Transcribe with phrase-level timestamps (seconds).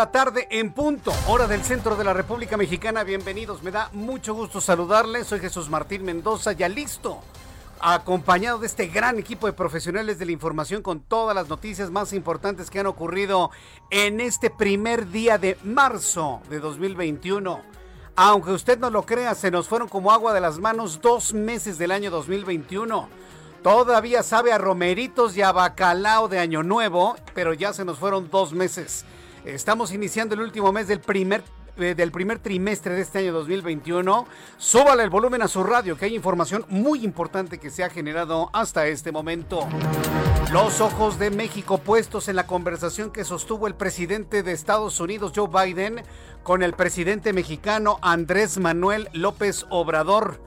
[0.00, 3.04] La tarde en punto, hora del centro de la República Mexicana.
[3.04, 5.26] Bienvenidos, me da mucho gusto saludarles.
[5.26, 7.20] Soy Jesús Martín Mendoza, ya listo,
[7.82, 12.14] acompañado de este gran equipo de profesionales de la información con todas las noticias más
[12.14, 13.50] importantes que han ocurrido
[13.90, 17.60] en este primer día de marzo de 2021.
[18.16, 21.76] Aunque usted no lo crea, se nos fueron como agua de las manos dos meses
[21.76, 23.06] del año 2021.
[23.62, 28.30] Todavía sabe a romeritos y a bacalao de Año Nuevo, pero ya se nos fueron
[28.30, 29.04] dos meses.
[29.44, 31.42] Estamos iniciando el último mes del primer
[31.78, 34.26] eh, del primer trimestre de este año 2021.
[34.58, 38.50] Súbale el volumen a su radio, que hay información muy importante que se ha generado
[38.52, 39.66] hasta este momento.
[40.52, 45.32] Los ojos de México puestos en la conversación que sostuvo el presidente de Estados Unidos,
[45.34, 46.02] Joe Biden,
[46.42, 50.38] con el presidente mexicano Andrés Manuel López Obrador.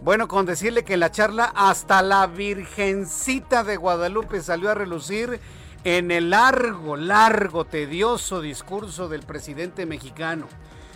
[0.00, 5.38] Bueno, con decirle que en la charla hasta la Virgencita de Guadalupe salió a relucir
[5.84, 10.46] en el largo, largo, tedioso discurso del presidente mexicano.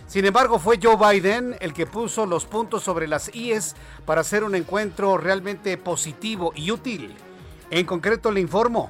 [0.07, 3.75] Sin embargo, fue Joe Biden el que puso los puntos sobre las IES
[4.05, 7.13] para hacer un encuentro realmente positivo y útil.
[7.69, 8.87] En concreto, le informo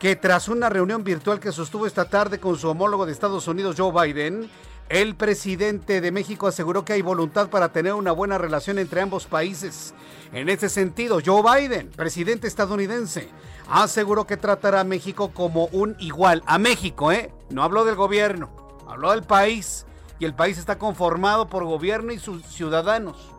[0.00, 3.76] que tras una reunión virtual que sostuvo esta tarde con su homólogo de Estados Unidos,
[3.78, 4.50] Joe Biden,
[4.88, 9.26] el presidente de México aseguró que hay voluntad para tener una buena relación entre ambos
[9.26, 9.94] países.
[10.32, 13.28] En ese sentido, Joe Biden, presidente estadounidense,
[13.68, 16.42] aseguró que tratará a México como un igual.
[16.46, 17.32] A México, ¿eh?
[17.50, 18.50] No habló del gobierno,
[18.86, 19.86] habló del país.
[20.18, 23.35] Y el país está conformado por gobierno y sus ciudadanos.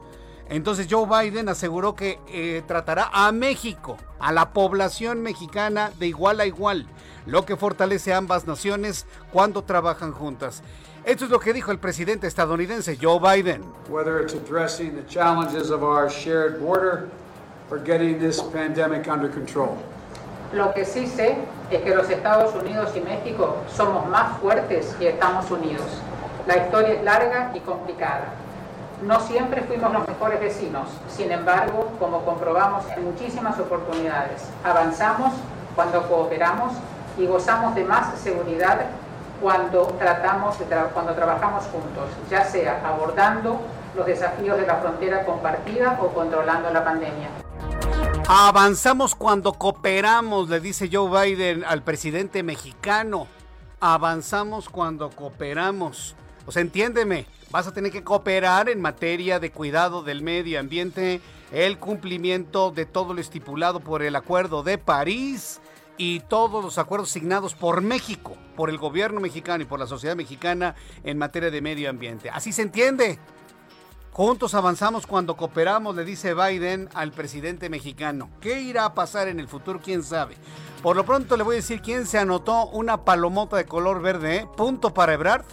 [0.49, 6.39] Entonces Joe Biden aseguró que eh, tratará a México, a la población mexicana de igual
[6.39, 6.87] a igual,
[7.25, 10.63] lo que fortalece a ambas naciones cuando trabajan juntas.
[11.03, 13.63] Esto es lo que dijo el presidente estadounidense Joe Biden.
[13.89, 17.09] Whether it's addressing the challenges of our shared border
[17.69, 19.77] or getting this pandemic under control.
[20.53, 21.37] Lo que sí sé
[21.69, 25.85] es que los Estados Unidos y México somos más fuertes y estamos unidos.
[26.47, 28.33] La historia es larga y complicada.
[29.03, 35.33] No siempre fuimos los mejores vecinos, sin embargo, como comprobamos en muchísimas oportunidades, avanzamos
[35.75, 36.73] cuando cooperamos
[37.17, 38.87] y gozamos de más seguridad
[39.39, 43.61] cuando, tratamos de cuando trabajamos juntos, ya sea abordando
[43.95, 47.29] los desafíos de la frontera compartida o controlando la pandemia.
[48.27, 53.27] Avanzamos cuando cooperamos, le dice Joe Biden al presidente mexicano.
[53.79, 56.15] Avanzamos cuando cooperamos.
[56.45, 61.21] O sea, entiéndeme, vas a tener que cooperar en materia de cuidado del medio ambiente,
[61.51, 65.61] el cumplimiento de todo lo estipulado por el Acuerdo de París
[65.97, 70.15] y todos los acuerdos signados por México, por el gobierno mexicano y por la sociedad
[70.15, 72.29] mexicana en materia de medio ambiente.
[72.29, 73.19] Así se entiende.
[74.11, 78.31] Juntos avanzamos cuando cooperamos, le dice Biden al presidente mexicano.
[78.41, 79.79] ¿Qué irá a pasar en el futuro?
[79.83, 80.35] ¿Quién sabe?
[80.81, 84.37] Por lo pronto le voy a decir quién se anotó una palomota de color verde.
[84.37, 84.47] ¿eh?
[84.57, 85.45] Punto para Ebrard.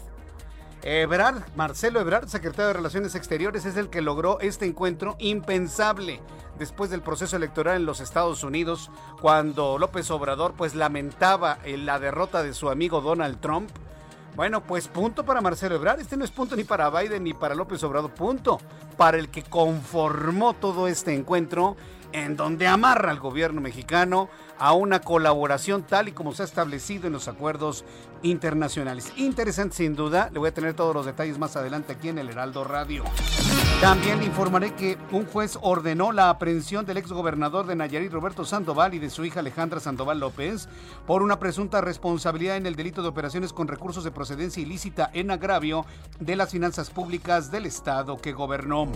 [0.87, 6.21] Ebrard, Marcelo Ebrard, secretario de Relaciones Exteriores, es el que logró este encuentro impensable
[6.59, 8.91] después del proceso electoral en los Estados Unidos,
[9.23, 13.71] cuando López Obrador pues lamentaba la derrota de su amigo Donald Trump
[14.37, 16.01] bueno, pues punto para Marcelo Ebrard.
[16.01, 18.11] Este no es punto ni para Biden ni para López Obrador.
[18.11, 18.59] Punto
[18.97, 21.77] para el que conformó todo este encuentro
[22.15, 27.09] en donde amarra al gobierno mexicano a una colaboración tal y como se ha establecido
[27.09, 27.85] en los acuerdos
[28.23, 29.13] internacionales.
[29.17, 32.31] Interesante sin duda, le voy a tener todos los detalles más adelante aquí en el
[32.31, 33.03] Heraldo Radio.
[33.85, 38.95] También le informaré que un juez ordenó la aprehensión del exgobernador de Nayarit, Roberto Sandoval,
[38.95, 40.71] y de su hija Alejandra Sandoval López
[41.07, 45.31] por una presunta responsabilidad en el delito de operaciones con recursos de procedencia ilícita en
[45.31, 45.85] agravio
[46.19, 48.91] de las finanzas públicas del Estado que gobernó.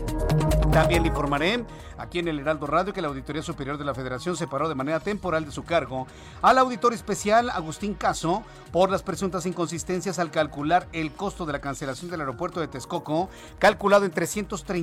[0.73, 1.67] También le informaré
[1.99, 5.01] aquí en el Heraldo Radio que la Auditoría Superior de la Federación separó de manera
[5.01, 6.07] temporal de su cargo
[6.41, 8.43] al auditor especial Agustín Caso
[8.73, 13.29] por las presuntas inconsistencias al calcular el costo de la cancelación del aeropuerto de Texcoco,
[13.59, 14.13] calculado en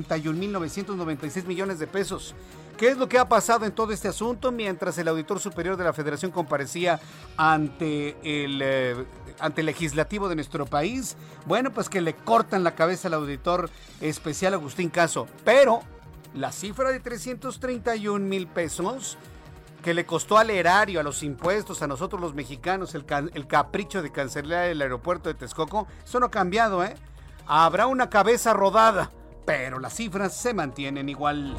[0.04, 2.34] 331.996 millones de pesos.
[2.76, 5.84] ¿Qué es lo que ha pasado en todo este asunto mientras el auditor superior de
[5.84, 7.00] la Federación comparecía
[7.38, 9.06] ante el, eh,
[9.40, 11.16] ante legislativo de nuestro país?
[11.46, 13.70] Bueno, pues que le cortan la cabeza al auditor
[14.02, 15.26] especial Agustín Caso.
[15.42, 15.80] Pero
[16.34, 19.16] la cifra de 331 mil pesos
[19.82, 24.02] que le costó al erario, a los impuestos, a nosotros los mexicanos, el, el capricho
[24.02, 26.94] de cancelar el aeropuerto de Texcoco, eso no ha cambiado, ¿eh?
[27.46, 29.12] Habrá una cabeza rodada,
[29.46, 31.56] pero las cifras se mantienen igual.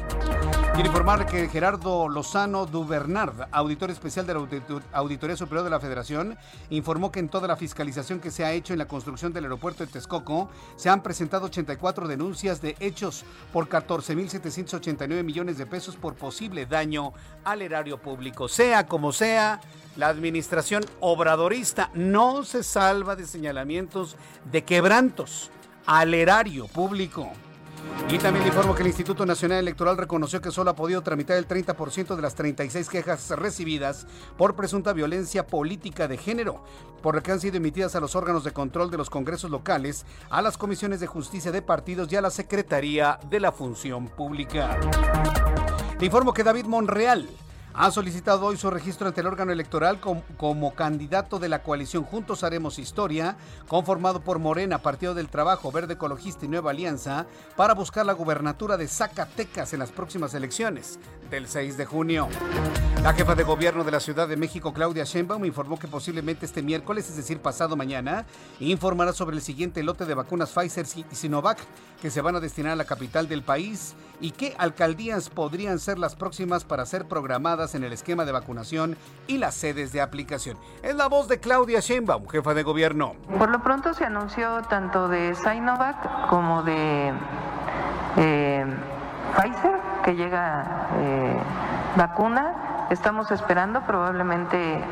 [0.74, 4.46] Quiero informar que Gerardo Lozano Dubernard, auditor especial de la
[4.92, 6.38] Auditoría Superior de la Federación,
[6.70, 9.84] informó que en toda la fiscalización que se ha hecho en la construcción del aeropuerto
[9.84, 16.14] de Texcoco, se han presentado 84 denuncias de hechos por 14.789 millones de pesos por
[16.14, 18.48] posible daño al erario público.
[18.48, 19.60] Sea como sea,
[19.96, 24.16] la administración obradorista no se salva de señalamientos
[24.52, 25.50] de quebrantos
[25.86, 27.32] al erario público.
[28.10, 31.36] Y también le informo que el Instituto Nacional Electoral reconoció que solo ha podido tramitar
[31.36, 34.06] el 30% de las 36 quejas recibidas
[34.38, 36.64] por presunta violencia política de género,
[37.02, 40.06] por lo que han sido emitidas a los órganos de control de los congresos locales,
[40.30, 44.78] a las comisiones de justicia de partidos y a la Secretaría de la Función Pública.
[46.00, 47.28] Le informo que David Monreal
[47.78, 52.42] ha solicitado hoy su registro ante el órgano electoral como, candidato de la coalición Juntos
[52.42, 53.36] Haremos Historia,
[53.68, 58.76] conformado por Morena, Partido del Trabajo, Verde Ecologista y Nueva Alianza, para buscar la gubernatura
[58.76, 60.98] de Zacatecas en las próximas elecciones
[61.30, 62.28] del 6 de junio.
[63.04, 66.62] La jefa de gobierno de la Ciudad de México, Claudia Sheinbaum, informó que posiblemente este
[66.62, 68.26] miércoles, es decir, pasado mañana,
[68.58, 71.58] informará sobre el siguiente lote de vacunas Pfizer y Sinovac
[72.02, 75.98] que se van a destinar a la capital del país y qué alcaldías podrían ser
[75.98, 80.56] las próximas para ser programadas en el esquema de vacunación y las sedes de aplicación.
[80.82, 83.14] Es la voz de Claudia Sheinbaum, jefa de gobierno.
[83.38, 87.12] Por lo pronto se anunció tanto de Sinovac como de
[88.16, 88.66] eh,
[89.36, 91.36] Pfizer que llega eh,
[91.96, 92.86] vacuna.
[92.90, 94.82] Estamos esperando, probablemente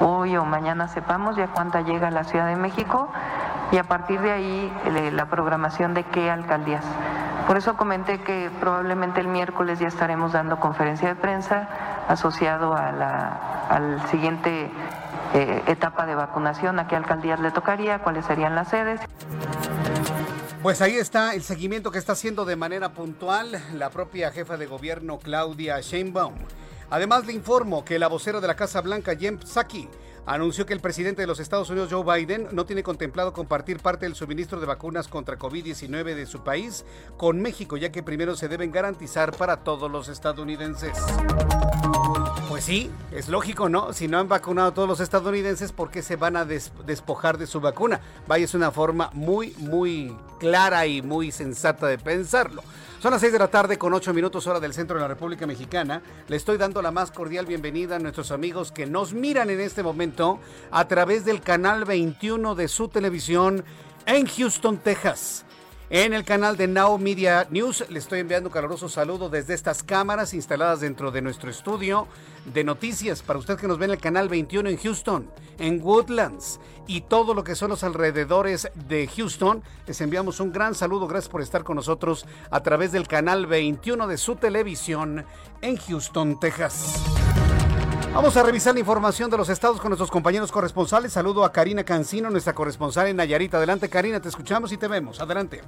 [0.00, 3.08] hoy o mañana sepamos ya cuánta llega a la Ciudad de México
[3.72, 4.72] y a partir de ahí
[5.12, 6.84] la programación de qué alcaldías.
[7.50, 11.68] Por eso comenté que probablemente el miércoles ya estaremos dando conferencia de prensa
[12.06, 14.70] asociado a la al siguiente
[15.34, 19.00] eh, etapa de vacunación, a qué alcaldías le tocaría, cuáles serían las sedes.
[20.62, 24.66] Pues ahí está el seguimiento que está haciendo de manera puntual la propia jefa de
[24.66, 26.34] gobierno Claudia Sheinbaum.
[26.88, 29.88] Además le informo que la vocera de la Casa Blanca, Jen Psaki,
[30.34, 34.06] anunció que el presidente de los Estados Unidos, Joe Biden, no tiene contemplado compartir parte
[34.06, 36.84] del suministro de vacunas contra COVID-19 de su país
[37.16, 40.96] con México, ya que primero se deben garantizar para todos los estadounidenses.
[42.48, 43.92] Pues sí, es lógico, ¿no?
[43.92, 47.48] Si no han vacunado a todos los estadounidenses, ¿por qué se van a despojar de
[47.48, 48.00] su vacuna?
[48.28, 52.62] Vaya, es una forma muy, muy clara y muy sensata de pensarlo.
[53.00, 55.46] Son las 6 de la tarde con 8 minutos hora del centro de la República
[55.46, 56.02] Mexicana.
[56.28, 59.82] Le estoy dando la más cordial bienvenida a nuestros amigos que nos miran en este
[59.82, 60.38] momento
[60.70, 63.64] a través del canal 21 de su televisión
[64.04, 65.46] en Houston, Texas.
[65.92, 69.82] En el canal de Now Media News le estoy enviando un caluroso saludo desde estas
[69.82, 72.06] cámaras instaladas dentro de nuestro estudio
[72.44, 75.28] de noticias para usted que nos ve en el canal 21 en Houston,
[75.58, 79.64] en Woodlands y todo lo que son los alrededores de Houston.
[79.88, 84.06] Les enviamos un gran saludo, gracias por estar con nosotros a través del canal 21
[84.06, 85.26] de su televisión
[85.60, 87.02] en Houston, Texas.
[88.12, 91.12] Vamos a revisar la información de los estados con nuestros compañeros corresponsales.
[91.12, 93.56] Saludo a Karina Cancino, nuestra corresponsal en Nayarita.
[93.56, 95.20] Adelante, Karina, te escuchamos y te vemos.
[95.20, 95.62] Adelante.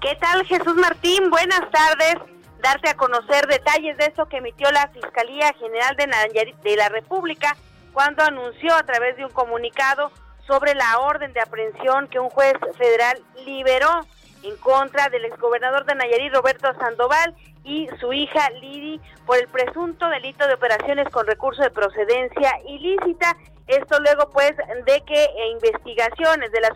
[0.00, 1.30] ¿Qué tal, Jesús Martín?
[1.30, 2.16] Buenas tardes.
[2.60, 6.88] Darte a conocer detalles de eso que emitió la Fiscalía General de, Nayarit, de la
[6.88, 7.56] República
[7.92, 10.10] cuando anunció a través de un comunicado
[10.48, 14.06] sobre la orden de aprehensión que un juez federal liberó
[14.42, 20.08] en contra del exgobernador de Nayarit, Roberto Sandoval, y su hija Lidi por el presunto
[20.08, 23.36] delito de operaciones con recurso de procedencia ilícita.
[23.66, 26.72] Esto luego pues de que investigaciones de la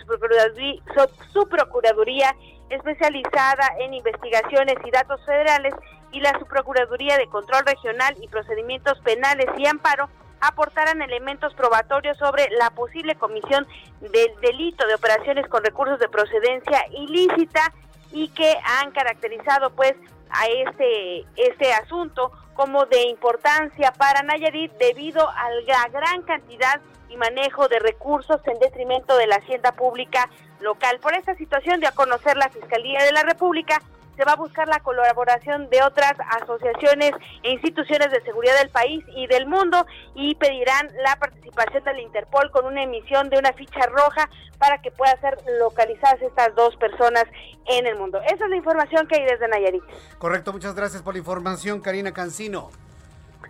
[1.32, 2.36] subprocuraduría
[2.70, 5.74] especializada en investigaciones y datos federales
[6.12, 10.08] y la Subprocuraduría de Control Regional y Procedimientos Penales y Amparo
[10.46, 13.66] aportaran elementos probatorios sobre la posible comisión
[14.00, 17.72] del delito de operaciones con recursos de procedencia ilícita
[18.12, 19.94] y que han caracterizado pues
[20.30, 27.16] a este este asunto como de importancia para Nayarit debido a la gran cantidad y
[27.16, 30.28] manejo de recursos en detrimento de la hacienda pública
[30.60, 30.98] local.
[31.00, 33.80] Por esta situación de a conocer la Fiscalía de la República
[34.16, 39.04] se va a buscar la colaboración de otras asociaciones e instituciones de seguridad del país
[39.14, 43.86] y del mundo y pedirán la participación del Interpol con una emisión de una ficha
[43.86, 44.28] roja
[44.58, 47.24] para que puedan ser localizadas estas dos personas
[47.66, 48.20] en el mundo.
[48.22, 49.82] Esa es la información que hay desde Nayarit.
[50.18, 52.70] Correcto, muchas gracias por la información, Karina Cancino.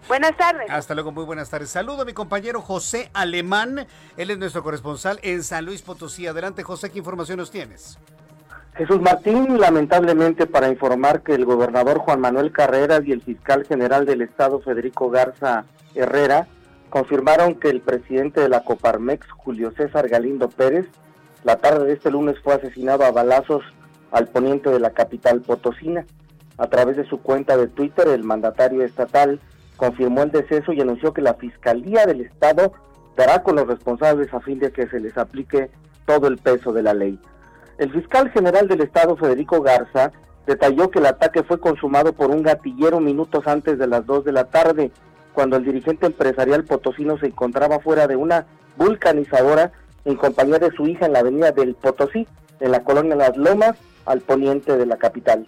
[0.08, 0.68] Buenas tardes.
[0.68, 1.70] Hasta luego, muy buenas tardes.
[1.70, 3.86] Saludo a mi compañero José Alemán.
[4.16, 6.26] Él es nuestro corresponsal en San Luis Potosí.
[6.26, 7.98] Adelante, José, ¿qué información nos tienes?
[8.76, 14.04] Jesús Martín, lamentablemente para informar que el gobernador Juan Manuel Carreras y el fiscal general
[14.04, 15.64] del estado Federico Garza
[15.94, 16.48] Herrera
[16.90, 20.86] confirmaron que el presidente de la Coparmex, Julio César Galindo Pérez,
[21.44, 23.62] la tarde de este lunes fue asesinado a balazos
[24.10, 26.04] al poniente de la capital potosina.
[26.58, 29.40] A través de su cuenta de Twitter, el mandatario estatal
[29.76, 32.72] confirmó el deceso y anunció que la Fiscalía del Estado
[33.16, 35.70] dará con los responsables a fin de que se les aplique
[36.06, 37.20] todo el peso de la ley.
[37.78, 40.12] El fiscal general del Estado, Federico Garza,
[40.46, 44.32] detalló que el ataque fue consumado por un gatillero minutos antes de las 2 de
[44.32, 44.90] la tarde,
[45.32, 49.72] cuando el dirigente empresarial potosino se encontraba fuera de una vulcanizadora
[50.04, 52.28] en compañía de su hija en la avenida del Potosí,
[52.60, 53.76] en la colonia Las Lomas,
[54.06, 55.46] al poniente de la capital.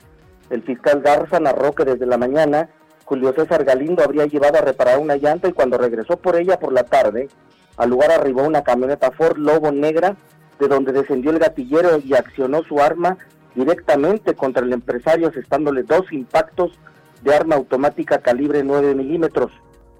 [0.50, 2.70] El fiscal Garza narró que desde la mañana
[3.04, 6.72] Julio César Galindo habría llevado a reparar una llanta y cuando regresó por ella por
[6.72, 7.28] la tarde,
[7.76, 10.16] al lugar arribó una camioneta Ford Lobo negra
[10.58, 13.18] de donde descendió el gatillero y accionó su arma
[13.54, 16.72] directamente contra el empresario, asestándole dos impactos
[17.22, 19.50] de arma automática calibre 9 milímetros,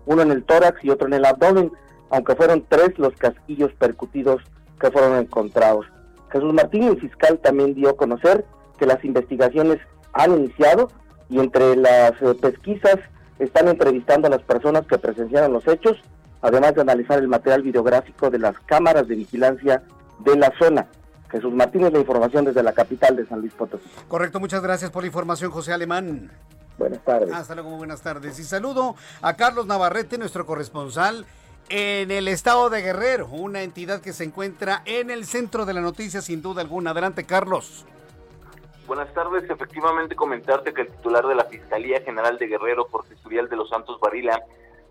[0.05, 1.73] uno en el tórax y otro en el abdomen,
[2.11, 4.43] aunque fueron tres los casquillos percutidos
[4.81, 5.87] que fueron encontrados.
[6.31, 8.45] Jesús Martín, el fiscal, también dio a conocer
[8.79, 9.79] que las investigaciones
[10.13, 10.89] han iniciado
[11.29, 12.99] y entre las eh, pesquisas
[13.39, 15.99] están entrevistando a las personas que presenciaron los hechos,
[16.43, 19.83] además de analizar el material videográfico de las cámaras de vigilancia
[20.21, 20.87] de la zona.
[21.31, 23.89] Jesús Martínez, la información desde la capital de San Luis Potosí.
[24.09, 26.31] Correcto, muchas gracias por la información, José Alemán.
[26.79, 27.33] Buenas tardes.
[27.33, 28.39] Hasta luego, buenas tardes.
[28.39, 31.27] Y saludo a Carlos Navarrete, nuestro corresponsal
[31.69, 35.81] en el estado de Guerrero, una entidad que se encuentra en el centro de la
[35.81, 36.91] noticia sin duda alguna.
[36.93, 37.85] Adelante, Carlos.
[38.87, 39.51] Buenas tardes.
[39.51, 43.69] Efectivamente, comentarte que el titular de la Fiscalía General de Guerrero, Jorge Suriel de los
[43.69, 44.41] Santos Varila,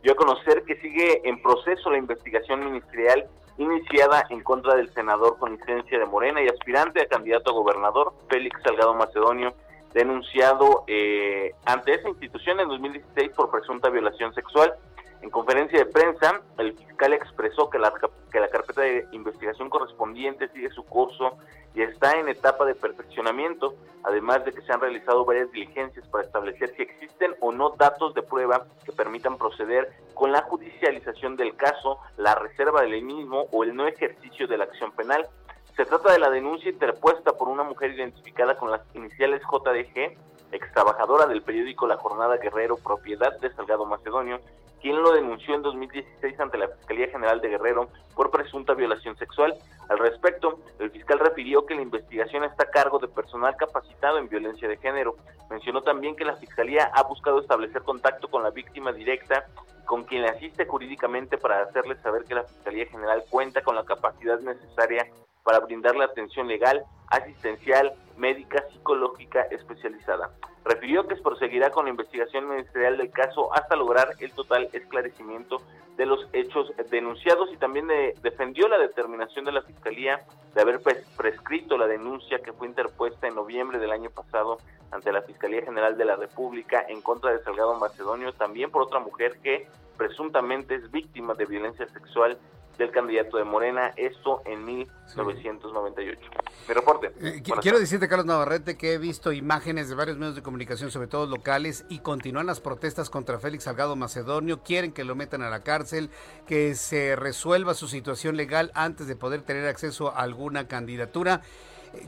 [0.03, 3.25] dio a conocer que sigue en proceso la investigación ministerial
[3.57, 8.13] iniciada en contra del senador con licencia de Morena y aspirante a candidato a gobernador,
[8.29, 9.53] Félix Salgado Macedonio,
[9.93, 14.75] denunciado eh, ante esa institución en 2016 por presunta violación sexual.
[15.21, 17.93] En conferencia de prensa, el fiscal expresó que la,
[18.31, 21.37] que la carpeta de investigación correspondiente sigue su curso
[21.73, 26.23] y está en etapa de perfeccionamiento, además de que se han realizado varias diligencias para
[26.23, 31.55] establecer si existen o no datos de prueba que permitan proceder con la judicialización del
[31.55, 35.27] caso, la reserva del mismo o el no ejercicio de la acción penal.
[35.75, 40.17] Se trata de la denuncia interpuesta por una mujer identificada con las iniciales JDG,
[40.55, 44.39] ex trabajadora del periódico La Jornada Guerrero, propiedad de Salgado Macedonio,
[44.81, 49.55] quien lo denunció en 2016 ante la Fiscalía General de Guerrero por presunta violación sexual.
[49.89, 54.29] Al respecto, el fiscal refirió que la investigación está a cargo de personal capacitado en
[54.29, 55.15] violencia de género.
[55.49, 59.45] Mencionó también que la Fiscalía ha buscado establecer contacto con la víctima directa
[59.85, 63.85] con quien le asiste jurídicamente para hacerle saber que la Fiscalía General cuenta con la
[63.85, 65.07] capacidad necesaria
[65.45, 70.31] para brindarle atención legal, asistencial, médica, psicológica especializada.
[70.65, 75.61] Refirió que se proseguirá con la investigación ministerial del caso hasta lograr el total esclarecimiento
[75.97, 77.87] de los hechos denunciados y también
[78.23, 80.25] defendió la determinación de la Fiscalía
[80.55, 80.81] de haber
[81.15, 84.57] prescrito la denuncia que fue interpuesta en noviembre del año pasado
[84.91, 88.99] ante la Fiscalía General de la República en contra de Salgado Macedonio, también por otra
[88.99, 92.37] mujer que presuntamente es víctima de violencia sexual
[92.77, 96.19] del candidato de Morena, esto en 1998.
[96.67, 97.11] Mi reporte.
[97.21, 101.07] Eh, quiero decirte, Carlos Navarrete, que he visto imágenes de varios medios de comunicación, sobre
[101.07, 105.49] todo locales, y continúan las protestas contra Félix Salgado Macedonio, quieren que lo metan a
[105.49, 106.09] la cárcel,
[106.47, 111.41] que se resuelva su situación legal antes de poder tener acceso a alguna candidatura.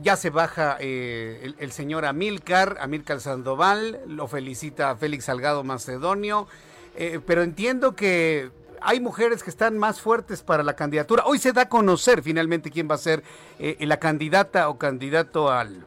[0.02, 6.48] Ya se baja eh, el, señor Amilcar, Amilcar Sandoval, lo felicita a Félix Salgado Macedonio,
[6.96, 11.24] eh, pero entiendo que hay mujeres que están más fuertes para la candidatura.
[11.25, 13.24] Hoy se da a conocer finalmente quién va a ser
[13.60, 15.86] eh, la candidata o candidato al,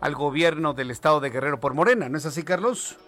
[0.00, 2.98] al gobierno del estado de Guerrero por Morena, ¿no es así, Carlos?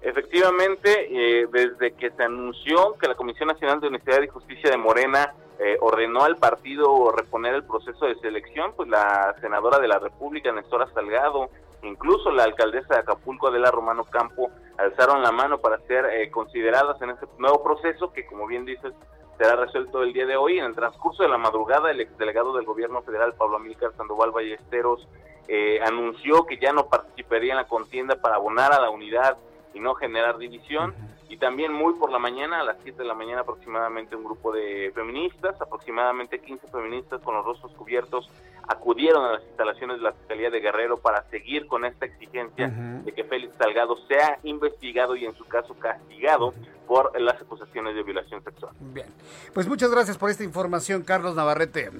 [0.00, 4.76] Efectivamente, eh, desde que se anunció que la Comisión Nacional de Honestidad y Justicia de
[4.76, 9.98] Morena eh, ordenó al partido reponer el proceso de selección, pues la senadora de la
[9.98, 11.50] República, Nestora Salgado,
[11.82, 17.00] incluso la alcaldesa de Acapulco, Adela Romano Campo, alzaron la mano para ser eh, consideradas
[17.02, 18.94] en este nuevo proceso que, como bien dices,
[19.36, 20.58] será resuelto el día de hoy.
[20.58, 25.06] En el transcurso de la madrugada, el exdelegado del gobierno federal, Pablo Amílcar Sandoval Ballesteros,
[25.48, 29.36] eh, anunció que ya no participaría en la contienda para abonar a la unidad
[29.74, 30.94] y no generar división.
[31.28, 34.52] Y también muy por la mañana, a las 7 de la mañana aproximadamente, un grupo
[34.52, 38.30] de feministas, aproximadamente 15 feministas con los rostros cubiertos,
[38.68, 43.12] acudieron a las instalaciones de la Fiscalía de Guerrero para seguir con esta exigencia de
[43.12, 46.52] que Félix Salgado sea investigado y en su caso castigado
[46.86, 48.72] por las acusaciones de violación sexual.
[48.80, 49.06] Bien,
[49.54, 51.90] pues muchas gracias por esta información, Carlos Navarrete.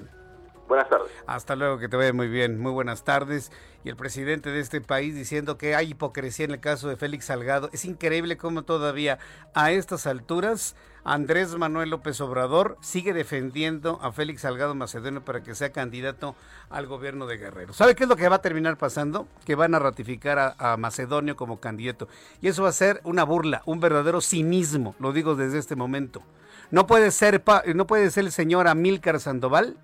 [0.69, 1.09] Buenas tardes.
[1.25, 2.59] Hasta luego, que te vaya muy bien.
[2.59, 3.51] Muy buenas tardes.
[3.83, 7.25] Y el presidente de este país diciendo que hay hipocresía en el caso de Félix
[7.25, 7.71] Salgado.
[7.73, 9.17] Es increíble cómo todavía
[9.55, 15.55] a estas alturas Andrés Manuel López Obrador sigue defendiendo a Félix Salgado Macedonio para que
[15.55, 16.35] sea candidato
[16.69, 17.73] al gobierno de Guerrero.
[17.73, 19.27] ¿Sabe qué es lo que va a terminar pasando?
[19.45, 22.07] Que van a ratificar a, Macedonio como candidato.
[22.41, 26.21] Y eso va a ser una burla, un verdadero cinismo, lo digo desde este momento.
[26.69, 29.77] No puede ser, no puede ser el señor Amílcar Sandoval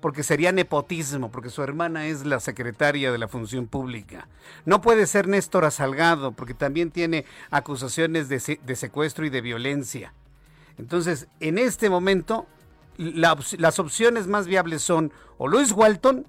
[0.00, 4.28] porque sería nepotismo, porque su hermana es la secretaria de la función pública.
[4.64, 10.12] No puede ser Néstor Salgado, porque también tiene acusaciones de, secuestro y de violencia.
[10.78, 12.46] Entonces, en este momento,
[12.98, 16.26] las opciones más viables son o Luis Walton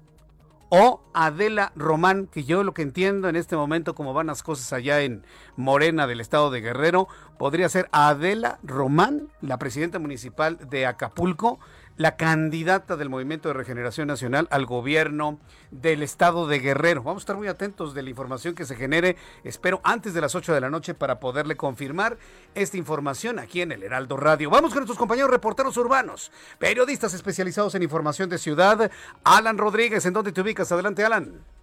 [0.70, 4.72] o Adela Román, que yo lo que entiendo en este momento, como van las cosas
[4.72, 5.24] allá en
[5.56, 7.08] Morena del estado de Guerrero,
[7.38, 11.58] podría ser Adela Román, la presidenta municipal de Acapulco,
[11.98, 15.38] la candidata del Movimiento de Regeneración Nacional al gobierno
[15.70, 17.02] del estado de Guerrero.
[17.02, 20.34] Vamos a estar muy atentos de la información que se genere, espero, antes de las
[20.34, 22.16] 8 de la noche para poderle confirmar
[22.54, 24.48] esta información aquí en el Heraldo Radio.
[24.48, 28.90] Vamos con nuestros compañeros reporteros urbanos, periodistas especializados en información de ciudad.
[29.24, 30.70] Alan Rodríguez, ¿en dónde te ubicas?
[30.70, 31.57] Adelante, Alan.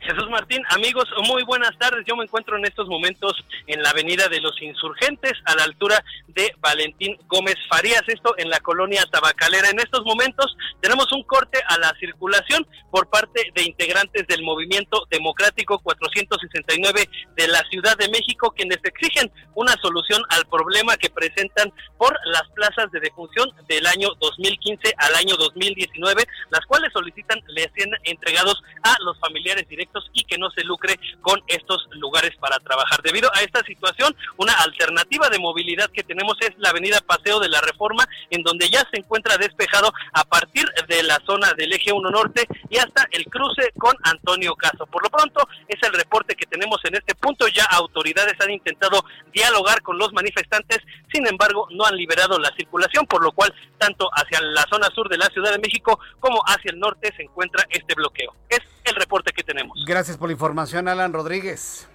[0.00, 2.04] Jesús Martín, amigos, muy buenas tardes.
[2.06, 3.32] Yo me encuentro en estos momentos
[3.66, 8.48] en la Avenida de los Insurgentes, a la altura de Valentín Gómez Farías, esto en
[8.48, 9.70] la colonia Tabacalera.
[9.70, 15.04] En estos momentos tenemos un corte a la circulación por parte de integrantes del Movimiento
[15.10, 21.72] Democrático 469 de la Ciudad de México, quienes exigen una solución al problema que presentan
[21.98, 27.68] por las plazas de defunción del año 2015 al año 2019, las cuales solicitan les
[27.74, 32.58] sean entregados a los familiares directos y que no se lucre con estos lugares para
[32.58, 33.00] trabajar.
[33.02, 37.48] Debido a esta situación, una alternativa de movilidad que tenemos es la avenida Paseo de
[37.48, 41.92] la Reforma, en donde ya se encuentra despejado a partir de la zona del eje
[41.92, 44.86] 1 norte y hasta el cruce con Antonio Caso.
[44.86, 47.48] Por lo pronto, es el reporte que tenemos en este punto.
[47.48, 50.78] Ya autoridades han intentado dialogar con los manifestantes,
[51.12, 55.08] sin embargo, no han liberado la circulación, por lo cual tanto hacia la zona sur
[55.08, 58.34] de la Ciudad de México como hacia el norte se encuentra este bloqueo.
[58.48, 59.77] Es el reporte que tenemos.
[59.84, 61.86] Gracias por la información, Alan Rodríguez.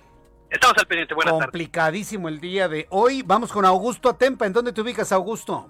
[0.50, 1.14] Estamos al pendiente.
[1.14, 3.24] Buenas Complicadísimo el día de hoy.
[3.24, 4.46] Vamos con Augusto Atempa.
[4.46, 5.68] ¿En dónde te ubicas, Augusto?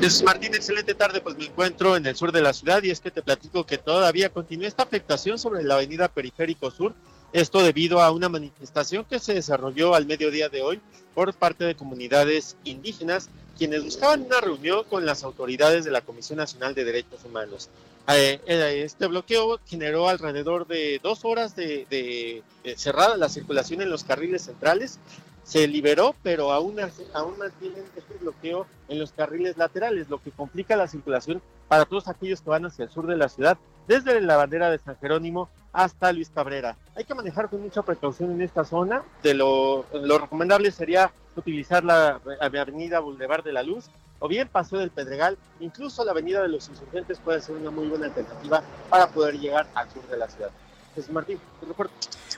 [0.00, 1.20] Es Martín, excelente tarde.
[1.20, 3.78] Pues me encuentro en el sur de la ciudad y es que te platico que
[3.78, 6.94] todavía continúa esta afectación sobre la avenida Periférico Sur.
[7.32, 10.80] Esto debido a una manifestación que se desarrolló al mediodía de hoy
[11.14, 16.38] por parte de comunidades indígenas quienes buscaban una reunión con las autoridades de la Comisión
[16.38, 17.70] Nacional de Derechos Humanos.
[18.08, 22.42] Eh, este bloqueo generó alrededor de dos horas de,
[22.76, 24.98] cerrada la circulación en los carriles centrales.
[25.42, 26.76] Se liberó, pero aún,
[27.12, 32.08] aún mantienen este bloqueo en los carriles laterales, lo que complica la circulación para todos
[32.08, 35.50] aquellos que van hacia el sur de la ciudad, desde la bandera de San Jerónimo
[35.72, 36.76] hasta Luis Cabrera.
[36.94, 39.02] Hay que manejar con mucha precaución en esta zona.
[39.22, 43.90] De lo, lo recomendable sería utilizar la avenida Boulevard de la Luz
[44.24, 47.88] o bien Paseo del Pedregal, incluso la Avenida de los Insurgentes puede ser una muy
[47.88, 50.50] buena alternativa para poder llegar al sur de la ciudad.
[50.94, 51.92] Jesús Martín, te reporto.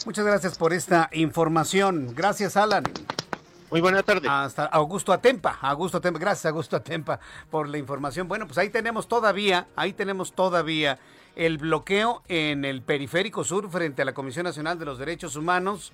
[0.04, 2.12] Muchas gracias por esta información.
[2.12, 2.82] Gracias, Alan.
[3.70, 4.26] Muy buena tarde.
[4.28, 5.58] Hasta Augusto Atempa.
[5.60, 6.18] Augusto Atempa.
[6.18, 7.20] Gracias, Augusto Atempa,
[7.52, 8.26] por la información.
[8.26, 10.98] Bueno, pues ahí tenemos todavía, ahí tenemos todavía
[11.36, 15.92] el bloqueo en el periférico sur frente a la Comisión Nacional de los Derechos Humanos.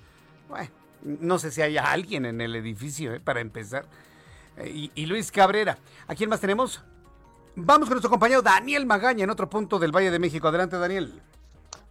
[0.49, 0.71] Bueno,
[1.03, 3.85] no sé si haya alguien en el edificio, eh, para empezar.
[4.65, 5.77] Y, Luis Cabrera.
[6.07, 6.83] ¿A quién más tenemos?
[7.55, 10.47] Vamos con nuestro compañero Daniel Magaña en otro punto del Valle de México.
[10.47, 11.21] Adelante, Daniel.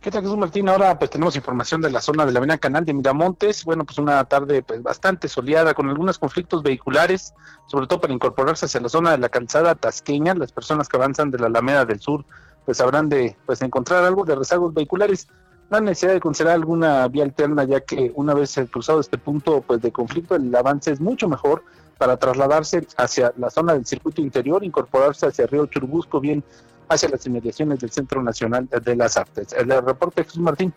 [0.00, 0.68] ¿Qué tal, Jesús Martín?
[0.68, 3.64] Ahora pues tenemos información de la zona de la Avenida Canal de Miramontes.
[3.64, 7.32] Bueno, pues una tarde pues bastante soleada con algunos conflictos vehiculares,
[7.68, 10.34] sobre todo para incorporarse hacia la zona de la calzada tasqueña.
[10.34, 12.24] Las personas que avanzan de la Alameda del Sur
[12.64, 15.28] pues habrán de pues encontrar algo de rezagos vehiculares
[15.70, 19.80] la necesidad de considerar alguna vía alterna, ya que una vez cruzado este punto pues
[19.80, 21.64] de conflicto, el avance es mucho mejor
[21.98, 26.42] para trasladarse hacia la zona del circuito interior, incorporarse hacia Río Churubusco, bien
[26.88, 29.52] hacia las inmediaciones del Centro Nacional de las Artes.
[29.52, 30.72] El reporte Jesús Martín.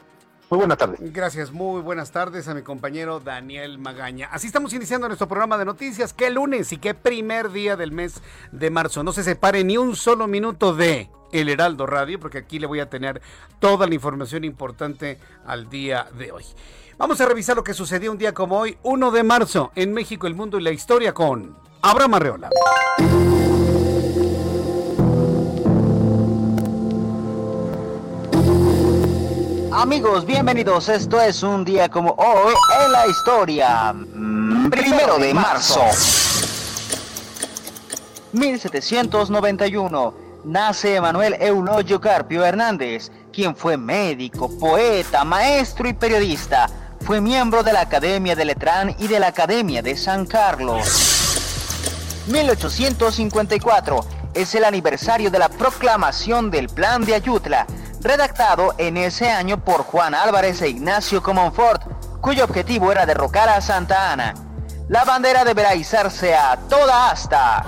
[0.49, 0.99] Muy buenas tardes.
[1.11, 4.29] Gracias, muy buenas tardes a mi compañero Daniel Magaña.
[4.31, 6.13] Así estamos iniciando nuestro programa de noticias.
[6.13, 9.03] Qué lunes y qué primer día del mes de marzo.
[9.03, 12.79] No se separe ni un solo minuto de El Heraldo Radio, porque aquí le voy
[12.79, 13.23] a tener
[13.59, 16.45] toda la información importante al día de hoy.
[16.97, 20.27] Vamos a revisar lo que sucedió un día como hoy, 1 de marzo, en México,
[20.27, 22.49] el mundo y la historia con Abraham Arreola.
[29.73, 30.87] Amigos, bienvenidos.
[30.87, 32.53] Esto es un día como hoy
[32.85, 33.91] en la historia.
[33.91, 35.81] Mm, primero de marzo.
[38.31, 40.13] 1791.
[40.45, 46.69] Nace Manuel Eulogio Carpio Hernández, quien fue médico, poeta, maestro y periodista.
[47.05, 50.83] Fue miembro de la Academia de Letrán y de la Academia de San Carlos.
[52.25, 54.03] 1854.
[54.33, 57.67] Es el aniversario de la proclamación del Plan de Ayutla
[58.01, 61.83] redactado en ese año por Juan Álvarez e Ignacio Comonfort,
[62.21, 64.33] cuyo objetivo era derrocar a Santa Ana.
[64.89, 67.67] La bandera deberá izarse a toda asta.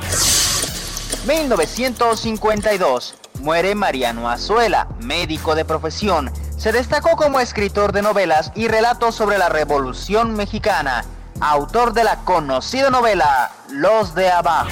[1.27, 3.13] 1952.
[3.41, 6.31] Muere Mariano Azuela, médico de profesión.
[6.57, 11.05] Se destacó como escritor de novelas y relatos sobre la Revolución Mexicana,
[11.39, 14.71] autor de la conocida novela Los de Abajo.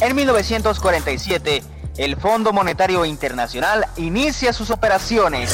[0.00, 1.62] En 1947,
[1.98, 5.52] el Fondo Monetario Internacional inicia sus operaciones.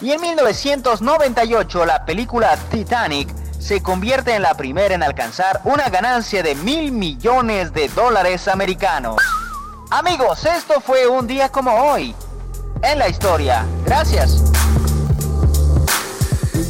[0.00, 6.42] Y en 1998 la película Titanic se convierte en la primera en alcanzar una ganancia
[6.42, 9.16] de mil millones de dólares americanos.
[9.90, 12.14] Amigos, esto fue un día como hoy
[12.82, 13.66] en la historia.
[13.84, 14.42] Gracias.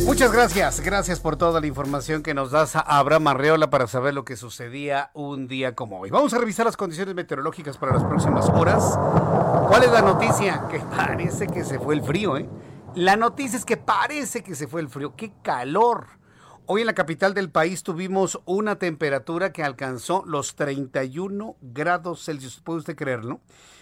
[0.04, 4.12] Muchas gracias, gracias por toda la información que nos das a Abraham Arreola para saber
[4.12, 6.10] lo que sucedía un día como hoy.
[6.10, 8.98] Vamos a revisar las condiciones meteorológicas para las próximas horas.
[9.68, 10.66] ¿Cuál es la noticia?
[10.68, 12.48] Que parece que se fue el frío, ¿eh?
[12.94, 15.14] La noticia es que parece que se fue el frío.
[15.14, 16.20] ¡Qué calor!
[16.66, 22.60] Hoy en la capital del país tuvimos una temperatura que alcanzó los 31 grados Celsius.
[22.60, 23.40] ¿Puede usted creerlo?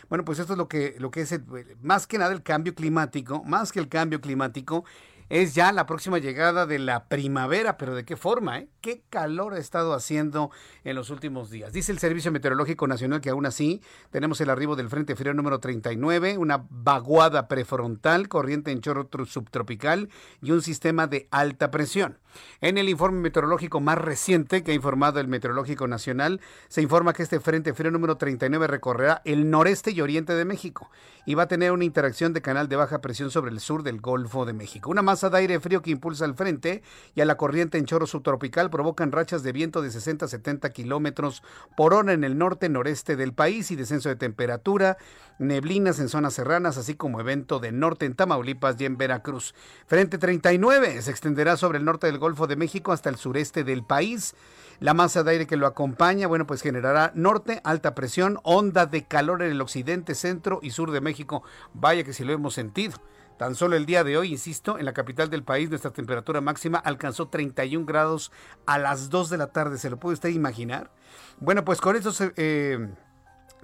[0.08, 1.38] Bueno, pues esto es lo que, lo que es
[1.82, 4.84] más que nada el cambio climático, más que el cambio climático,
[5.28, 8.58] es ya la próxima llegada de la primavera, pero ¿de qué forma?
[8.58, 8.68] Eh?
[8.80, 10.50] ¿Qué calor ha estado haciendo
[10.84, 11.72] en los últimos días?
[11.72, 15.60] Dice el Servicio Meteorológico Nacional que aún así tenemos el arribo del Frente Frío número
[15.60, 20.08] 39, una vaguada prefrontal, corriente en chorro subtropical
[20.40, 22.18] y un sistema de alta presión.
[22.60, 27.22] En el informe meteorológico más reciente que ha informado el Meteorológico Nacional, se informa que
[27.22, 30.90] este Frente Frío número 39 recorrerá el noreste y oriente de México
[31.24, 34.00] y va a tener una interacción de canal de baja presión sobre el sur del
[34.00, 34.90] Golfo de México.
[34.90, 36.81] Una masa de aire frío que impulsa al frente
[37.16, 40.70] y a la corriente en chorro subtropical provocan rachas de viento de 60 a 70
[40.70, 41.42] kilómetros
[41.76, 44.96] por hora en el norte noreste del país y descenso de temperatura,
[45.40, 49.57] neblinas en zonas serranas, así como evento de norte en Tamaulipas y en Veracruz.
[49.88, 53.83] Frente 39 se extenderá sobre el norte del Golfo de México hasta el sureste del
[53.83, 54.37] país.
[54.78, 59.04] La masa de aire que lo acompaña, bueno, pues generará norte, alta presión, onda de
[59.04, 61.42] calor en el occidente, centro y sur de México.
[61.74, 62.94] Vaya que si lo hemos sentido.
[63.38, 66.79] Tan solo el día de hoy, insisto, en la capital del país nuestra temperatura máxima
[66.79, 68.33] alcanzó 31 grados
[68.66, 69.79] a las 2 de la tarde.
[69.79, 70.90] ¿Se lo puede usted imaginar?
[71.38, 72.20] Bueno, pues con estos...
[72.37, 72.88] Eh,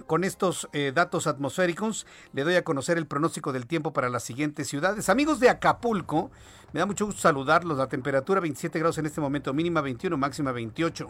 [0.07, 4.23] con estos eh, datos atmosféricos le doy a conocer el pronóstico del tiempo para las
[4.23, 5.09] siguientes ciudades.
[5.09, 6.31] Amigos de Acapulco,
[6.75, 7.77] me da mucho gusto saludarlos.
[7.77, 11.07] La temperatura 27 grados en este momento, mínima 21, máxima 28.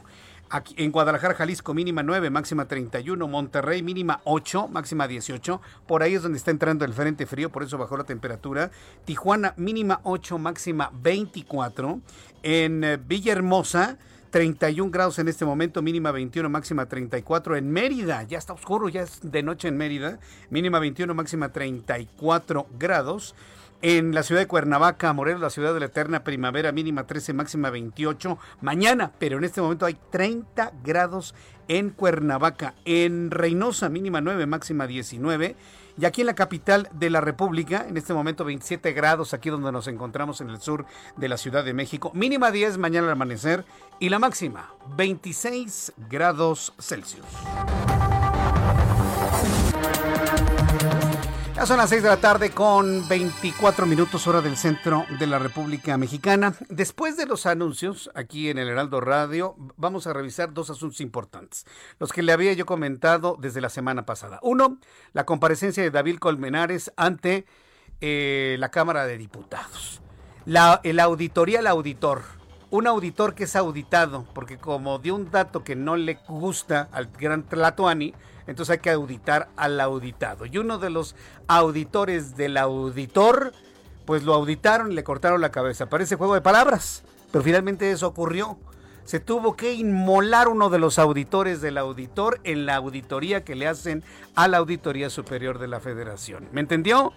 [0.51, 3.27] Aquí en Guadalajara, Jalisco, mínima 9, máxima 31.
[3.27, 5.59] Monterrey, mínima 8, máxima 18.
[5.87, 8.69] Por ahí es donde está entrando el frente frío, por eso bajó la temperatura.
[9.05, 11.99] Tijuana, mínima 8, máxima 24.
[12.43, 13.97] En eh, Villahermosa,
[14.35, 17.55] 31 grados en este momento, mínima 21, máxima 34.
[17.55, 20.19] En Mérida, ya está oscuro, ya es de noche en Mérida,
[20.49, 23.33] mínima 21, máxima 34 grados.
[23.81, 27.69] En la ciudad de Cuernavaca, Morelos, la ciudad de la eterna primavera, mínima 13, máxima
[27.69, 28.37] 28.
[28.59, 31.33] Mañana, pero en este momento hay 30 grados
[31.69, 32.73] en Cuernavaca.
[32.83, 35.55] En Reynosa, mínima 9, máxima 19.
[35.97, 39.71] Y aquí en la capital de la República, en este momento 27 grados, aquí donde
[39.71, 42.11] nos encontramos en el sur de la Ciudad de México.
[42.13, 43.65] Mínima 10 mañana al amanecer
[43.99, 47.25] y la máxima 26 grados Celsius.
[51.55, 55.39] Ya son las 6 de la tarde con 24 minutos hora del centro de la
[55.39, 56.53] República Mexicana.
[56.67, 61.65] Después de los anuncios aquí en el Heraldo Radio, vamos a revisar dos asuntos importantes,
[61.97, 64.39] los que le había yo comentado desde la semana pasada.
[64.41, 64.79] Uno,
[65.13, 67.45] la comparecencia de David Colmenares ante
[68.01, 70.01] eh, la Cámara de Diputados.
[70.45, 72.23] La, el auditoría al auditor.
[72.69, 77.07] Un auditor que es auditado, porque como dio un dato que no le gusta al
[77.17, 78.13] gran Tlatoani,
[78.47, 80.45] entonces hay que auditar al auditado.
[80.45, 81.15] Y uno de los
[81.47, 83.53] auditores del auditor,
[84.05, 85.87] pues lo auditaron y le cortaron la cabeza.
[85.87, 88.57] Parece juego de palabras, pero finalmente eso ocurrió.
[89.03, 93.67] Se tuvo que inmolar uno de los auditores del auditor en la auditoría que le
[93.67, 94.03] hacen
[94.33, 96.47] a la Auditoría Superior de la Federación.
[96.51, 97.13] ¿Me entendió?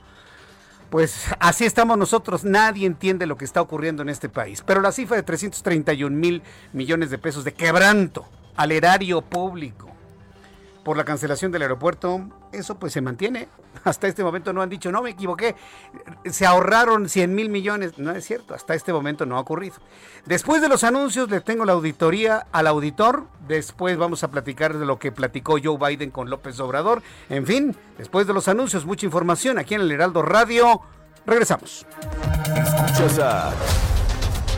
[0.91, 4.63] Pues así estamos nosotros, nadie entiende lo que está ocurriendo en este país.
[4.67, 9.88] Pero la cifra de 331 mil millones de pesos de quebranto al erario público
[10.89, 13.51] por la cancelación del aeropuerto, eso pues se mantiene.
[13.85, 15.55] Hasta este momento no han dicho, no me equivoqué,
[16.25, 17.99] se ahorraron 100 mil millones.
[17.99, 19.75] No es cierto, hasta este momento no ha ocurrido.
[20.25, 24.87] Después de los anuncios le tengo la auditoría al auditor, después vamos a platicar de
[24.87, 27.03] lo que platicó Joe Biden con López Obrador.
[27.29, 30.81] En fin, después de los anuncios, mucha información aquí en el Heraldo Radio.
[31.27, 31.85] Regresamos.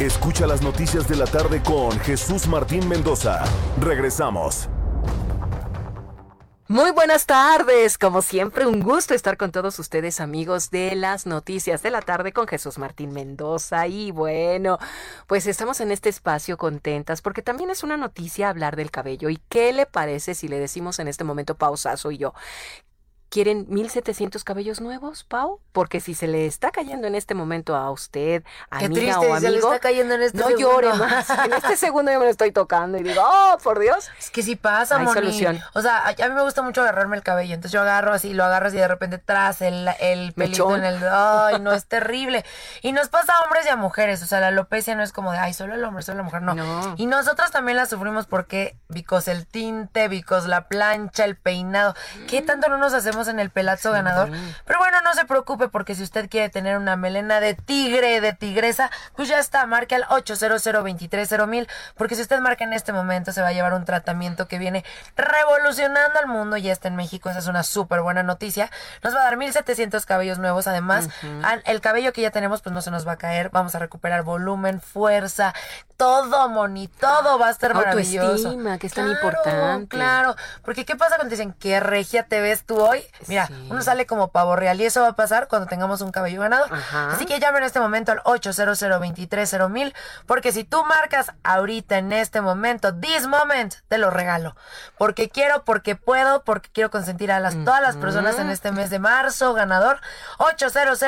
[0.00, 3.42] Escucha las noticias de la tarde con Jesús Martín Mendoza.
[3.80, 4.68] Regresamos.
[6.68, 11.82] Muy buenas tardes, como siempre un gusto estar con todos ustedes amigos de las noticias
[11.82, 14.78] de la tarde con Jesús Martín Mendoza y bueno,
[15.26, 19.40] pues estamos en este espacio contentas porque también es una noticia hablar del cabello y
[19.48, 22.34] qué le parece si le decimos en este momento pausazo y yo
[23.30, 25.60] ¿Quieren 1700 cabellos nuevos, Pau?
[25.72, 29.34] Porque si se le está cayendo en este momento a usted, amiga Qué triste, o
[29.34, 30.70] amigo, se le está cayendo en este no segundo.
[30.70, 31.28] llore más.
[31.44, 34.08] En este segundo yo me lo estoy tocando y digo, oh, por Dios.
[34.18, 35.14] Es que sí pasa, Hay Moni.
[35.20, 35.60] solución.
[35.74, 37.54] O sea, a mí me gusta mucho agarrarme el cabello.
[37.54, 40.84] Entonces yo agarro así, lo agarras y de repente tras el, el pelito Mechón.
[40.84, 41.08] en el.
[41.10, 42.44] Ay, no, es terrible.
[42.80, 44.22] Y nos pasa a hombres y a mujeres.
[44.22, 46.40] O sea, la alopecia no es como de, ay, solo el hombre, solo la mujer.
[46.42, 46.54] No.
[46.54, 46.94] No.
[46.96, 51.94] Y nosotros también la sufrimos porque, because el tinte, because la plancha, el peinado.
[52.26, 54.30] ¿Qué tanto no nos hacemos en el pelazo ganador?
[54.64, 58.32] Pero bueno, no se preocupe porque si usted quiere tener una melena de tigre, de
[58.32, 60.62] tigresa, pues ya está, marque al 800
[61.48, 64.58] mil porque si usted marca en este momento se va a llevar un tratamiento que
[64.58, 64.84] viene
[65.16, 68.70] revolucionando al mundo, ya está en México, esa es una súper buena noticia.
[69.02, 71.08] Nos va a dar 1700 cabellos nuevos, además,
[71.64, 74.22] el cabello que ya tenemos pues no se nos va a caer, vamos a recuperar
[74.22, 75.54] volumen, fuerza,
[75.96, 78.28] todo, Moni, todo va a estar maravilloso.
[78.28, 79.88] Autoestima, que es tan importante.
[79.88, 83.02] Claro, porque ¿qué pasa cuando te dicen qué regia te ves tú hoy?
[83.26, 86.40] Mira, uno sale como pavo real y eso va a pasar cuando tengamos un cabello
[86.40, 86.72] ganador.
[86.72, 87.12] Ajá.
[87.12, 88.78] Así que llame en este momento al 800
[89.70, 89.94] mil
[90.26, 94.56] porque si tú marcas ahorita en este momento, this moment, te lo regalo.
[94.96, 98.90] Porque quiero, porque puedo, porque quiero consentir a las, todas las personas en este mes
[98.90, 100.00] de marzo, ganador.
[100.38, 100.98] 800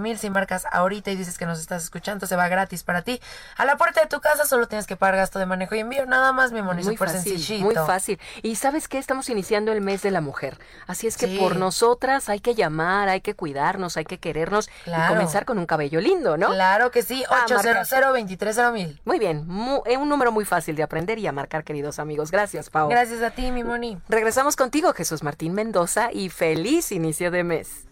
[0.00, 3.20] mil si marcas ahorita y dices que nos estás escuchando, se va gratis para ti.
[3.56, 6.06] A la puerta de tu casa solo tienes que pagar gasto de manejo y envío,
[6.06, 7.64] nada más, mi moni, Muy fácil, sencillito.
[7.64, 8.20] muy fácil.
[8.42, 10.58] Y sabes qué, estamos iniciando el mes de la mujer.
[10.86, 11.38] Así es que Sí.
[11.38, 15.66] por nosotras hay que llamar, hay que cuidarnos, hay que querernos y comenzar con un
[15.66, 16.48] cabello lindo, ¿no?
[16.48, 19.00] Claro que sí, Ah, 800 mil.
[19.04, 19.46] Muy bien,
[19.86, 22.30] eh, un número muy fácil de aprender y a marcar, queridos amigos.
[22.30, 22.88] Gracias, Pau.
[22.88, 23.98] Gracias a ti, mi moni.
[24.08, 27.86] Regresamos contigo, Jesús Martín Mendoza, y feliz inicio de mes.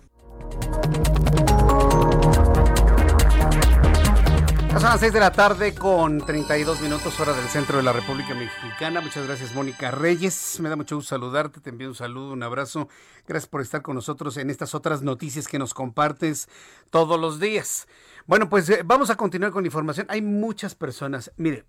[4.85, 8.35] Son las 6 de la tarde con 32 minutos hora del centro de la República
[8.35, 9.01] Mexicana.
[9.01, 10.61] Muchas gracias, Mónica Reyes.
[10.61, 11.63] Me da mucho gusto saludarte.
[11.63, 12.91] Te envío un saludo, un abrazo.
[13.27, 16.51] Gracias por estar con nosotros en estas otras noticias que nos compartes
[16.91, 17.89] todos los días.
[18.27, 20.07] Bueno, pues eh, vamos a continuar con la información.
[20.11, 21.65] Hay muchas personas, mire,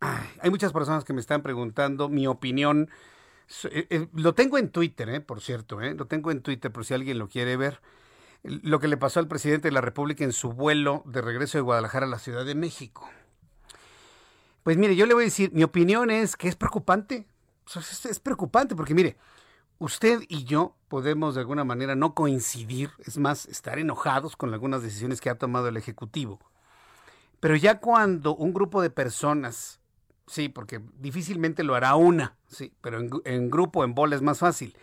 [0.00, 2.90] ay, hay muchas personas que me están preguntando mi opinión.
[3.70, 7.20] Eh, eh, lo tengo en Twitter, por cierto, lo tengo en Twitter por si alguien
[7.20, 7.80] lo quiere ver
[8.44, 11.62] lo que le pasó al presidente de la República en su vuelo de regreso de
[11.62, 13.08] Guadalajara a la Ciudad de México.
[14.62, 17.26] Pues mire, yo le voy a decir, mi opinión es que es preocupante.
[17.74, 19.16] Es, preocupante porque mire,
[19.78, 24.82] usted y yo podemos de alguna manera no coincidir, es más, estar enojados con algunas
[24.82, 26.38] decisiones que ha tomado el Ejecutivo.
[27.40, 29.80] Pero ya cuando un grupo de personas,
[30.26, 34.38] sí, porque difícilmente lo hará una, sí, pero en, en grupo, en bola es más
[34.38, 34.76] fácil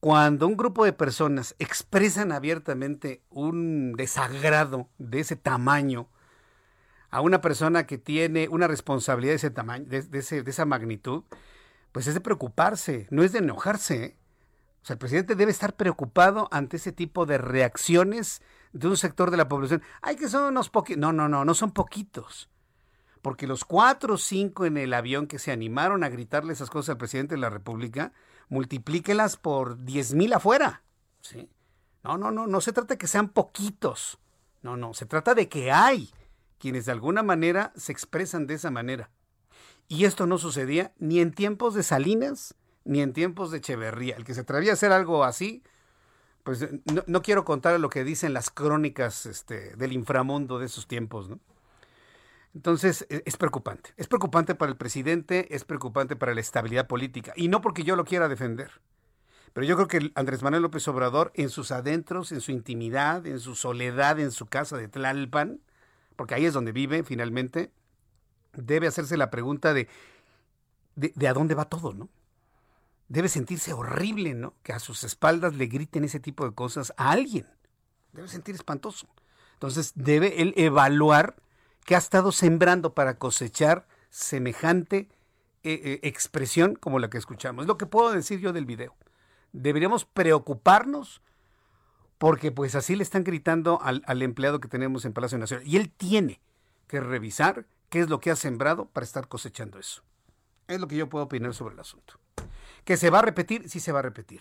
[0.00, 6.08] cuando un grupo de personas expresan abiertamente un desagrado de ese tamaño
[7.10, 11.24] a una persona que tiene una responsabilidad de ese tamaño, de, esa magnitud,
[11.92, 14.04] pues es de preocuparse, no es de enojarse.
[14.04, 14.16] ¿eh?
[14.82, 19.30] O sea, el presidente debe estar preocupado ante ese tipo de reacciones de un sector
[19.30, 19.82] de la población.
[20.02, 21.00] Ay, que son unos poquitos.
[21.00, 22.50] No, no, no, no son poquitos.
[23.22, 26.90] Porque los cuatro o cinco en el avión que se animaron a gritarle esas cosas
[26.90, 28.12] al presidente de la República,
[28.48, 30.82] multiplíquelas por diez mil afuera.
[31.20, 31.48] ¿sí?
[32.02, 34.18] No, no, no, no se trata de que sean poquitos.
[34.62, 36.10] No, no, se trata de que hay
[36.58, 39.10] quienes de alguna manera se expresan de esa manera.
[39.88, 42.54] Y esto no sucedía ni en tiempos de Salinas
[42.84, 44.16] ni en tiempos de Echeverría.
[44.16, 45.62] El que se atrevía a hacer algo así,
[46.44, 50.86] pues no, no quiero contar lo que dicen las crónicas este, del inframundo de esos
[50.86, 51.40] tiempos, ¿no?
[52.56, 53.92] Entonces, e, es preocupante.
[53.98, 57.34] Es preocupante para el presidente, es preocupante para la estabilidad política.
[57.36, 58.80] Y no porque yo lo quiera defender.
[59.52, 63.40] Pero yo creo que Andrés Manuel López Obrador, en sus adentros, en su intimidad, en
[63.40, 65.60] su soledad, en su casa de Tlalpan,
[66.16, 67.70] porque ahí es donde vive finalmente,
[68.54, 69.86] debe hacerse la pregunta de,
[70.94, 72.08] de, de a dónde va todo, ¿no?
[73.08, 74.54] Debe sentirse horrible, ¿no?
[74.62, 77.46] Que a sus espaldas le griten ese tipo de cosas a alguien.
[78.12, 79.06] Debe sentir espantoso.
[79.52, 81.36] Entonces debe él evaluar
[81.86, 85.08] que ha estado sembrando para cosechar semejante
[85.62, 87.62] eh, eh, expresión como la que escuchamos.
[87.62, 88.94] Es lo que puedo decir yo del video.
[89.52, 91.22] Deberíamos preocuparnos
[92.18, 95.66] porque pues así le están gritando al, al empleado que tenemos en Palacio Nacional.
[95.66, 96.40] Y él tiene
[96.88, 100.02] que revisar qué es lo que ha sembrado para estar cosechando eso.
[100.66, 102.18] Es lo que yo puedo opinar sobre el asunto.
[102.84, 103.68] ¿Que se va a repetir?
[103.68, 104.40] Sí se va a repetir.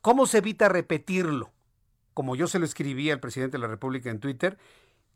[0.00, 1.52] ¿Cómo se evita repetirlo?
[2.14, 4.58] Como yo se lo escribí al presidente de la República en Twitter,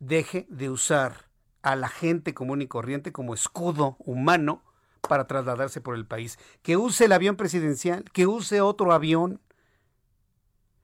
[0.01, 1.32] deje de usar
[1.63, 4.63] a la gente común y corriente como escudo humano
[5.09, 6.39] para trasladarse por el país.
[6.63, 9.41] Que use el avión presidencial, que use otro avión.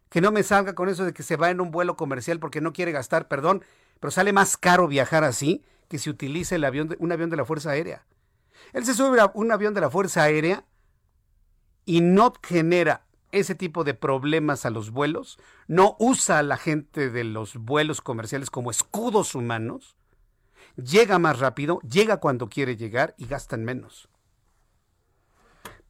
[0.09, 2.61] Que no me salga con eso de que se va en un vuelo comercial porque
[2.61, 3.63] no quiere gastar, perdón,
[4.01, 7.37] pero sale más caro viajar así que si utiliza el avión de, un avión de
[7.37, 8.05] la Fuerza Aérea.
[8.73, 10.65] Él se sube a un avión de la Fuerza Aérea
[11.85, 17.11] y no genera ese tipo de problemas a los vuelos, no usa a la gente
[17.11, 19.98] de los vuelos comerciales como escudos humanos,
[20.83, 24.09] llega más rápido, llega cuando quiere llegar y gastan menos.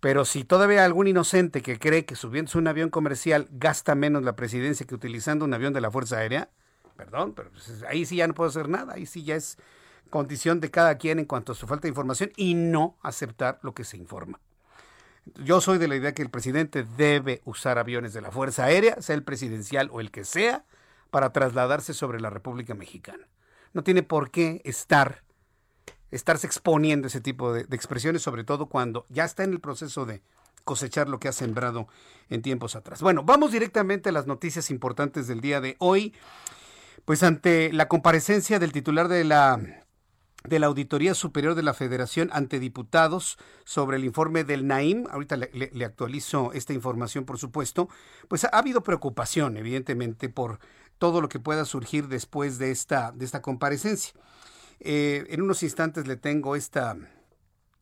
[0.01, 4.37] Pero si todavía algún inocente que cree que subiendo un avión comercial gasta menos la
[4.37, 6.51] presidencia que utilizando un avión de la Fuerza Aérea,
[6.97, 9.59] perdón, pero pues ahí sí ya no puedo hacer nada, ahí sí ya es
[10.11, 13.75] condición de cada quien en cuanto a su falta de información y no aceptar lo
[13.75, 14.41] que se informa.
[15.45, 19.03] Yo soy de la idea que el presidente debe usar aviones de la Fuerza Aérea,
[19.03, 20.65] sea el presidencial o el que sea,
[21.11, 23.27] para trasladarse sobre la República Mexicana.
[23.73, 25.23] No tiene por qué estar,
[26.11, 30.23] estarse exponiendo ese tipo de, expresiones, sobre todo cuando ya está en el proceso de
[30.65, 31.89] cosechar lo que ha sembrado
[32.29, 33.01] en tiempos atrás.
[33.01, 36.15] Bueno, vamos directamente a las noticias importantes del día de hoy.
[37.05, 39.87] Pues ante la comparecencia del titular de la
[40.45, 45.37] de la Auditoría Superior de la Federación ante diputados sobre el informe del NAIM, ahorita
[45.37, 47.89] le, le, actualizo esta información por supuesto,
[48.29, 50.61] pues ha, habido preocupación evidentemente por
[50.99, 54.13] todo lo que pueda surgir después de esta, de esta comparecencia.
[54.81, 56.97] Eh, en unos instantes le tengo esta,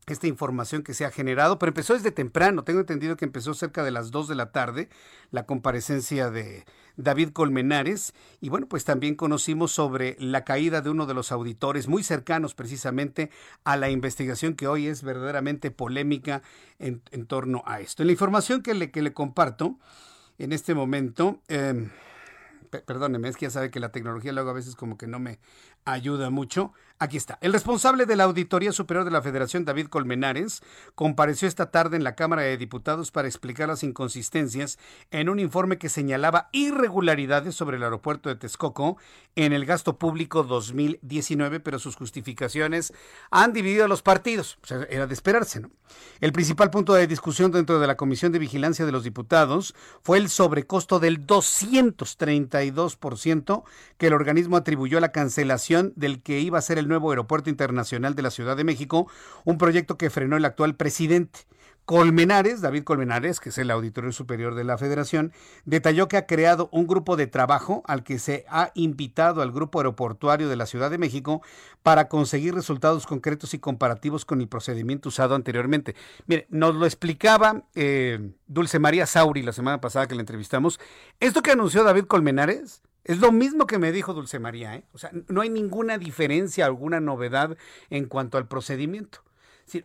[0.07, 2.63] esta información que se ha generado, pero empezó desde temprano.
[2.63, 4.89] Tengo entendido que empezó cerca de las 2 de la tarde
[5.31, 8.13] la comparecencia de David Colmenares.
[8.39, 12.55] Y bueno, pues también conocimos sobre la caída de uno de los auditores muy cercanos
[12.55, 13.29] precisamente
[13.65, 16.41] a la investigación que hoy es verdaderamente polémica
[16.79, 18.01] en, torno a esto.
[18.01, 19.77] En la información que le, que le comparto
[20.37, 21.41] en este momento...
[21.49, 21.89] Eh,
[22.67, 25.39] perdóneme, es que ya sabe que la tecnología luego a veces como que no me
[25.87, 26.73] ayuda mucho.
[26.99, 27.37] Aquí está.
[27.41, 30.63] El responsable de la Auditoría Superior de la Federación, David Colmenares,
[30.95, 34.79] compareció esta tarde en la Cámara de Diputados para explicar las inconsistencias
[35.11, 38.97] en un informe que señalaba irregularidades sobre el aeropuerto de Texcoco
[39.35, 42.91] en el gasto público 2019, pero sus justificaciones
[43.29, 44.57] han dividido a los partidos.
[44.63, 45.69] O sea, era de esperarse, ¿no?
[46.19, 50.17] El principal punto de discusión dentro de la Comisión de Vigilancia de los Diputados fue
[50.17, 53.63] el sobrecosto del 232%
[53.99, 57.49] que el organismo atribuyó a la cancelación del que iba a ser el nuevo aeropuerto
[57.49, 59.07] internacional de la Ciudad de México,
[59.45, 61.39] un proyecto que frenó el actual presidente.
[61.87, 65.31] Colmenares, David Colmenares, que es el auditorio superior de la federación,
[65.63, 69.79] detalló que ha creado un grupo de trabajo al que se ha invitado al grupo
[69.79, 71.41] aeroportuario de la Ciudad de México
[71.83, 75.95] para conseguir resultados concretos y comparativos con el procedimiento usado anteriormente.
[76.25, 80.81] Mire, nos lo explicaba eh, Dulce María Sauri la semana pasada que le entrevistamos.
[81.21, 84.85] Esto que anunció David Colmenares es lo mismo que me dijo Dulce María, ¿eh?
[84.93, 87.57] O sea, no hay ninguna diferencia, alguna novedad
[87.89, 89.23] en cuanto al procedimiento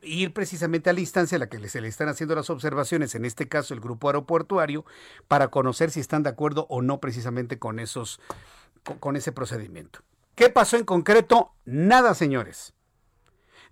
[0.03, 3.25] ir precisamente a la instancia a la que se le están haciendo las observaciones, en
[3.25, 4.85] este caso el grupo aeroportuario,
[5.29, 8.21] para conocer si están de acuerdo o no precisamente con esos,
[8.85, 10.01] con, con ese procedimiento.
[10.35, 11.53] ¿Qué pasó en concreto?
[11.65, 12.75] Nada, señores.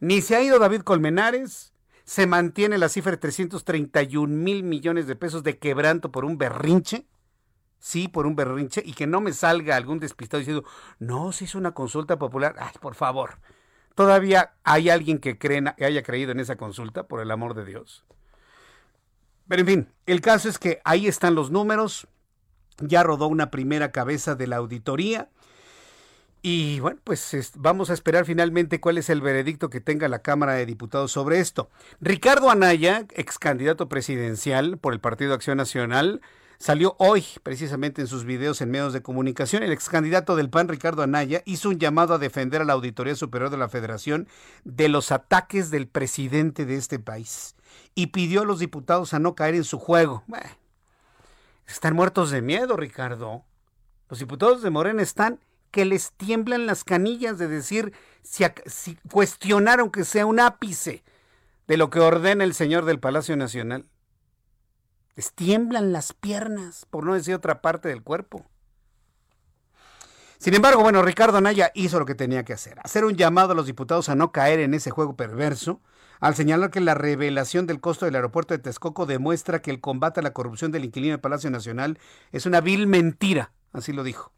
[0.01, 1.75] Ni se ha ido David Colmenares,
[2.05, 7.07] se mantiene la cifra de 331 mil millones de pesos de quebranto por un berrinche.
[7.81, 10.65] Sí, por un berrinche, y que no me salga algún despistado diciendo,
[11.01, 12.55] no, se hizo una consulta popular.
[12.59, 13.39] Ay, por favor.
[13.97, 17.65] ¿Todavía hay alguien que, cree, que haya creído en esa consulta, por el amor de
[17.65, 18.05] Dios?
[19.49, 22.07] Pero en fin, el caso es que ahí están los números,
[22.79, 25.29] ya rodó una primera cabeza de la auditoría.
[26.43, 30.55] Y bueno, pues vamos a esperar finalmente cuál es el veredicto que tenga la Cámara
[30.55, 31.69] de Diputados sobre esto.
[32.01, 36.23] Ricardo Anaya, ex candidato presidencial por el Partido Acción Nacional,
[36.61, 39.63] salió hoy precisamente en sus videos en medios de comunicación.
[39.63, 43.17] El ex candidato del PAN, Ricardo Anaya, hizo un llamado a defender a la Auditoría
[43.17, 44.29] Superior de la Federación
[44.65, 47.57] de los ataques del presidente de este país
[47.95, 50.23] y pidió a los diputados a no caer en su juego.
[51.67, 53.43] están muertos de miedo, Ricardo.
[54.11, 55.41] Los diputados de Morena están
[55.71, 61.05] que les tiemblan las canillas de decir si, si cuestionaron que sea un ápice
[61.67, 63.87] de lo que ordena el señor del Palacio Nacional.
[65.21, 68.47] Les tiemblan las piernas, por no decir otra parte del cuerpo.
[70.39, 73.55] Sin embargo, bueno, Ricardo Anaya hizo lo que tenía que hacer, hacer un llamado a
[73.55, 75.83] los diputados a no caer en ese juego perverso,
[76.21, 80.21] al señalar que la revelación del costo del aeropuerto de Texcoco demuestra que el combate
[80.21, 81.99] a la corrupción del inquilino del Palacio Nacional
[82.33, 84.33] es una vil mentira, así lo dijo.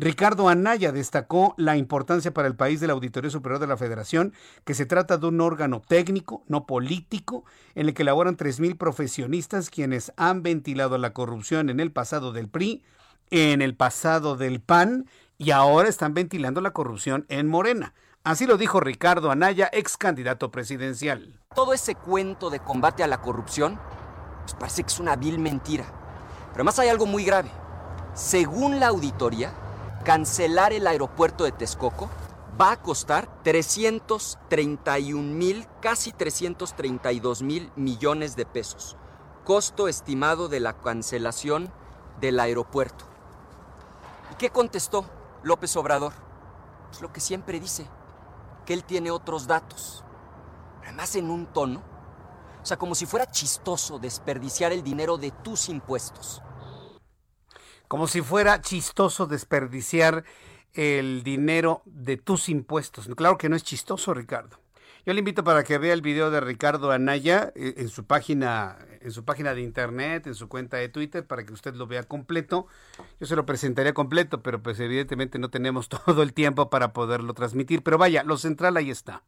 [0.00, 4.32] Ricardo Anaya destacó la importancia para el país de la Auditoría Superior de la Federación,
[4.64, 7.44] que se trata de un órgano técnico, no político,
[7.74, 12.48] en el que laboran 3.000 profesionistas quienes han ventilado la corrupción en el pasado del
[12.48, 12.84] PRI,
[13.30, 17.92] en el pasado del PAN y ahora están ventilando la corrupción en Morena.
[18.22, 21.40] Así lo dijo Ricardo Anaya, ex candidato presidencial.
[21.56, 23.80] Todo ese cuento de combate a la corrupción,
[24.42, 25.86] pues parece que es una vil mentira.
[26.52, 27.50] Pero además hay algo muy grave.
[28.14, 29.52] Según la auditoría,
[30.04, 32.08] cancelar el aeropuerto de Texcoco
[32.60, 38.96] va a costar 331 mil, casi 332 mil millones de pesos.
[39.44, 41.72] Costo estimado de la cancelación
[42.20, 43.04] del aeropuerto.
[44.32, 45.04] ¿Y qué contestó
[45.42, 46.12] López Obrador?
[46.88, 47.86] Pues lo que siempre dice,
[48.66, 50.04] que él tiene otros datos.
[50.82, 51.82] Además en un tono,
[52.62, 56.42] o sea, como si fuera chistoso desperdiciar el dinero de tus impuestos
[57.88, 60.24] como si fuera chistoso desperdiciar
[60.74, 63.08] el dinero de tus impuestos.
[63.16, 64.58] Claro que no es chistoso, Ricardo.
[65.06, 68.76] Yo le invito para que vea el video de Ricardo Anaya eh, en su página,
[69.00, 72.02] en su página de internet, en su cuenta de Twitter, para que usted lo vea
[72.02, 72.66] completo.
[73.18, 77.32] Yo se lo presentaría completo, pero pues evidentemente no tenemos todo el tiempo para poderlo
[77.32, 77.82] transmitir.
[77.82, 79.22] Pero vaya, lo central ahí está.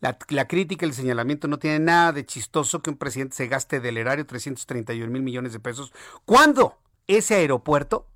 [0.00, 3.80] La, la, crítica, el señalamiento no tiene nada de chistoso que un presidente se gaste
[3.80, 5.94] del erario 331 mil millones de pesos.
[6.26, 6.76] ¿Cuándo?
[7.06, 8.06] Ese aeropuerto,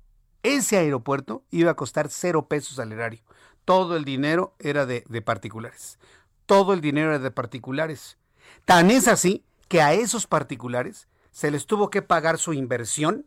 [0.43, 3.21] ese aeropuerto iba a costar cero pesos al erario.
[3.65, 5.99] Todo el dinero era de, particulares.
[6.45, 8.17] Todo el dinero era de particulares.
[8.65, 13.25] Tan es así que a esos particulares se les tuvo que pagar su inversión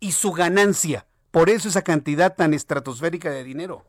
[0.00, 1.06] y su ganancia.
[1.30, 3.84] Por eso esa cantidad tan estratosférica de dinero.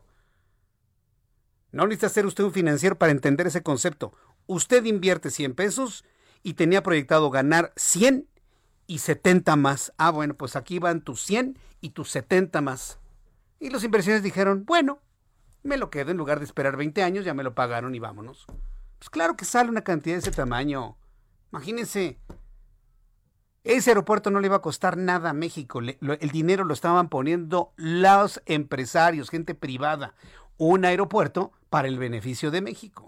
[1.70, 4.12] No necesita ser usted un financiero para entender ese concepto.
[4.46, 6.04] Usted invierte 100 pesos
[6.42, 8.26] y tenía proyectado ganar 100
[8.88, 9.92] y 70 más.
[9.98, 12.98] Ah, bueno, pues aquí van tus 100 y tus 70 más.
[13.60, 14.98] Y los inversiones dijeron, bueno,
[15.62, 18.46] me lo quedo en lugar de esperar 20 años, ya me lo pagaron y vámonos.
[18.98, 20.96] Pues claro que sale una cantidad de ese tamaño.
[21.52, 22.18] Imagínense,
[23.62, 25.80] ese aeropuerto no le iba a costar nada a México.
[25.80, 30.14] el dinero lo estaban poniendo los empresarios, gente privada.
[30.56, 33.06] Un aeropuerto para el beneficio de México.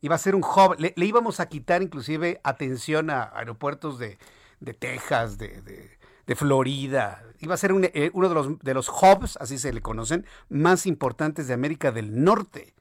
[0.00, 0.76] Iba a ser un hub.
[0.78, 4.18] le íbamos a quitar inclusive atención a aeropuertos de,
[4.60, 5.60] de Texas, de,
[6.26, 7.24] de, Florida.
[7.40, 10.86] Iba a ser eh, uno de los, de los hubs, así se le conocen, más
[10.86, 12.74] importantes de América del Norte.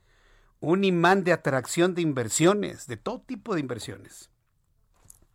[0.59, 4.29] Un imán de atracción de inversiones, de todo tipo de inversiones.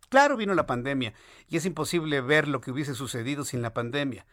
[0.07, 1.13] Claro, vino la pandemia
[1.49, 4.25] y es imposible ver lo que hubiese sucedido sin la pandemia.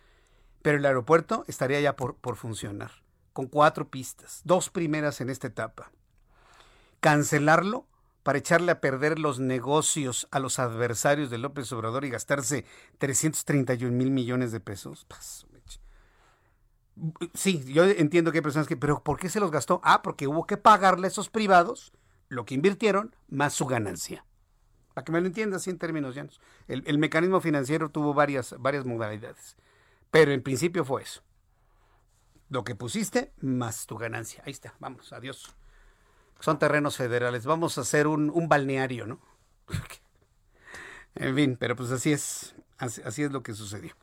[0.62, 2.92] Pero el aeropuerto estaría ya por, por funcionar,
[3.32, 5.90] con cuatro pistas, dos primeras en esta etapa.
[7.00, 7.88] Cancelarlo
[8.22, 12.64] para echarle a perder los negocios a los adversarios de López Obrador y gastarse
[12.98, 15.06] 331 mil millones de pesos.
[17.34, 19.80] Sí, yo entiendo que hay personas que, pero ¿por qué se los gastó?
[19.82, 21.92] Ah, porque hubo que pagarle a esos privados
[22.28, 24.24] lo que invirtieron más su ganancia.
[24.94, 26.40] Para que me lo entienda así en términos llanos.
[26.68, 29.56] El, el mecanismo financiero tuvo varias, varias modalidades,
[30.10, 31.22] pero en principio fue eso.
[32.50, 34.42] Lo que pusiste más tu ganancia.
[34.44, 35.56] Ahí está, vamos, adiós
[36.42, 37.46] son terrenos federales.
[37.46, 39.20] Vamos a hacer un, balneario, ¿no?
[41.14, 43.94] en fin, pero pues así es, así, es lo que sucedió.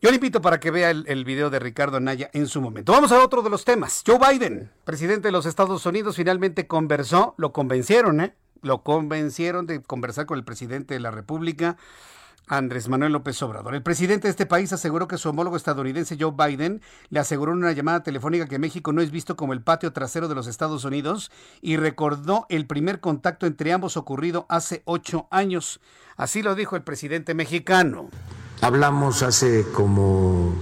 [0.00, 2.92] Yo le invito para que vea el, el, video de Ricardo Naya en su momento.
[2.92, 4.04] Vamos a otro de los temas.
[4.06, 8.34] Joe Biden, presidente de los Estados Unidos, finalmente conversó, lo convencieron, ¿eh?
[8.62, 11.76] Lo convencieron de conversar con el presidente de la República
[12.52, 13.74] Andrés Manuel López Obrador.
[13.74, 17.58] El presidente de este país aseguró que su homólogo estadounidense Joe Biden le aseguró en
[17.58, 20.84] una llamada telefónica que México no es visto como el patio trasero de los Estados
[20.84, 21.30] Unidos
[21.62, 25.80] y recordó el primer contacto entre ambos ocurrido hace ocho años.
[26.18, 28.10] Así lo dijo el presidente mexicano.
[28.60, 30.54] Hablamos hace como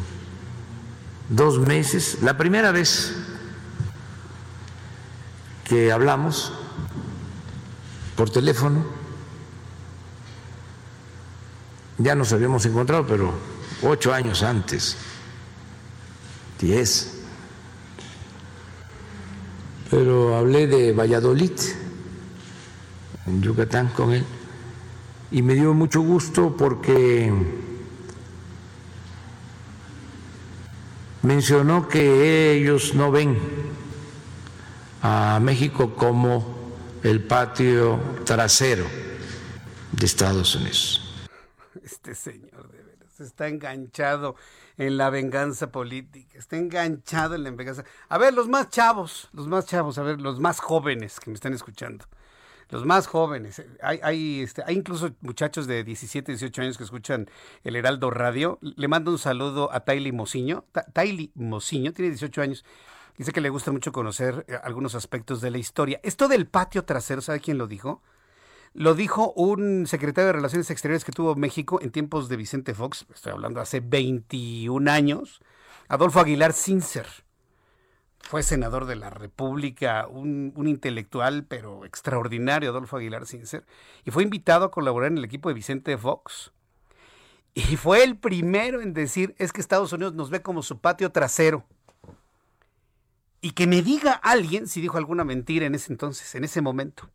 [1.29, 3.17] dos meses, la primera vez
[5.65, 6.53] que hablamos
[8.15, 9.00] por teléfono
[12.01, 13.33] ya nos habíamos encontrado, pero
[13.83, 14.97] ocho años antes,
[16.59, 17.19] diez.
[19.91, 21.53] Pero hablé de Valladolid,
[23.27, 24.25] en Yucatán, con él,
[25.31, 27.33] y me dio mucho gusto porque
[31.23, 33.37] mencionó que ellos no ven
[35.03, 36.73] a México como
[37.03, 38.87] el patio trasero
[39.93, 41.10] de Estados Unidos
[42.03, 44.35] este señor, de veras, está enganchado
[44.79, 47.85] en la venganza política, está enganchado en la venganza.
[48.09, 51.35] A ver, los más chavos, los más chavos, a ver, los más jóvenes que me
[51.35, 52.07] están escuchando.
[52.71, 57.29] Los más jóvenes, hay, hay, este, hay incluso muchachos de 17, 18 años que escuchan
[57.65, 58.59] el Heraldo Radio.
[58.63, 60.65] Le mando un saludo a Taily Mociño.
[60.95, 62.65] Taily tiene 18 años.
[63.19, 66.01] Dice que le gusta mucho conocer eh, algunos aspectos de la historia.
[66.05, 68.01] Esto del patio trasero, ¿sabe quién lo dijo?
[68.73, 73.05] Lo dijo un secretario de Relaciones Exteriores que tuvo México en tiempos de Vicente Fox,
[73.13, 75.41] estoy hablando hace 21 años,
[75.89, 77.07] Adolfo Aguilar Sincer.
[78.21, 83.67] Fue senador de la República, un, intelectual pero extraordinario, Adolfo Aguilar Sincer,
[84.05, 86.53] y fue invitado a colaborar en el equipo de Vicente Fox.
[87.55, 91.11] Y fue el primero en decir, es que Estados Unidos nos ve como su patio
[91.11, 91.65] trasero.
[93.41, 97.11] Y que me diga alguien si dijo alguna mentira en ese entonces, en ese momento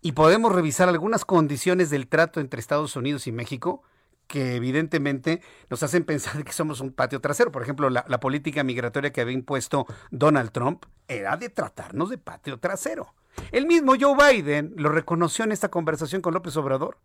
[0.00, 3.82] y podemos revisar algunas condiciones del trato entre Estados Unidos y México
[4.26, 7.52] que evidentemente nos hacen pensar que somos un patio trasero.
[7.52, 12.58] Por ejemplo, la, política migratoria que había impuesto Donald Trump era de tratarnos de patio
[12.58, 13.14] trasero.
[13.52, 16.98] El mismo Joe Biden lo reconoció en esta conversación con López Obrador.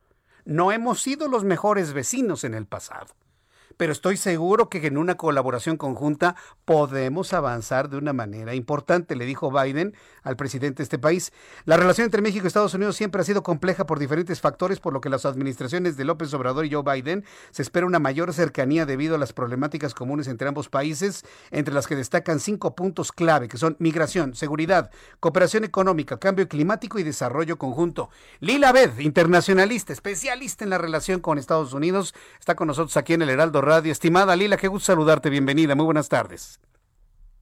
[0.45, 3.07] No hemos sido los mejores vecinos en el pasado
[3.79, 9.25] pero estoy seguro que en una colaboración conjunta podemos avanzar de una manera importante, le
[9.25, 11.31] dijo Biden al presidente de este país.
[11.63, 14.91] La relación entre México y Estados Unidos siempre ha sido compleja por diferentes factores, por
[14.91, 18.85] lo que las administraciones de López Obrador y Joe Biden se espera una mayor cercanía
[18.85, 23.47] debido a las problemáticas comunes entre ambos países, entre las que destacan cinco puntos clave,
[23.47, 28.09] que son migración, seguridad, cooperación económica, cambio climático y desarrollo conjunto.
[28.41, 33.21] Lila Bed, internacionalista, especialista en la relación con Estados Unidos, está con nosotros aquí en
[33.21, 33.91] el Heraldo Radio.
[33.91, 36.59] Estimada Lila, qué gusto saludarte, bienvenida, muy buenas tardes.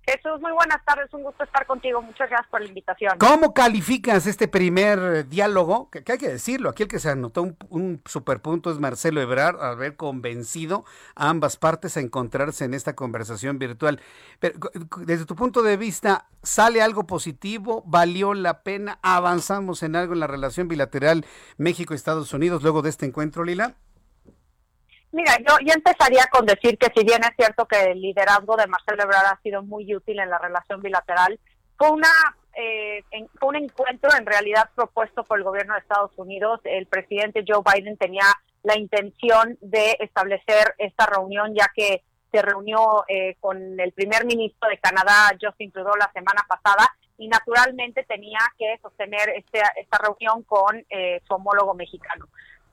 [0.06, 3.18] Jesús, muy buenas tardes, un gusto estar contigo, muchas gracias por la invitación.
[3.18, 5.90] ¿Cómo calificas este primer diálogo?
[5.90, 9.62] Que, hay que decirlo, aquí el que se anotó un, un superpunto es Marcelo Ebrard,
[9.62, 10.84] haber convencido
[11.16, 14.02] a ambas partes a encontrarse en esta conversación virtual.
[14.40, 14.60] Pero
[14.98, 17.84] desde tu punto de vista, ¿sale algo positivo?
[17.86, 19.00] ¿Valió la pena?
[19.02, 21.26] ¿Avanzamos en algo en la relación bilateral
[21.58, 23.76] México-Estados Unidos luego de este encuentro, Lila?
[25.12, 28.68] Mira, yo, yo empezaría con decir que si bien es cierto que el liderazgo de
[28.68, 31.40] Marcelo Ebrard ha sido muy útil en la relación bilateral,
[31.78, 32.10] fue una
[32.54, 33.04] eh,
[33.40, 36.60] fue un encuentro en realidad propuesto por el gobierno de Estados Unidos.
[36.64, 38.26] El presidente Joe Biden tenía
[38.64, 44.70] la intención de establecer esta reunión ya que se reunió eh, con el primer ministro
[44.70, 50.44] de Canadá, Justin Trudeau, la semana pasada y naturalmente tenía que sostener este, esta reunión
[50.44, 52.28] con eh, su homólogo mexicano.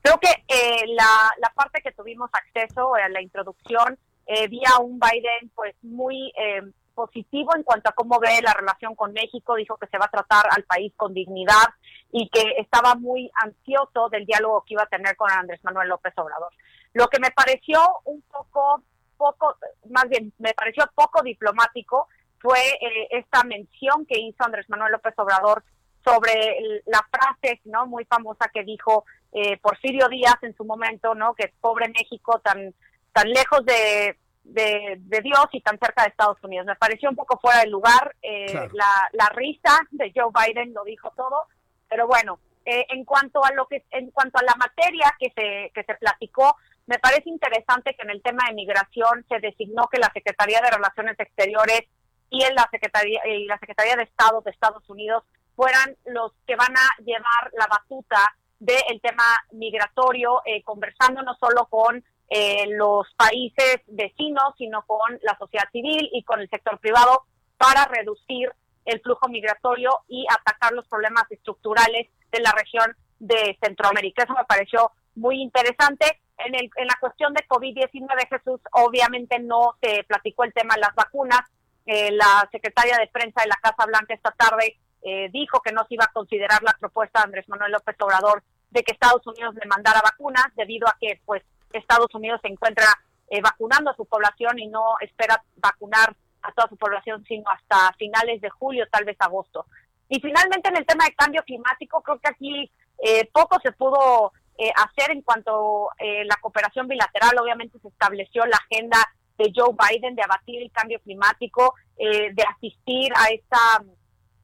[0.05, 5.01] Creo que eh, la, parte que tuvimos acceso a la introducción eh, vi a un
[5.01, 6.61] Biden pues muy eh,
[6.95, 10.11] positivo en cuanto a cómo ve la relación con México, dijo que se va a
[10.11, 11.69] tratar al país con dignidad
[12.13, 16.13] y que estaba muy ansioso del diálogo que iba a tener con Andrés Manuel López
[16.19, 16.53] Obrador.
[16.93, 18.83] Lo que me pareció un poco,
[19.17, 19.57] poco,
[19.89, 22.09] más bien, me pareció poco diplomático
[22.41, 25.65] fue eh, esta mención que hizo Andrés Manuel López Obrador
[26.05, 31.35] sobre la frase no muy famosa que dijo eh, Porfirio Díaz en su momento, ¿no?
[31.35, 32.73] Que pobre México tan
[33.13, 36.67] tan lejos de, de, Dios y tan cerca de Estados Unidos.
[36.67, 38.15] Me pareció un poco fuera de lugar.
[38.23, 41.47] Eh, la, la risa de Joe Biden lo dijo todo,
[41.89, 45.71] pero bueno, eh, en cuanto a lo que en cuanto a la materia que se
[45.75, 46.57] que se platicó,
[46.87, 50.71] me parece interesante que en el tema de migración se designó que la Secretaría de
[50.71, 51.83] Relaciones Exteriores
[52.31, 55.25] y en la Secretaría y la Secretaría de Estado de Estados Unidos
[55.57, 61.67] fueran los que van a llevar la batuta del tema migratorio, eh, conversando no solo
[61.67, 67.25] con eh, los países vecinos, sino con la sociedad civil y con el sector privado
[67.59, 68.51] para reducir
[68.85, 74.25] el flujo migratorio y atacar los problemas estructurales de la región de Centroamérica.
[74.25, 76.21] Eso me pareció muy interesante.
[76.39, 80.81] En, el, en la cuestión de COVID-19, Jesús, obviamente no se platicó el tema de
[80.81, 81.41] las vacunas.
[81.87, 85.85] Eh, la secretaria de prensa de la Casa Blanca esta tarde eh, dijo que no
[85.87, 89.55] se iba a considerar la propuesta de Andrés Manuel López Obrador de que Estados Unidos
[89.55, 91.43] le mandara vacunas, debido a que pues
[91.73, 92.87] Estados Unidos se encuentra
[93.29, 97.93] eh, vacunando a su población y no espera vacunar a toda su población sino hasta
[97.99, 99.67] finales de julio, tal vez agosto.
[100.09, 104.33] Y finalmente en el tema de cambio climático, creo que aquí eh, poco se pudo
[104.57, 105.95] eh, hacer en cuanto a
[106.25, 107.39] la cooperación bilateral.
[107.39, 108.99] Obviamente se estableció la agenda
[109.37, 113.59] de Joe Biden de abatir el cambio climático, de asistir a esta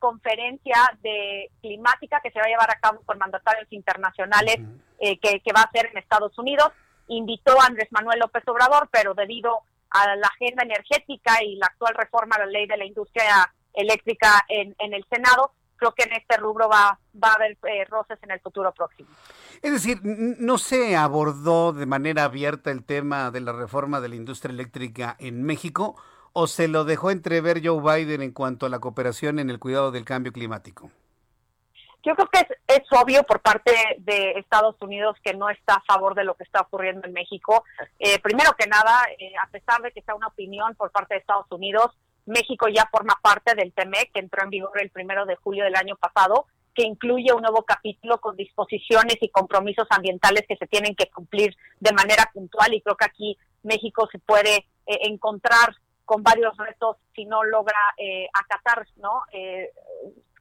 [0.00, 4.56] conferencia de climática que se va a llevar a cabo con mandatarios internacionales
[4.98, 6.72] que, que va a ser en Estados Unidos
[7.10, 9.58] invitó a Andrés Manuel López Obrador, pero debido
[9.90, 14.44] a la agenda energética y la actual reforma a la ley de la industria eléctrica
[14.48, 18.30] en, el Senado, creo que en este rubro va, va a haber eh, roces en
[18.30, 19.08] el futuro próximo.
[19.62, 24.14] Es decir, no se abordó de manera abierta el tema de la reforma de la
[24.14, 26.00] industria eléctrica en México
[26.32, 29.90] o se lo dejó entrever Joe Biden en cuanto a la cooperación en el cuidado
[29.90, 30.90] del cambio climático.
[32.02, 36.14] Yo creo que es, obvio por parte de Estados Unidos que no está a favor
[36.14, 37.64] de lo que está ocurriendo en México.
[37.98, 41.20] Eh, primero que nada, eh, a pesar de que sea una opinión por parte de
[41.20, 41.90] Estados Unidos,
[42.24, 45.76] México ya forma parte del TEMEC, que entró en vigor el primero de julio del
[45.76, 50.94] año pasado, que incluye un nuevo capítulo con disposiciones y compromisos ambientales que se tienen
[50.94, 52.72] que cumplir de manera puntual.
[52.72, 54.56] Y creo que aquí México se puede
[54.86, 55.76] eh, encontrar
[56.10, 57.78] con varios retos si no logra
[58.32, 59.22] acatar ¿no?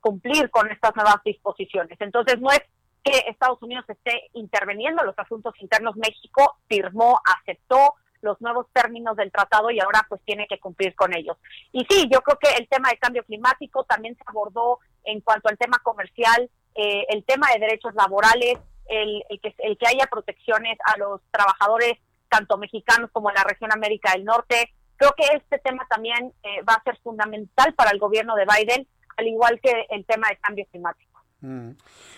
[0.01, 1.95] cumplir con estas nuevas disposiciones.
[2.01, 2.61] Entonces, no es
[3.03, 5.95] que Estados Unidos esté interviniendo en los asuntos internos.
[5.95, 11.15] México firmó, aceptó los nuevos términos del tratado y ahora pues tiene que cumplir con
[11.15, 11.37] ellos.
[11.71, 15.49] Y sí, yo creo que el tema de cambio climático también se abordó en cuanto
[15.49, 18.57] al tema comercial, eh, el tema de derechos laborales,
[18.87, 23.71] el, que, el que haya protecciones a los trabajadores, tanto mexicanos como en la región
[23.71, 24.73] América del Norte.
[24.99, 28.87] Creo que este tema también eh, va a ser fundamental para el gobierno de Biden
[29.19, 31.21] al igual que el tema de cambio climático.
[31.41, 31.71] Mm.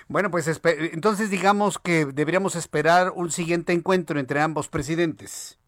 [0.08, 5.60] Bueno, pues entonces digamos que deberíamos esperar un siguiente encuentro entre ambos presidentes.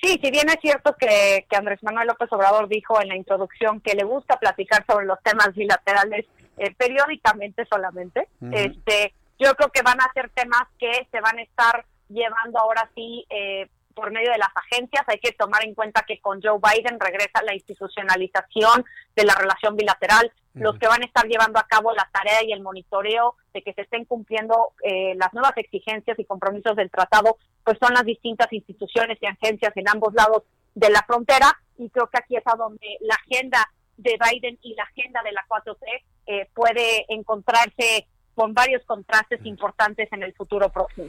[0.00, 3.94] Sí, si bien es cierto que, Andrés Manuel López Obrador dijo en la introducción que
[3.94, 10.00] le gusta platicar sobre los temas bilaterales eh, periódicamente solamente, este, yo creo que van
[10.00, 13.68] a ser temas que se van a estar llevando ahora sí eh,
[13.98, 15.02] por medio de las agencias.
[15.08, 18.84] Hay que tomar en cuenta que con Joe Biden regresa la institucionalización
[19.16, 20.30] de la relación bilateral.
[20.54, 23.72] Los que van a estar llevando a cabo la tarea y el monitoreo de que
[23.74, 28.52] se estén cumpliendo eh, las nuevas exigencias y compromisos del tratado, pues son las distintas
[28.52, 30.44] instituciones y agencias en ambos lados
[30.74, 31.58] de la frontera.
[31.76, 35.32] Y creo que aquí es a donde la agenda de Biden y la agenda de
[35.32, 38.06] la 4T eh, puede encontrarse
[38.38, 41.08] con varios contrastes importantes en el futuro próximo.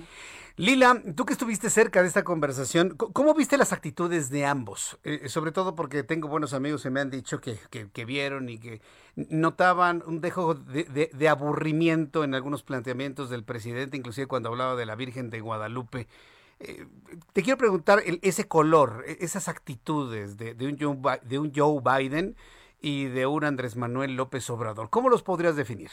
[0.55, 4.97] Lila, tú que estuviste cerca de esta conversación, ¿cómo viste las actitudes de ambos?
[5.03, 7.59] Eh, sobre todo porque tengo buenos amigos que me han dicho que,
[8.03, 8.81] vieron y que
[9.15, 14.95] notaban un dejo de, aburrimiento en algunos planteamientos del presidente, inclusive cuando hablaba de la
[14.95, 16.07] Virgen de Guadalupe.
[16.59, 16.87] Eh,
[17.31, 22.35] te quiero preguntar ese color, e, esas actitudes de, un Joe, de un Joe Biden
[22.81, 24.89] y de un Andrés Manuel López Obrador.
[24.89, 25.91] ¿Cómo los podrías definir?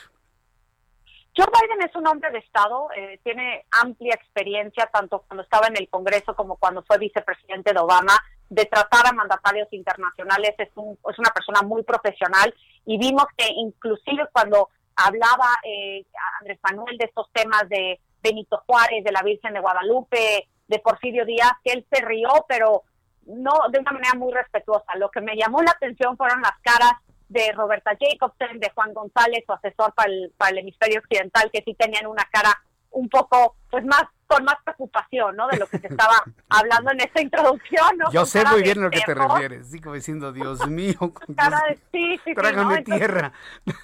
[1.37, 5.77] Joe Biden es un hombre de Estado, eh, tiene amplia experiencia, tanto cuando estaba en
[5.77, 8.15] el Congreso como cuando fue vicepresidente de Obama,
[8.49, 10.55] de tratar a mandatarios internacionales.
[10.57, 12.55] Es, es una persona muy profesional
[12.87, 16.07] y vimos que inclusive cuando hablaba eh,
[16.41, 21.27] Andrés Manuel de estos temas de Benito Juárez, de la Virgen de Guadalupe, de Porfirio
[21.27, 22.85] Díaz, que él se rió, pero
[23.27, 24.97] no de una manera muy respetuosa.
[24.97, 26.93] Lo que me llamó la atención fueron las caras
[27.29, 31.63] de Roberta Jacobsen, de Juan González, su asesor para el, para el hemisferio occidental, que
[31.63, 32.57] sí tenían una cara
[32.97, 35.47] un poco, pues más, con más preocupación, ¿no?
[35.49, 36.15] De lo que se estaba
[36.49, 38.11] hablando en esta introducción, ¿no?
[38.11, 40.99] Yo sé muy bien a lo que te refieres, digo diciendo, Dios mío,
[41.37, 43.33] cara de, sí, sí, trágame tierra.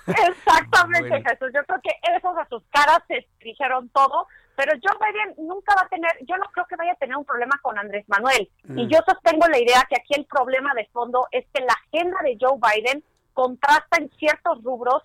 [0.07, 4.27] Exactamente, Jesús, yo creo que esos a sus caras se dijeron todo,
[4.57, 7.25] pero Joe Biden nunca va a tener, yo no creo que vaya a tener un
[7.25, 8.89] problema con Andrés Manuel, y mm.
[8.89, 12.39] yo sostengo la idea que aquí el problema de fondo es que la agenda de
[12.41, 15.03] Joe Biden contrasta en ciertos rubros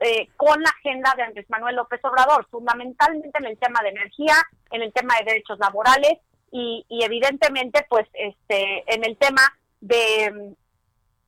[0.00, 4.34] eh, con la agenda de Andrés Manuel López Obrador, fundamentalmente en el tema de energía,
[4.70, 6.18] en el tema de derechos laborales
[6.52, 9.42] y, evidentemente pues este en el tema
[9.80, 10.54] de,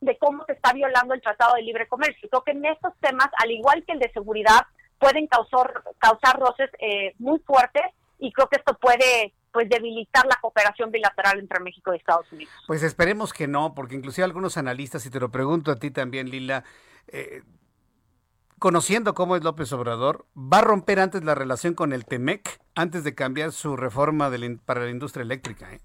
[0.00, 2.28] de cómo se está violando el Tratado de Libre Comercio.
[2.28, 4.66] Creo que en estos temas, al igual que el de seguridad,
[5.00, 7.82] pueden causar, causar roces eh, muy fuertes
[8.18, 12.52] y creo que esto puede pues debilitar la cooperación bilateral entre México y Estados Unidos.
[12.66, 16.30] Pues esperemos que no, porque inclusive algunos analistas, y te lo pregunto a ti también,
[16.30, 16.64] Lila,
[17.08, 17.42] eh,
[18.58, 23.04] conociendo cómo es López Obrador, ¿va a romper antes la relación con el TEMEC antes
[23.04, 24.30] de cambiar su reforma
[24.64, 25.72] para la industria eléctrica.
[25.72, 25.80] ¿eh?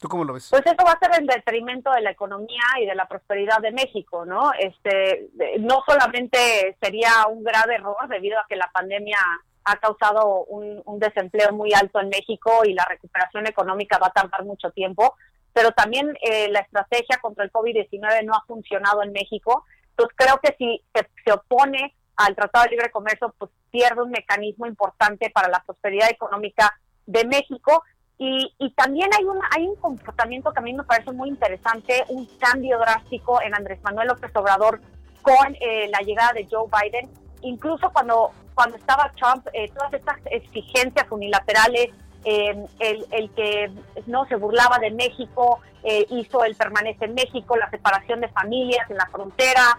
[0.00, 0.48] ¿Tú cómo lo ves?
[0.50, 3.72] Pues eso va a ser en detrimento de la economía y de la prosperidad de
[3.72, 4.52] México, ¿no?
[4.58, 5.28] Este,
[5.60, 9.18] no solamente sería un grave error debido a que la pandemia
[9.64, 14.44] ha causado un, desempleo muy alto en México y la recuperación económica va a tardar
[14.44, 15.14] mucho tiempo,
[15.52, 19.64] pero también eh, la estrategia contra el COVID-19 no ha funcionado en México.
[19.90, 20.82] Entonces creo que si
[21.24, 26.10] se, opone al Tratado de Libre Comercio, pues pierde un mecanismo importante para la prosperidad
[26.10, 26.72] económica
[27.06, 27.82] de México.
[28.18, 32.78] Y, y también hay, un comportamiento que a mí me parece muy interesante, un cambio
[32.78, 34.80] drástico en Andrés Manuel López Obrador
[35.22, 37.23] con eh, la llegada de Joe Biden.
[37.44, 41.90] Incluso cuando cuando estaba Trump, eh, todas estas exigencias unilaterales,
[42.24, 43.70] eh, el, el, que
[44.06, 48.88] no se burlaba de México, eh, hizo el permanece en México, la separación de familias
[48.90, 49.78] en la frontera,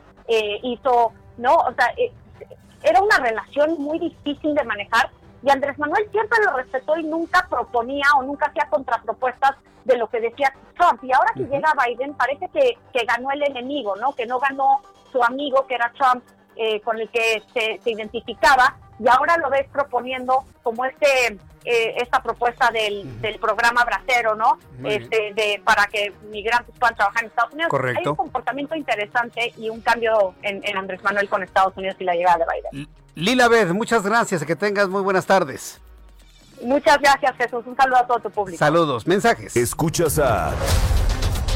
[0.63, 1.55] hizo, ¿no?
[1.55, 1.93] O sea,
[2.82, 5.11] era una relación muy difícil de manejar
[5.43, 10.07] y Andrés Manuel siempre lo respetó y nunca proponía o nunca hacía contrapropuestas de lo
[10.07, 11.03] que decía Trump.
[11.03, 14.13] Y ahora que llega Biden parece que, que ganó el enemigo, ¿no?
[14.16, 16.24] Que no ganó su amigo que era Trump
[16.56, 22.22] eh, con el que se, identificaba y ahora lo ves proponiendo como este eh, esta
[22.22, 24.60] propuesta del, del programa Bracero, ¿no?
[24.84, 27.70] este, de para que migrantes puedan trabajar en Estados Unidos.
[27.70, 27.99] Correcto.
[27.99, 32.14] Hay un comportamiento interesante y un cambio en, Andrés Manuel con Estados Unidos y la
[32.14, 32.88] llegada de Biden.
[33.16, 35.82] Lila Beth, muchas gracias, que tengas muy buenas tardes.
[36.62, 37.66] Muchas gracias, Jesús.
[37.66, 38.60] Un saludo a todo tu público.
[38.60, 39.56] Saludos, mensajes.
[39.58, 40.53] Escuchas a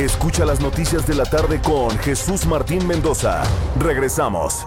[0.00, 3.42] Escucha las noticias de la tarde con Jesús Martín Mendoza.
[3.78, 4.66] Regresamos.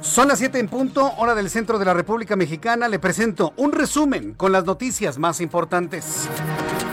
[0.00, 2.88] Son las 7 en punto, hora del centro de la República Mexicana.
[2.88, 6.30] Le presento un resumen con las noticias más importantes.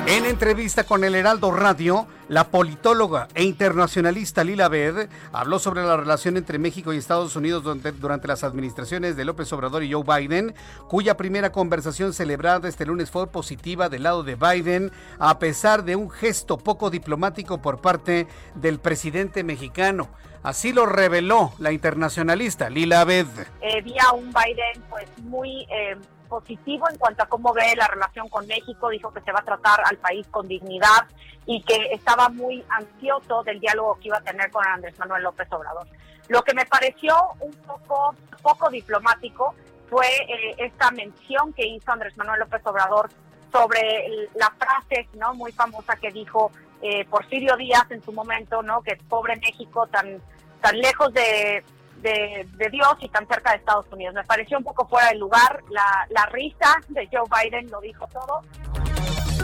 [0.10, 5.97] En entrevista con el Heraldo Radio, la politóloga e internacionalista Lila Bed habló sobre la
[5.97, 10.55] relación entre México y Estados Unidos durante, las administraciones de López Obrador y Joe Biden,
[10.88, 15.95] cuya primera conversación celebrada este lunes fue positiva del lado de Biden, a pesar de
[15.95, 20.10] un gesto poco diplomático por parte del presidente mexicano.
[20.41, 23.28] Así lo reveló la internacionalista Lila Bed.
[23.62, 25.68] Eh, vi a un Biden pues muy...
[25.70, 25.95] Eh,
[26.30, 29.46] positivo en cuanto a cómo ve la relación con México, dijo que se va a
[29.46, 31.08] tratar al país con dignidad
[31.46, 35.52] y que estaba muy ansioso del diálogo que iba a tener con Andrés Manuel López
[35.52, 35.88] Obrador.
[36.28, 39.56] Lo que me pareció un poco, poco diplomático
[39.90, 43.10] fue eh, esta mención que hizo Andrés Manuel López Obrador
[43.52, 44.06] sobre
[44.36, 46.52] la frase no muy famosa que dijo
[46.82, 50.22] eh, Porfirio Díaz en su momento, no que pobre México tan
[50.62, 51.64] tan lejos de
[52.02, 54.16] de, Dios y tan cerca de Estados Unidos.
[54.16, 55.64] Me pareció un poco fuera de lugar.
[55.70, 58.41] La, la risa de Joe Biden lo dijo todo.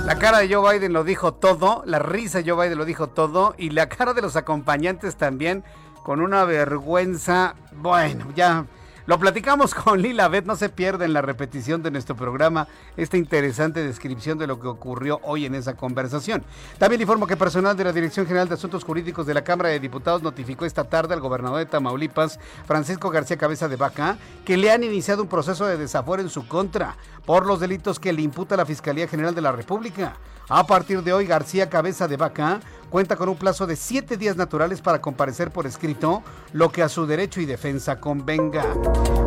[0.06, 3.08] La cara de Joe Biden lo dijo todo, la risa de Joe Biden lo dijo
[3.08, 5.64] todo y la cara de los acompañantes también
[6.03, 7.56] con una vergüenza.
[7.72, 8.66] Bueno, ya
[9.08, 13.18] lo platicamos con Lila Beth, no se pierda en la repetición de nuestro programa esta
[13.18, 16.43] interesante descripción de lo que ocurrió hoy en esa conversación.
[16.78, 19.80] También informo que personal de la Dirección General de Asuntos Jurídicos de la Cámara de
[19.80, 24.72] Diputados notificó esta tarde al gobernador de Tamaulipas, Francisco García Cabeza de Vaca, que le
[24.72, 26.95] han iniciado un proceso de desafuero en su contra
[27.26, 30.16] por los delitos que le imputa la Fiscalía General de la República.
[30.47, 32.60] A partir de hoy, García Cabeza de Vaca
[32.90, 36.24] cuenta con un plazo de siete días naturales para comparecer por escrito,
[36.54, 38.66] lo que a su derecho y defensa convenga.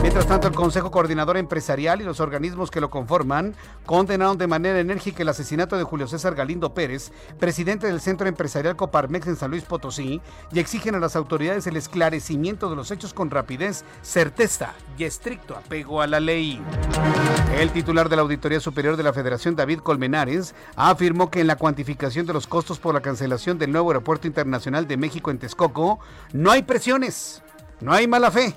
[0.01, 3.55] Mientras tanto, el Consejo Coordinador Empresarial y los organismos que lo conforman
[3.85, 8.77] condenaron de manera enérgica el asesinato de Julio César Galindo Pérez, presidente del Centro Empresarial
[8.77, 10.21] Coparmex en San Luis Potosí,
[10.53, 15.57] y exigen a las autoridades el esclarecimiento de los hechos con rapidez, certeza y estricto
[15.57, 16.63] apego a la ley.
[17.59, 21.57] El titular de la Auditoría Superior de la Federación, David Colmenares, afirmó que en la
[21.57, 25.99] cuantificación de los costos por la cancelación del nuevo aeropuerto internacional de México en Texcoco,
[26.33, 27.43] no hay presiones,
[27.81, 28.55] no hay mala fe,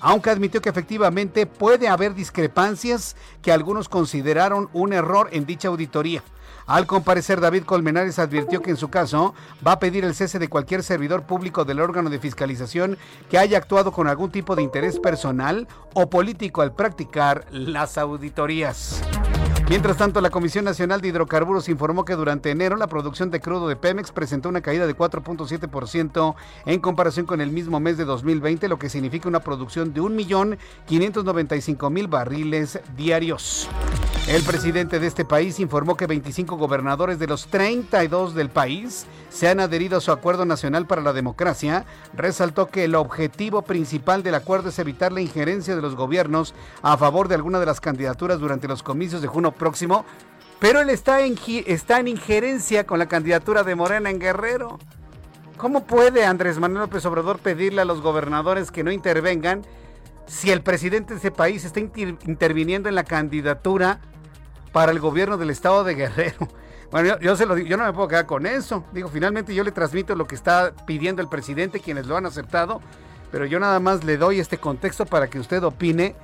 [0.00, 6.22] aunque admitió que efectivamente puede haber discrepancias que algunos consideraron un error en dicha auditoría.
[6.66, 9.34] Al comparecer, David Colmenares advirtió que en su caso
[9.66, 12.96] va a pedir el cese de cualquier servidor público del órgano de fiscalización
[13.28, 19.02] que haya actuado con algún tipo de interés personal o político al practicar las auditorías.
[19.66, 23.66] Mientras tanto, la Comisión Nacional de Hidrocarburos informó que durante enero la producción de crudo
[23.66, 26.34] de Pemex presentó una caída de 4.7%
[26.66, 32.10] en comparación con el mismo mes de 2020, lo que significa una producción de 1.595.000
[32.10, 33.70] barriles diarios.
[34.26, 39.48] El presidente de este país informó que 25 gobernadores de los 32 del país se
[39.48, 41.84] han adherido a su acuerdo nacional para la democracia.
[42.14, 46.96] Resaltó que el objetivo principal del acuerdo es evitar la injerencia de los gobiernos a
[46.96, 50.04] favor de alguna de las candidaturas durante los comicios de junio próximo.
[50.60, 51.36] Pero él está en,
[51.66, 54.78] está en injerencia con la candidatura de Morena en Guerrero.
[55.56, 59.62] ¿Cómo puede Andrés Manuel López Obrador pedirle a los gobernadores que no intervengan
[60.26, 64.00] si el presidente de ese país está interviniendo en la candidatura
[64.72, 66.48] para el gobierno del estado de Guerrero.
[66.90, 68.84] Bueno, yo, se lo digo, yo no me puedo quedar con eso.
[68.92, 72.80] Digo, finalmente yo le transmito lo que está pidiendo el presidente, quienes lo han aceptado,
[73.32, 76.14] pero yo nada más le doy este contexto para que usted opine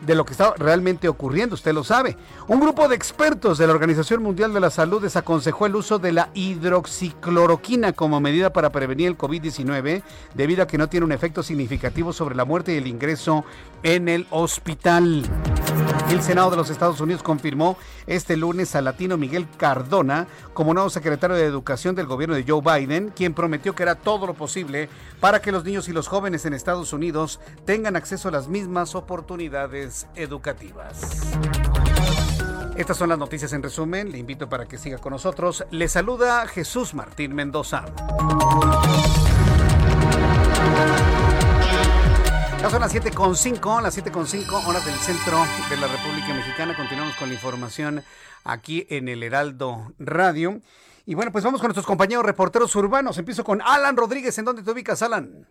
[0.00, 2.16] de lo que está realmente ocurriendo, usted lo sabe.
[2.48, 6.12] Un grupo de expertos de la Organización Mundial de la Salud desaconsejó el uso de
[6.12, 10.02] la hidroxicloroquina como medida para prevenir el COVID-19
[10.34, 13.44] debido a que no tiene un efecto significativo sobre la muerte y el ingreso
[13.82, 15.24] en el hospital.
[16.10, 17.76] El Senado de los Estados Unidos confirmó
[18.06, 22.62] este lunes a Latino Miguel Cardona como nuevo secretario de Educación del gobierno de Joe
[22.62, 24.88] Biden, quien prometió que hará todo lo posible
[25.20, 28.94] para que los niños y los jóvenes en Estados Unidos tengan acceso a las mismas
[28.94, 31.22] oportunidades educativas.
[32.76, 34.12] Estas son las noticias en resumen.
[34.12, 35.64] Le invito para que siga con nosotros.
[35.70, 37.84] Le saluda Jesús Martín Mendoza.
[42.70, 45.38] Son las 7.5, las 7.5 horas del centro
[45.70, 46.74] de la República Mexicana.
[46.76, 48.02] Continuamos con la información
[48.42, 50.60] aquí en el Heraldo Radio.
[51.06, 53.18] Y bueno, pues vamos con nuestros compañeros reporteros urbanos.
[53.18, 54.36] Empiezo con Alan Rodríguez.
[54.38, 55.46] ¿En dónde te ubicas, Alan?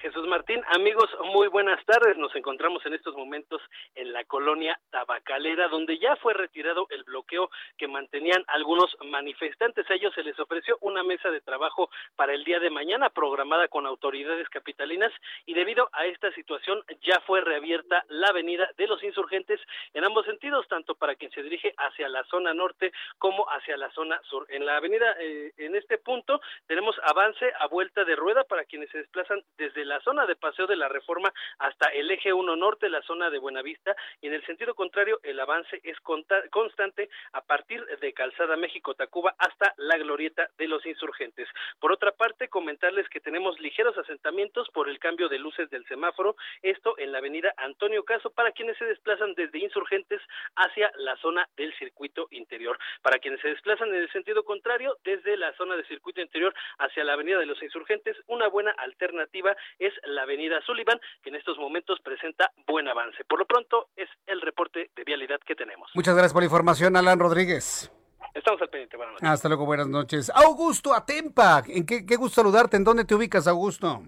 [0.00, 2.16] Jesús Martín, amigos, muy buenas tardes.
[2.16, 3.60] Nos encontramos en estos momentos
[3.96, 9.90] en la colonia Tabacalera, donde ya fue retirado el bloqueo que mantenían algunos manifestantes.
[9.90, 13.66] A ellos se les ofreció una mesa de trabajo para el día de mañana, programada
[13.66, 15.12] con autoridades capitalinas,
[15.46, 19.60] y debido a esta situación ya fue reabierta la avenida de los insurgentes
[19.94, 23.90] en ambos sentidos, tanto para quien se dirige hacia la zona norte como hacia la
[23.90, 24.46] zona sur.
[24.48, 28.90] En la avenida, eh, en este punto, tenemos avance a vuelta de rueda para quienes
[28.90, 32.88] se desplazan desde la zona de Paseo de la Reforma hasta el eje 1 norte,
[32.88, 37.84] la zona de Buenavista, y en el sentido contrario el avance es constante a partir
[37.84, 41.48] de Calzada México-Tacuba hasta la glorieta de los insurgentes.
[41.80, 46.36] Por otra parte, comentarles que tenemos ligeros asentamientos por el cambio de luces del semáforo,
[46.62, 50.20] esto en la avenida Antonio Caso para quienes se desplazan desde insurgentes
[50.56, 52.78] hacia la zona del circuito interior.
[53.02, 57.04] Para quienes se desplazan en el sentido contrario, desde la zona del circuito interior hacia
[57.04, 61.58] la avenida de los insurgentes, una buena alternativa es la avenida Sullivan, que en estos
[61.58, 63.24] momentos presenta buen avance.
[63.24, 65.90] Por lo pronto, es el reporte de vialidad que tenemos.
[65.94, 67.90] Muchas gracias por la información, Alan Rodríguez.
[68.34, 68.96] Estamos al pendiente.
[68.96, 69.28] Buenas noches.
[69.28, 70.30] Hasta luego, buenas noches.
[70.34, 72.76] Augusto Atempa, ¿en qué, qué gusto saludarte?
[72.76, 74.02] ¿En dónde te ubicas, Augusto?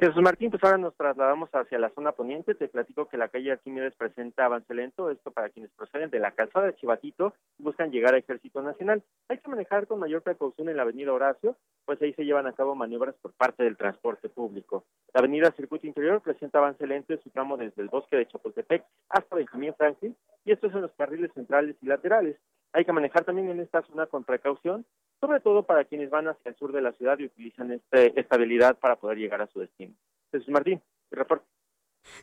[0.00, 2.54] Jesús Martín, pues ahora nos trasladamos hacia la zona poniente.
[2.54, 5.08] Te platico que la calle Arquímedes presenta avance lento.
[5.10, 9.02] Esto para quienes proceden de la calzada de Chivatito buscan llegar a Ejército Nacional.
[9.28, 12.52] Hay que manejar con mayor precaución en la avenida Horacio, pues ahí se llevan a
[12.52, 14.84] cabo maniobras por parte del transporte público.
[15.14, 18.84] La avenida Circuito Interior presenta avance lento en su tramo desde el bosque de Chapultepec
[19.08, 22.36] hasta Benjamín Franklin, y esto es en los carriles centrales y laterales.
[22.74, 24.84] Hay que manejar también en esta zona con precaución,
[25.20, 28.34] sobre todo para quienes van hacia el sur de la ciudad y utilizan este, esta
[28.34, 29.94] habilidad para poder llegar a su destino.
[30.32, 31.46] Jesús Martín, el reporte.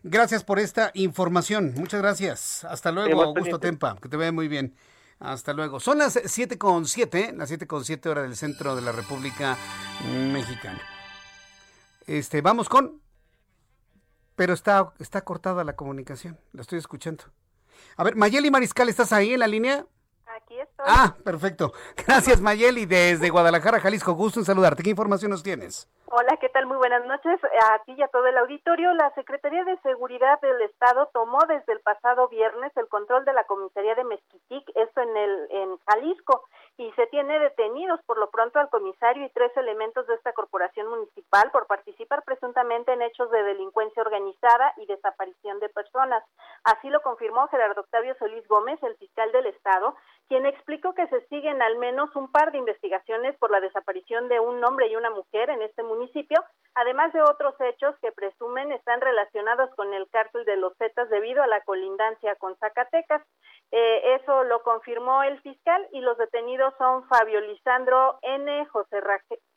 [0.04, 1.74] Gracias por esta información.
[1.76, 2.66] Muchas gracias.
[2.66, 3.95] Hasta luego, Augusto Tempa.
[4.02, 4.76] Que te vea muy bien.
[5.20, 5.80] Hasta luego.
[5.80, 9.56] Son las 7 con 7, las 7 con 7 horas del centro de la República
[10.34, 10.82] Mexicana.
[12.08, 13.02] Este, vamos con.
[14.36, 16.38] Pero está, está cortada la comunicación.
[16.52, 17.24] La estoy escuchando.
[17.95, 19.86] A ver, Mayeli Mariscal, ¿estás ahí en la línea?
[20.52, 20.86] Aquí estoy.
[20.86, 21.72] Ah, perfecto.
[22.06, 24.14] Gracias, Mayeli, desde Guadalajara, Jalisco.
[24.14, 24.84] Gusto en saludarte.
[24.84, 25.88] ¿Qué información nos tienes?
[26.08, 26.66] Hola, ¿qué tal?
[26.66, 27.39] Muy buenas noches
[27.72, 28.93] a ti y a todo el auditorio.
[28.95, 33.45] La Secretaría de Seguridad del Estado tomó desde el pasado viernes el control de la
[33.45, 36.43] comisaría de Mezquitic, esto en el en Jalisco,
[36.76, 40.89] y se tiene detenidos por lo pronto al comisario y tres elementos de esta corporación
[40.89, 46.26] municipal por participar presuntamente en hechos de delincuencia organizada y desaparición de personas.
[46.66, 49.95] Así lo confirmó Gerardo Octavio Solís Gómez, el fiscal del Estado,
[50.32, 54.40] quien explicó que se siguen al menos un par de investigaciones por la desaparición de
[54.40, 56.42] un hombre y una mujer en este municipio
[56.76, 61.44] además de otros hechos que presumen están relacionados con el cártel de los Zetas debido
[61.44, 63.22] a la colindancia con Zacatecas.
[63.72, 69.02] Eh, eso lo confirmó el fiscal y los detenidos son Fabio Lisandro N., José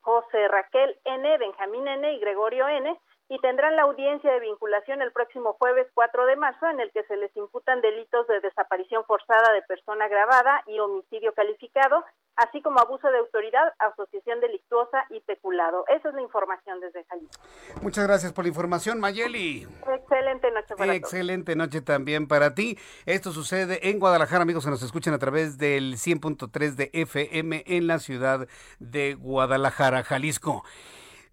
[0.01, 2.13] José Raquel N., Benjamín N.
[2.13, 2.99] y Gregorio N.,
[3.29, 7.05] y tendrán la audiencia de vinculación el próximo jueves 4 de marzo en el que
[7.05, 12.05] se les imputan delitos de desaparición forzada de persona grabada y homicidio calificado,
[12.37, 15.85] así como abuso de autoridad, asociación delictuosa y peculado.
[15.89, 17.43] Esa es la información desde Jalisco.
[17.81, 19.67] Muchas gracias por la información, Mayeli.
[19.89, 22.79] Excelente noche para Excelente noche también para ti.
[23.07, 27.87] Esto sucede en Guadalajara, amigos que nos escuchan a través del 100.3 de FM en
[27.87, 28.47] la ciudad
[28.79, 30.63] de Guadalajara, Jalisco.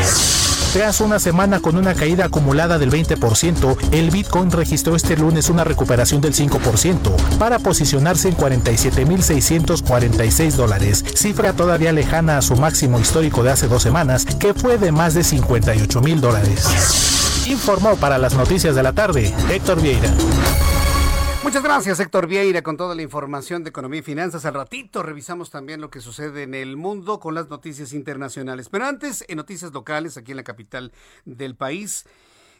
[0.72, 5.64] Tras una semana con una caída acumulada del 20%, el Bitcoin registró este lunes una
[5.64, 13.42] recuperación del 5% para posicionarse en 47.646 dólares, cifra todavía lejana a su máximo histórico
[13.42, 16.66] de hace dos semanas, que fue de más de 58 mil dólares.
[17.46, 20.12] Informó para las noticias de la tarde Héctor Vieira.
[21.44, 24.44] Muchas gracias, Héctor Vieira, con toda la información de economía y finanzas.
[24.44, 28.68] Al ratito revisamos también lo que sucede en el mundo con las noticias internacionales.
[28.68, 30.92] Pero antes, en noticias locales, aquí en la capital
[31.24, 32.04] del país.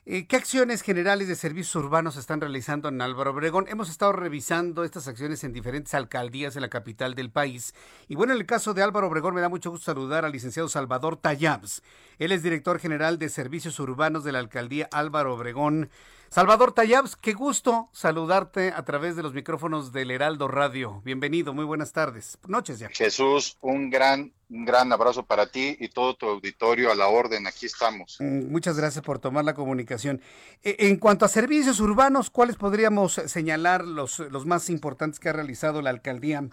[0.07, 3.67] Eh, ¿Qué acciones generales de servicios urbanos están realizando en Álvaro Obregón?
[3.69, 7.75] Hemos estado revisando estas acciones en diferentes alcaldías en la capital del país.
[8.07, 10.69] Y bueno, en el caso de Álvaro Obregón me da mucho gusto saludar al licenciado
[10.71, 11.83] Salvador Tayabs.
[12.19, 15.91] Él es director general de servicios urbanos de la alcaldía Álvaro Obregón.
[16.31, 21.01] Salvador Tayabs, qué gusto saludarte a través de los micrófonos del Heraldo Radio.
[21.03, 22.37] Bienvenido, muy buenas tardes.
[22.47, 22.91] Noches ya.
[22.91, 27.47] Jesús, un gran, un gran abrazo para ti y todo tu auditorio a la orden.
[27.47, 28.19] Aquí estamos.
[28.21, 30.21] Mm, muchas gracias por tomar la comunicación.
[30.63, 35.33] E, en cuanto a servicios urbanos, ¿cuáles podríamos señalar los, los más importantes que ha
[35.33, 36.47] realizado la alcaldía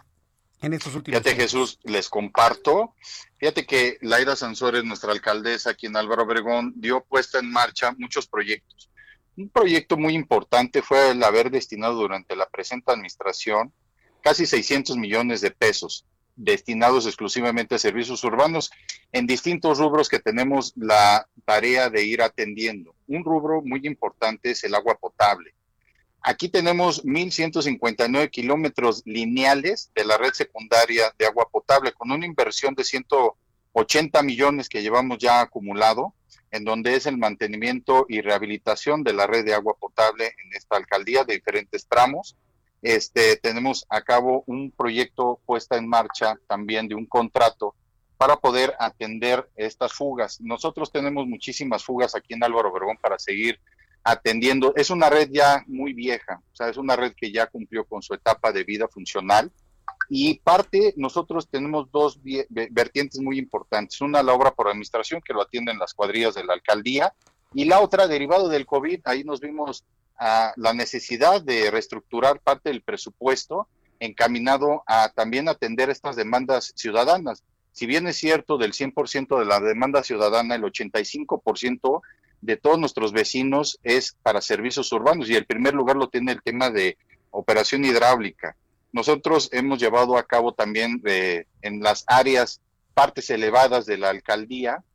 [0.62, 2.96] en estos últimos Fíjate, Jesús, les comparto.
[3.40, 8.26] Fíjate que Laida Sansores, nuestra alcaldesa aquí en Álvaro Obregón, dio puesta en marcha muchos
[8.26, 8.90] proyectos
[9.38, 13.74] un proyecto muy importante fue el haber destinado durante la presente administración
[14.22, 16.06] casi 600 millones de pesos
[16.36, 18.72] destinados exclusivamente a servicios urbanos
[19.12, 22.94] en distintos rubros que tenemos la tarea de ir atendiendo.
[23.08, 25.54] Un rubro muy importante es el agua potable.
[26.22, 32.74] Aquí tenemos 1.159 kilómetros lineales de la red secundaria de agua potable con una inversión
[32.74, 36.14] de 180 millones que llevamos ya acumulado
[36.56, 40.78] en donde es el mantenimiento y rehabilitación de la red de agua potable en esta
[40.78, 42.38] alcaldía de diferentes tramos.
[42.82, 47.76] Este, tenemos a cabo un proyecto puesta en marcha también de un contrato
[48.18, 50.40] para poder atender estas fugas.
[50.40, 53.60] Nosotros tenemos muchísimas fugas aquí en Álvaro Obregón para seguir
[54.06, 54.72] atendiendo.
[54.78, 58.02] Es una red ya muy vieja, o sea, es una red que ya cumplió con
[58.02, 59.52] su etapa de vida funcional
[60.10, 64.02] y parte, nosotros tenemos dos vertientes muy importantes.
[64.02, 67.14] Una, la obra por administración, que lo atienden las cuadrillas de la alcaldía,
[67.54, 69.86] y la otra, derivado del COVID, ahí nos vimos
[70.18, 73.68] a la necesidad de reestructurar parte del presupuesto
[74.00, 77.44] encaminado a también atender estas demandas ciudadanas.
[77.72, 82.02] Si bien es cierto, del 100% de la demanda ciudadana, el 85%
[82.42, 86.42] de todos nuestros vecinos es para servicios urbanos y el primer lugar lo tiene el
[86.42, 86.98] tema de
[87.32, 88.56] operación hidráulica
[88.96, 92.62] nosotros hemos llevado a cabo también eh, en las áreas,
[92.94, 94.86] partes elevadas de la alcaldía,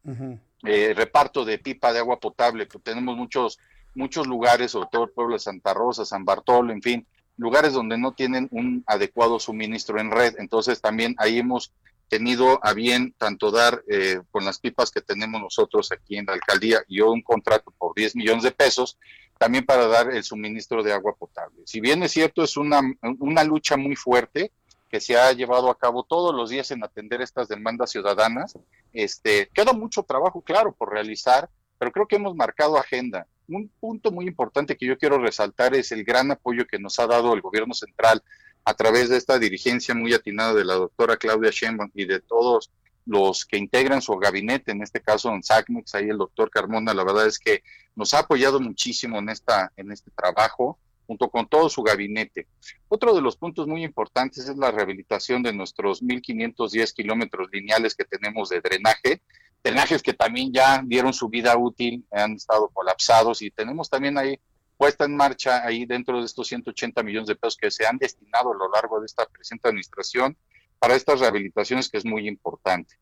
[0.65, 3.59] eh, reparto de pipa de agua potable, que tenemos muchos,
[3.95, 7.99] muchos lugares, sobre todo el pueblo de Santa Rosa, San Bartolo, en fin, lugares donde
[7.99, 10.35] no tienen un adecuado suministro en red.
[10.39, 11.75] Entonces también ahí hemos
[12.09, 16.33] tenido a bien tanto dar eh, con las pipas que tenemos nosotros aquí en la
[16.33, 18.97] alcaldía, yo un contrato por 10 millones de pesos,
[19.41, 21.63] también para dar el suministro de agua potable.
[21.65, 22.83] Si bien es cierto, es una,
[23.21, 24.53] una lucha muy fuerte
[24.91, 28.59] que se ha llevado a cabo todos los días en atender estas demandas ciudadanas.
[28.93, 33.27] Este, queda mucho trabajo, claro, por realizar, pero creo que hemos marcado agenda.
[33.49, 37.07] un punto muy importante que yo quiero resaltar es el gran apoyo que nos ha
[37.07, 38.23] dado el gobierno central
[38.67, 42.71] a través de esta dirigencia muy atinada de la doctora Claudia Sheinbaum y de todos
[43.07, 47.05] los que integran su gabinete, en este caso en SACMEX, ahí el doctor Carmona, la
[47.05, 47.63] verdad es que
[47.97, 52.47] nos ha apoyado muchísimo en, esta, en este trabajo, junto con todo su gabinete.
[52.89, 58.05] Otro de los puntos muy importantes es la rehabilitación de nuestros 1.510 kilómetros lineales que
[58.05, 59.21] tenemos de drenaje,
[59.65, 64.39] drenajes que también ya dieron su vida útil, han estado colapsados y tenemos también ahí
[64.77, 68.53] puesta en marcha ahí dentro de estos 180 millones de pesos que se han destinado
[68.53, 70.37] a lo largo de esta presente administración
[70.81, 72.97] para estas rehabilitaciones que es muy importante.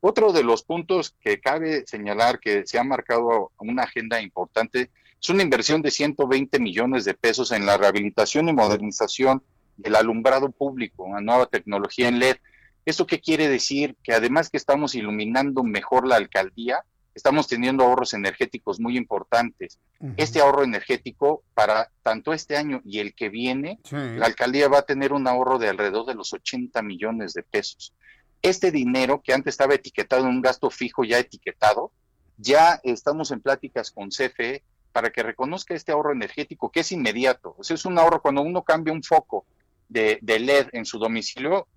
[0.00, 5.28] Otro de los puntos que cabe señalar que se ha marcado una agenda importante es
[5.30, 9.42] una inversión de 120 millones de pesos en la rehabilitación y modernización
[9.76, 12.36] del alumbrado público, una nueva tecnología en LED.
[12.84, 13.96] ¿Esto qué quiere decir?
[14.02, 19.78] Que además que estamos iluminando mejor la alcaldía, estamos teniendo ahorros energéticos muy importantes.
[20.16, 24.86] Este ahorro energético para tanto este año y el que viene, la alcaldía va a
[24.86, 27.94] tener un ahorro de alrededor de los 80 millones de pesos.
[28.40, 31.92] Este dinero que antes estaba etiquetado en un gasto fijo ya etiquetado,
[32.38, 37.54] ya estamos en pláticas con CFE para que reconozca este ahorro energético que es inmediato.
[37.58, 39.44] O sea, es un ahorro cuando uno cambia un foco
[39.88, 41.68] de, de LED en su domicilio,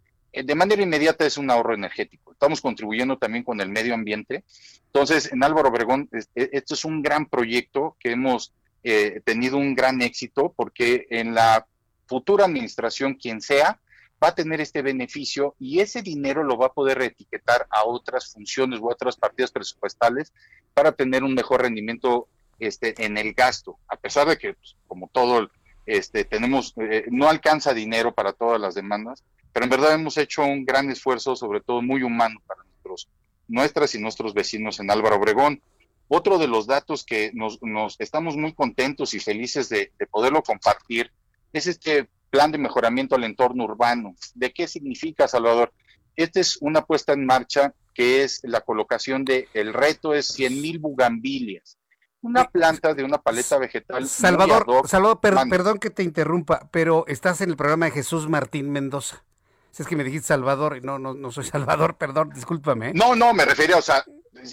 [0.43, 2.31] de manera inmediata es un ahorro energético.
[2.31, 4.43] Estamos contribuyendo también con el medio ambiente.
[4.88, 9.75] Entonces, en Álvaro Obregón, e, esto es un gran proyecto que hemos eh, tenido un
[9.75, 11.65] gran éxito porque en la
[12.07, 13.79] futura administración, quien sea,
[14.23, 18.31] va a tener este beneficio y ese dinero lo va a poder reetiquetar a otras
[18.31, 20.33] funciones u otras partidas presupuestales
[20.73, 22.27] para tener un mejor rendimiento
[22.59, 25.49] este, en el gasto, a pesar de que, pues, como todo,
[25.86, 29.23] este, tenemos, eh, no alcanza dinero para todas las demandas,
[29.53, 33.07] pero en verdad hemos hecho un gran esfuerzo, sobre todo muy humano para nuestros,
[33.47, 35.61] nuestras y nuestros vecinos en Álvaro Obregón.
[36.07, 37.59] Otro de los datos que nos,
[37.99, 41.11] estamos muy contentos y felices de, poderlo compartir
[41.53, 44.15] es este plan de mejoramiento al entorno urbano.
[44.33, 45.71] ¿De qué significa, Salvador?
[46.15, 50.61] Esta es una puesta en marcha que es la colocación de, el reto es 100
[50.61, 51.77] mil bugambilias
[52.26, 54.07] una planta de una paleta vegetal.
[54.07, 59.23] Salvador, Salvador perdón que te interrumpa, pero estás en el programa de Jesús Martín Mendoza.
[59.71, 62.93] Si es que me dijiste Salvador, no, no, no soy Salvador, perdón, discúlpame.
[62.93, 64.03] No, no, me refería, o sea,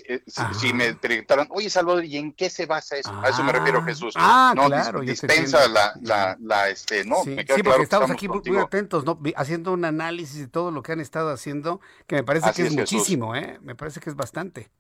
[0.09, 0.23] eh,
[0.59, 3.13] si, me preguntaron, oye Salvador, ¿y en qué se basa eso?
[3.23, 3.85] a eso me refiero ah.
[3.85, 4.15] Jesús.
[4.17, 5.01] Ah, no, claro.
[5.01, 9.19] dispensa la, la, la, este, no, sí, sí porque estamos, aquí muy atentos, ¿no?
[9.37, 12.77] Haciendo un análisis de todo lo que han estado haciendo, que me parece que es,
[12.77, 13.59] muchísimo, ¿eh?
[13.63, 14.71] Me parece que es bastante.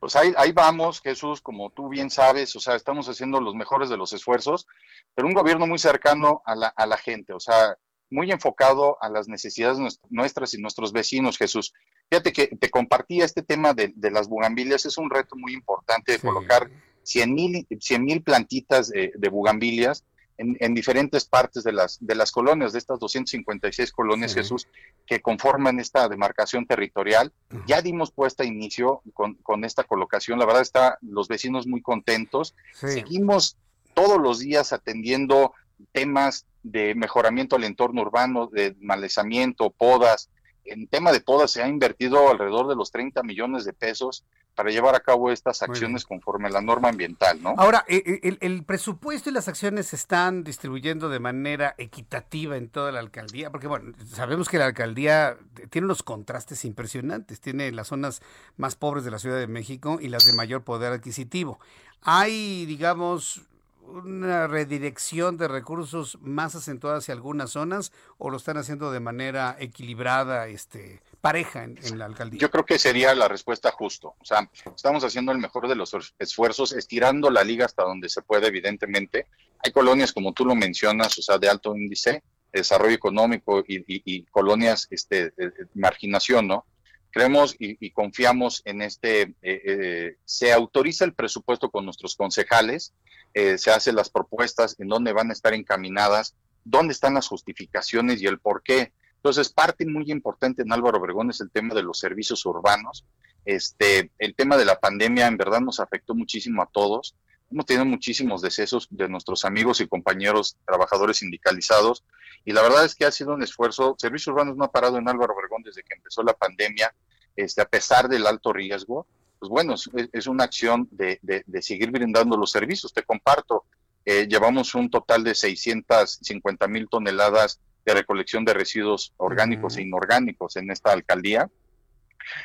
[0.00, 3.90] Pues ahí, ahí vamos, Jesús, como tú bien sabes, o sea, estamos haciendo los mejores
[3.90, 4.66] de los esfuerzos,
[5.14, 7.76] pero un gobierno muy cercano a la, a la gente, o sea,
[8.10, 11.72] muy enfocado a las necesidades nuestras y nuestros vecinos, Jesús.
[12.10, 16.18] Fíjate que te compartía este tema de, las bugambilias, es un reto muy importante de
[16.18, 16.68] colocar
[17.04, 20.04] 100 mil plantitas de, bugambilias
[20.40, 24.68] en, diferentes partes de las, de las colonias, de estas 256 colonias, Jesús,
[25.06, 27.32] que conforman esta demarcación territorial.
[27.66, 32.54] Ya dimos puesta inicio con, con, esta colocación, la verdad está los vecinos muy contentos.
[32.72, 33.56] Seguimos
[33.94, 35.52] todos los días atendiendo
[35.92, 40.30] temas de mejoramiento al entorno urbano, de malezamiento, podas.
[40.64, 44.70] En tema de podas se ha invertido alrededor de los 30 millones de pesos para
[44.70, 47.54] llevar a cabo estas acciones conforme a la norma ambiental, ¿no?
[47.56, 52.68] Ahora, eh, eh, el, presupuesto y las acciones se están distribuyendo de manera equitativa en
[52.68, 55.38] toda la alcaldía, porque bueno, sabemos que la alcaldía
[55.70, 58.20] tiene unos contrastes impresionantes, tiene las zonas
[58.56, 61.58] más pobres de la Ciudad de México y las de mayor poder adquisitivo.
[62.02, 63.42] Hay, digamos,
[63.90, 69.56] una redirección de recursos más acentuada hacia algunas zonas o lo están haciendo de manera
[69.58, 72.40] equilibrada, este, pareja en, la alcaldía?
[72.40, 74.14] Yo creo que sería la respuesta justo.
[74.20, 78.22] O sea, estamos haciendo el mejor de los esfuerzos, estirando la liga hasta donde se
[78.22, 79.26] puede, evidentemente.
[79.64, 82.22] Hay colonias, como tú lo mencionas, o sea, de alto índice,
[82.52, 86.64] desarrollo económico y, colonias este, de, marginación, ¿no?
[87.10, 92.94] Creemos y, confiamos en este, eh, eh, se autoriza el presupuesto con nuestros concejales,
[93.34, 96.34] eh, se hacen las propuestas, en dónde van a estar encaminadas,
[96.64, 98.92] dónde están las justificaciones y el por qué.
[99.16, 103.04] Entonces, parte muy importante en Álvaro Obregón es el tema de los servicios urbanos.
[103.44, 107.16] Este, el tema de la pandemia en verdad nos afectó muchísimo a todos.
[107.50, 112.04] Hemos tenido muchísimos decesos de nuestros amigos y compañeros trabajadores sindicalizados
[112.44, 113.96] y la verdad es que ha sido un esfuerzo.
[113.98, 116.94] Servicios Urbanos no ha parado en Álvaro Obregón desde que empezó la pandemia,
[117.36, 119.06] este, a pesar del alto riesgo
[119.40, 119.74] pues bueno,
[120.12, 121.18] es, una acción de,
[121.62, 122.92] seguir brindando los servicios.
[122.92, 123.64] Te comparto,
[124.04, 130.56] eh, llevamos un total de 650 mil toneladas de recolección de residuos orgánicos e inorgánicos
[130.56, 131.50] en esta alcaldía.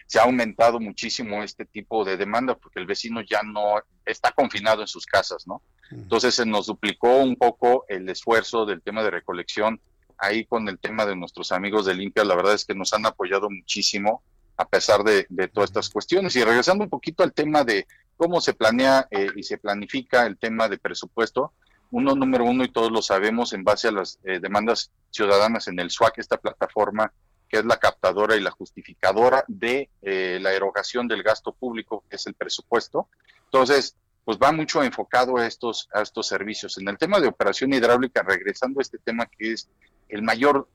[0.07, 4.81] Se ha aumentado muchísimo este tipo de demanda porque el vecino ya no está confinado
[4.81, 5.61] en sus casas, ¿no?
[5.91, 9.79] Entonces se nos duplicó un poco el esfuerzo del tema de recolección
[10.17, 13.05] ahí con el tema de nuestros amigos de Limpia, la verdad es que nos han
[13.05, 14.23] apoyado muchísimo
[14.57, 16.35] a pesar de, todas estas cuestiones.
[16.35, 20.37] Y regresando un poquito al tema de cómo se planea eh, y se planifica el
[20.37, 21.51] tema de presupuesto,
[21.91, 25.79] uno número uno, y todos lo sabemos, en base a las eh, demandas ciudadanas en
[25.79, 27.11] el SWAC, esta plataforma
[27.49, 32.15] que es la captadora y la justificadora de eh, la erogación del gasto público, que
[32.15, 33.09] es el presupuesto.
[33.45, 36.77] Entonces, pues va mucho enfocado a estos, a estos servicios.
[36.77, 39.69] En el tema de operación hidráulica, regresando a este tema que es
[40.09, 40.67] el mayor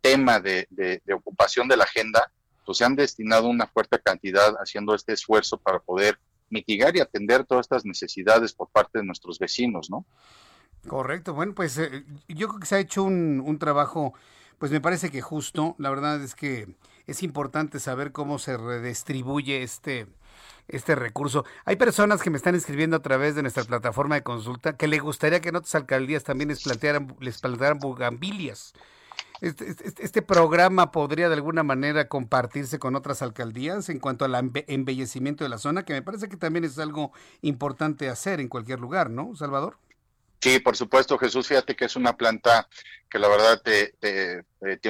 [0.00, 2.30] tema de, de ocupación de la agenda,
[2.64, 6.18] pues se han destinado una fuerte cantidad haciendo este esfuerzo para poder
[6.50, 10.04] mitigar y atender todas estas necesidades por parte de nuestros vecinos, ¿no?
[10.86, 14.14] Correcto, bueno, pues eh, yo creo que se ha hecho un, un trabajo,
[14.58, 16.74] pues me parece que justo, la verdad es que
[17.06, 20.06] es importante saber cómo se redistribuye este,
[20.68, 21.44] este recurso.
[21.64, 24.98] Hay personas que me están escribiendo a través de nuestra plataforma de consulta que le
[24.98, 28.74] gustaría que en otras alcaldías también les plantearan, les plantearan bugambilias.
[29.40, 34.34] Este, este, este, programa podría de alguna manera compartirse con otras alcaldías en cuanto al
[34.68, 37.12] embellecimiento de la zona, que me parece que también es algo
[37.42, 39.76] importante hacer en cualquier lugar, ¿no, Salvador?
[40.44, 41.48] Sí, por supuesto, Jesús.
[41.48, 42.68] Fíjate que es una planta
[43.08, 44.44] que la verdad tiene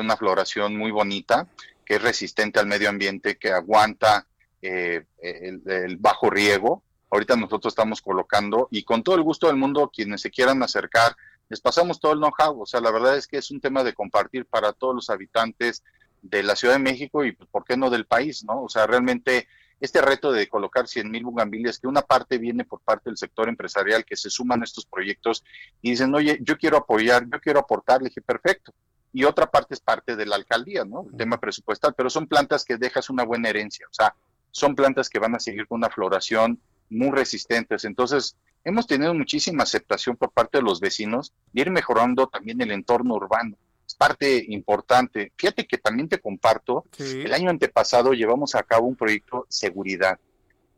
[0.05, 1.47] una floración muy bonita,
[1.86, 4.26] que es resistente al medio ambiente, que aguanta
[4.62, 6.82] eh, el, bajo riego.
[7.09, 11.14] Ahorita nosotros estamos colocando y con todo el gusto del mundo, quienes se quieran acercar
[11.48, 12.60] les pasamos todo el know-how.
[12.60, 15.85] O sea, la verdad es que es un tema de compartir para todos los habitantes
[16.20, 18.43] de la Ciudad de México y, pues, ¿por qué no del país?
[18.43, 18.64] ¿no?
[18.64, 19.47] O sea, realmente
[19.81, 23.49] este reto de colocar 100 mil bugambilias, que una parte viene por parte del sector
[23.49, 25.45] empresarial que se suman a estos proyectos
[25.83, 28.73] y dicen, oye, yo quiero apoyar, yo quiero aportar, le dije, perfecto.
[29.13, 31.07] Y otra parte es parte de la alcaldía, ¿no?
[31.11, 34.15] El tema presupuestal, pero son plantas que dejas una buena herencia, o sea,
[34.51, 36.61] son plantas que van a seguir con una floración
[36.91, 37.85] muy resistentes.
[37.85, 42.71] Entonces, hemos tenido muchísima aceptación por parte de los vecinos y ir mejorando también el
[42.71, 43.57] entorno urbano.
[43.97, 45.33] Parte importante.
[45.37, 50.19] Fíjate que también te comparto, el año antepasado llevamos a cabo un proyecto seguridad.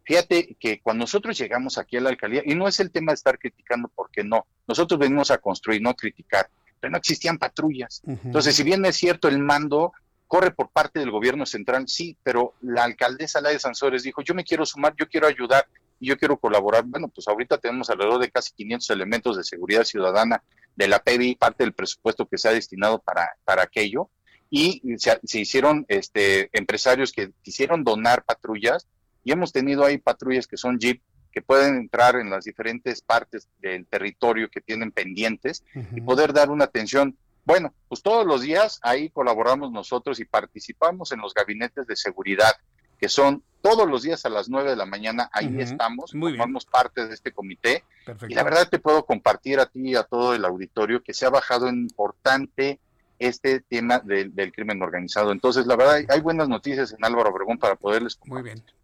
[0.05, 3.17] Fíjate que cuando nosotros llegamos aquí a la alcaldía, y no es el tema de
[3.17, 6.49] estar criticando porque no, nosotros venimos a construir, no a criticar,
[6.79, 8.03] pero no existían patrullas.
[8.07, 9.93] Entonces, si bien es cierto, el mando
[10.29, 14.45] corre por parte del gobierno central, sí, pero la alcaldesa de Sansores dijo, yo me
[14.45, 15.67] quiero sumar, yo quiero ayudar,
[15.99, 16.85] y yo quiero colaborar.
[16.85, 20.43] Bueno, pues ahorita tenemos alrededor de casi 500 elementos de seguridad ciudadana
[20.75, 24.11] de la PBI, parte del presupuesto que se ha destinado para, para aquello.
[24.49, 28.87] Y se, hicieron este, empresarios que quisieron donar patrullas
[29.25, 31.03] y hemos tenido ahí patrullas que son Jeep
[31.33, 35.65] que pueden entrar en las diferentes partes del territorio que tienen pendientes
[35.95, 37.19] y poder dar una atención.
[37.45, 42.53] Bueno, pues todos los días ahí colaboramos nosotros y participamos en los gabinetes de seguridad
[42.99, 47.07] que son todos los días a las 9 de la mañana, ahí estamos, formamos parte
[47.07, 47.83] de este comité.
[48.29, 51.27] Y la verdad te puedo compartir a ti y a todo el auditorio que se
[51.27, 52.79] ha bajado en importante
[53.19, 55.33] este tema del, crimen organizado.
[55.33, 58.53] Entonces, la verdad, hay, buenas noticias en Álvaro Obregón para poderles compartir.
[58.53, 58.77] Muy bien.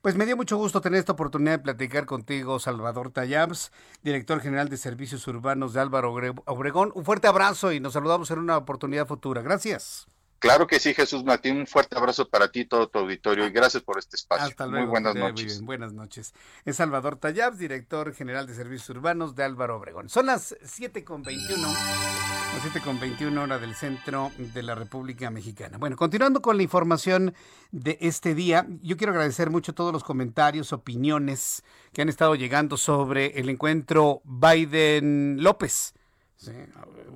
[0.00, 3.72] Pues me dio mucho gusto tener esta oportunidad de platicar contigo, Salvador Tayabs,
[4.02, 6.14] director general de Servicios Urbanos de Álvaro
[6.46, 6.92] Obregón.
[6.94, 9.42] Un fuerte abrazo y nos saludamos en una oportunidad futura.
[9.42, 10.06] Gracias.
[10.40, 11.58] Claro que sí, Jesús Martín.
[11.58, 14.46] Un fuerte abrazo para ti y todo tu auditorio y gracias por este espacio.
[14.46, 14.86] Hasta luego.
[14.86, 15.60] Muy buenas noches.
[15.60, 16.32] buenas noches.
[16.64, 20.08] Es Salvador Tayabs, director general de Servicios Urbanos de Álvaro Obregón.
[20.08, 25.76] Son las 7.21, las 7.21 hora del centro de la República Mexicana.
[25.76, 27.34] Bueno, continuando con la información
[27.70, 32.78] de este día, yo quiero agradecer mucho todos los comentarios, opiniones que han estado llegando
[32.78, 35.92] sobre el encuentro Biden-López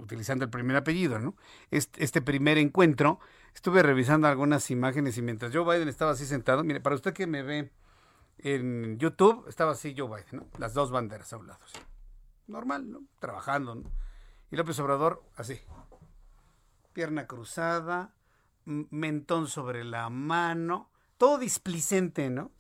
[0.01, 1.35] utilizando el primer apellido, ¿no?
[1.71, 3.21] Este, primer encuentro,
[3.55, 7.27] estuve revisando algunas imágenes y mientras Joe Biden estaba así sentado, mire, para usted que
[7.27, 7.71] me ve
[8.39, 10.47] en YouTube, estaba así Joe Biden, ¿no?
[10.59, 11.61] Las dos banderas a un lado,
[12.47, 13.03] normal, ¿no?
[13.19, 13.91] Trabajando, ¿no?
[14.51, 15.61] Y López Obrador, así,
[16.93, 18.15] pierna cruzada,
[18.65, 22.51] mentón sobre la mano, todo displicente, ¿no?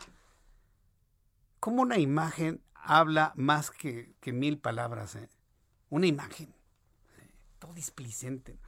[1.61, 5.28] Como una imagen habla más que, que mil palabras, ¿eh?
[5.91, 6.53] una imagen,
[7.65, 8.59] todo displicente.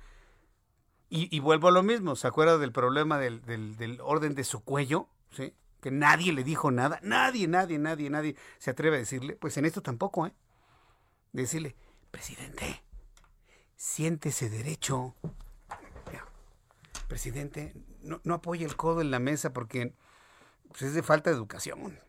[1.09, 5.09] Y, vuelvo a lo mismo, ¿se acuerda del problema del, orden de su cuello?
[5.31, 5.55] ¿Sí?
[5.81, 9.67] Que nadie le dijo nada, nadie, nadie, nadie, nadie se atreve a decirle, pues en
[9.67, 10.33] esto tampoco, ¿eh?
[11.33, 11.77] Decirle,
[12.11, 12.83] presidente,
[13.77, 15.15] siéntese derecho.
[17.07, 19.95] presidente, no, apoye el codo en la mesa porque
[20.69, 22.01] pues, es de falta de educación.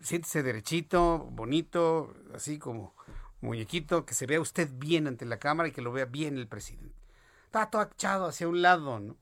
[0.00, 2.92] Siéntese derechito, bonito, así como
[3.42, 6.48] muñequito, que se vea usted bien ante la cámara y que lo vea bien el
[6.48, 6.94] presidente.
[7.44, 9.16] Está todo echado hacia un lado, ¿no?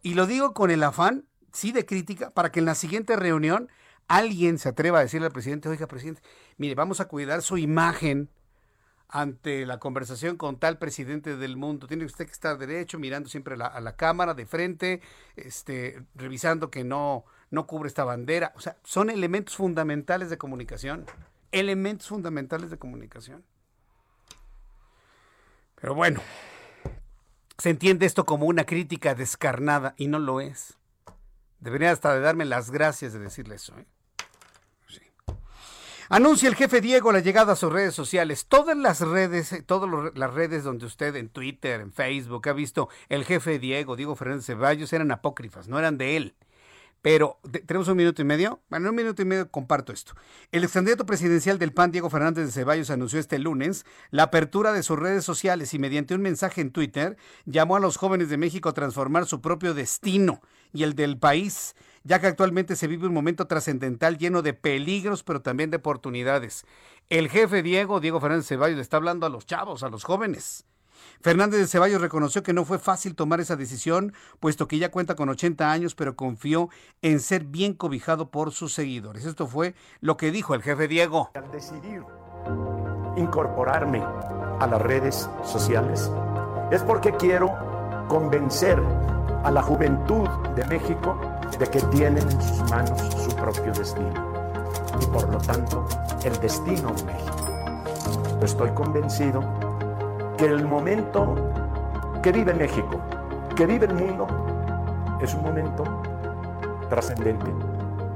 [0.00, 3.68] Y lo digo con el afán sí de crítica, para que en la siguiente reunión
[4.08, 6.20] alguien se atreva a decirle al presidente, oiga, presidente,
[6.58, 8.28] mire, vamos a cuidar su imagen
[9.08, 11.86] ante la conversación con tal presidente del mundo.
[11.86, 15.00] Tiene usted que estar derecho, mirando siempre a la cámara de frente,
[15.36, 18.52] este, revisando que no, no cubre esta bandera.
[18.56, 21.06] O sea, son elementos fundamentales de comunicación.
[21.52, 23.44] Elementos fundamentales de comunicación.
[25.84, 26.22] Pero bueno,
[27.58, 30.78] se entiende esto como una crítica descarnada y no lo es.
[31.60, 33.74] Debería hasta de darme las gracias de decirle eso.
[33.78, 33.84] ¿eh?
[36.08, 38.46] Anuncia el jefe Diego la llegada a sus redes sociales.
[38.46, 43.26] Todas las redes, todas las redes donde usted en Twitter, en Facebook ha visto el
[43.26, 46.34] jefe Diego, Diego Fernández Ceballos, eran apócrifas, no eran de él.
[47.04, 48.62] Pero, ¿tenemos un minuto y medio?
[48.70, 50.14] Bueno, en un minuto y medio comparto esto.
[50.52, 54.82] El candidato presidencial del PAN, Diego Fernández de Ceballos, anunció este lunes la apertura de
[54.82, 58.70] sus redes sociales y mediante un mensaje en Twitter llamó a los jóvenes de México
[58.70, 60.40] a transformar su propio destino
[60.72, 65.24] y el del país, ya que actualmente se vive un momento trascendental lleno de peligros,
[65.24, 66.64] pero también de oportunidades.
[67.10, 70.04] El jefe Diego, Diego Fernández de Ceballos, le está hablando a los chavos, a los
[70.04, 70.64] jóvenes.
[71.20, 75.14] Fernández de Ceballos reconoció que no fue fácil tomar esa decisión, puesto que ya cuenta
[75.14, 76.68] con 80 años, pero confió
[77.02, 79.24] en ser bien cobijado por sus seguidores.
[79.24, 81.30] Esto fue lo que dijo el jefe Diego.
[81.34, 82.02] Al decidir
[83.16, 84.02] incorporarme
[84.60, 86.10] a las redes sociales
[86.70, 87.52] es porque quiero
[88.08, 88.80] convencer
[89.44, 91.18] a la juventud de México
[91.58, 94.32] de que tienen en sus manos su propio destino
[95.00, 95.86] y por lo tanto
[96.24, 98.40] el destino de México.
[98.42, 99.42] Estoy convencido
[100.36, 101.52] que el momento
[102.22, 103.00] que vive México,
[103.56, 104.26] que vive el mundo,
[105.20, 105.84] es un momento
[106.88, 107.50] trascendente,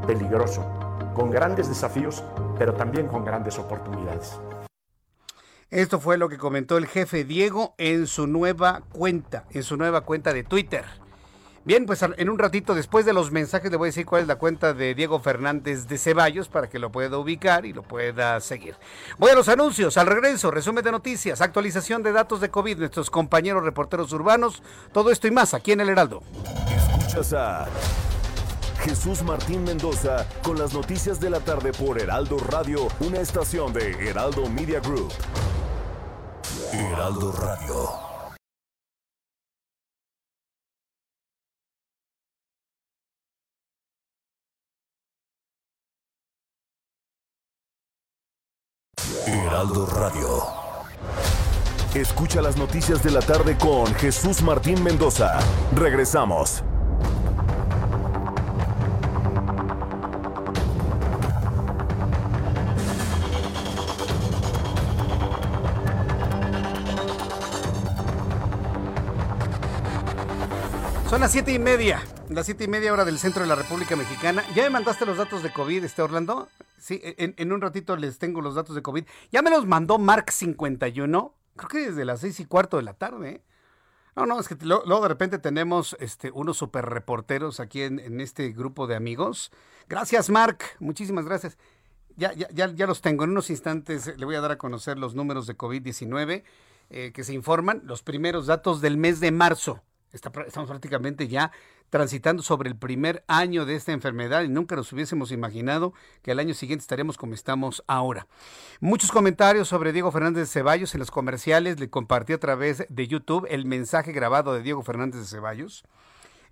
[0.06, 0.64] peligroso,
[1.14, 2.22] con grandes desafíos,
[2.58, 4.38] pero también con grandes oportunidades.
[5.70, 10.00] Esto fue lo que comentó el jefe Diego en su nueva cuenta, en su nueva
[10.00, 10.84] cuenta de Twitter.
[11.68, 14.26] Bien, pues en un ratito después de los mensajes le voy a decir cuál es
[14.26, 18.40] la cuenta de Diego Fernández de Ceballos para que lo pueda ubicar y lo pueda
[18.40, 18.74] seguir.
[19.18, 23.10] Voy a los anuncios, al regreso, resumen de noticias, actualización de datos de COVID, nuestros
[23.10, 24.62] compañeros reporteros urbanos,
[24.94, 26.22] todo esto y más aquí en el Heraldo.
[26.74, 27.66] Escuchas a
[28.82, 33.90] Jesús Martín Mendoza con las noticias de la tarde por Heraldo Radio, una estación de
[34.08, 35.12] Heraldo Media Group.
[36.72, 38.07] Heraldo Radio.
[52.18, 55.38] Escucha las noticias de la tarde con Jesús Martín Mendoza.
[55.76, 56.64] Regresamos.
[71.08, 73.94] Son las siete y media, las siete y media hora del centro de la República
[73.94, 74.42] Mexicana.
[74.56, 76.48] ¿Ya me mandaste los datos de COVID, este Orlando?
[76.80, 79.04] Sí, en, un ratito les tengo los datos de COVID.
[79.30, 83.28] Ya me los mandó Mark51, creo que desde las seis y cuarto de la tarde.
[83.28, 83.42] ¿eh?
[84.16, 88.50] No, no, es que luego de repente tenemos este, unos super reporteros aquí en, este
[88.52, 89.52] grupo de amigos.
[89.88, 91.58] Gracias, Mark, muchísimas gracias.
[92.16, 93.22] Ya, ya, ya, ya, los tengo.
[93.22, 96.42] En unos instantes le voy a dar a conocer los números de COVID-19
[96.90, 99.82] eh, que se informan, los primeros datos del mes de marzo.
[100.12, 101.52] estamos prácticamente ya
[101.90, 106.38] transitando sobre el primer año de esta enfermedad y nunca nos hubiésemos imaginado que al
[106.38, 108.26] año siguiente estaremos como estamos ahora.
[108.80, 111.80] Muchos comentarios sobre Diego Fernández de Ceballos en los comerciales.
[111.80, 115.84] Le compartí a través de YouTube el mensaje grabado de Diego Fernández de Ceballos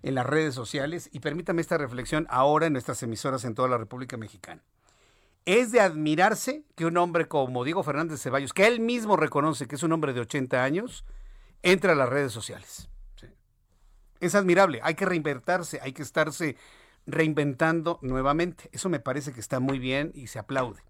[0.03, 3.77] en las redes sociales y permítame esta reflexión ahora en nuestras emisoras en toda la
[3.77, 4.61] República Mexicana.
[5.45, 9.67] Es de admirarse que un hombre como Diego Fernández de Ceballos, que él mismo reconoce
[9.67, 11.05] que es un hombre de 80 años,
[11.63, 12.89] entre a las redes sociales
[14.19, 16.55] es admirable, hay que reinventarse, hay que estarse
[17.05, 18.69] reinventando nuevamente.
[18.71, 20.81] Eso me parece que está muy bien y se aplaude.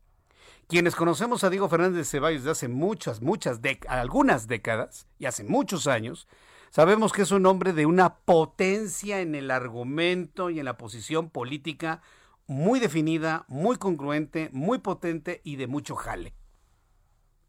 [0.67, 5.45] Quienes conocemos a Diego Fernández de Ceballos de hace muchas, muchas algunas décadas y hace
[5.45, 6.27] muchos años,
[6.71, 11.29] sabemos que es un hombre de una potencia en el argumento y en la posición
[11.29, 12.01] política
[12.47, 16.33] muy definida, muy congruente, muy potente y de mucho jale.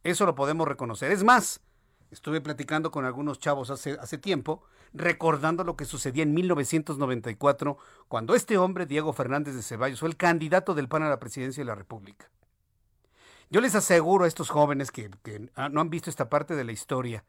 [0.05, 1.11] Eso lo podemos reconocer.
[1.11, 1.61] Es más,
[2.11, 7.79] estuve platicando con algunos chavos hace, hace tiempo recordando lo que sucedía en 1994,
[8.09, 11.61] cuando este hombre, Diego Fernández de Ceballos, fue el candidato del PAN a la presidencia
[11.63, 12.31] de la República.
[13.51, 15.11] Yo les aseguro a estos jóvenes que,
[15.71, 17.25] no han visto esta parte de la historia,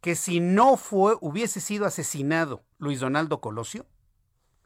[0.00, 3.84] que si no fue, hubiese sido asesinado Luis Donaldo Colosio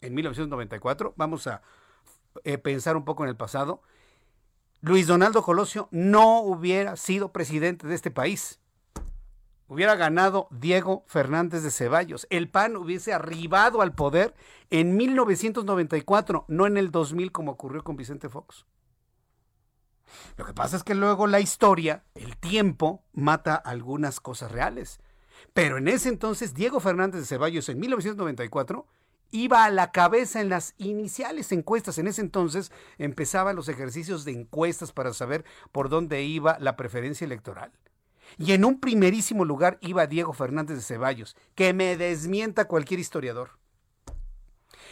[0.00, 1.62] en 1994, vamos a
[2.44, 3.82] eh, pensar un poco en el pasado,
[4.80, 8.58] Luis Donaldo Colosio no hubiera sido presidente de este país
[9.72, 12.26] hubiera ganado Diego Fernández de Ceballos.
[12.28, 14.34] El PAN hubiese arribado al poder
[14.68, 18.66] en 1994, no en el 2000 como ocurrió con Vicente Fox.
[20.36, 25.00] Lo que pasa es que luego la historia, el tiempo, mata algunas cosas reales.
[25.54, 28.86] Pero en ese entonces, Diego Fernández de Ceballos, en 1994,
[29.30, 31.96] iba a la cabeza en las iniciales encuestas.
[31.96, 37.24] En ese entonces empezaban los ejercicios de encuestas para saber por dónde iba la preferencia
[37.24, 37.72] electoral.
[38.38, 43.50] Y en un primerísimo lugar iba Diego Fernández de Ceballos, que me desmienta cualquier historiador.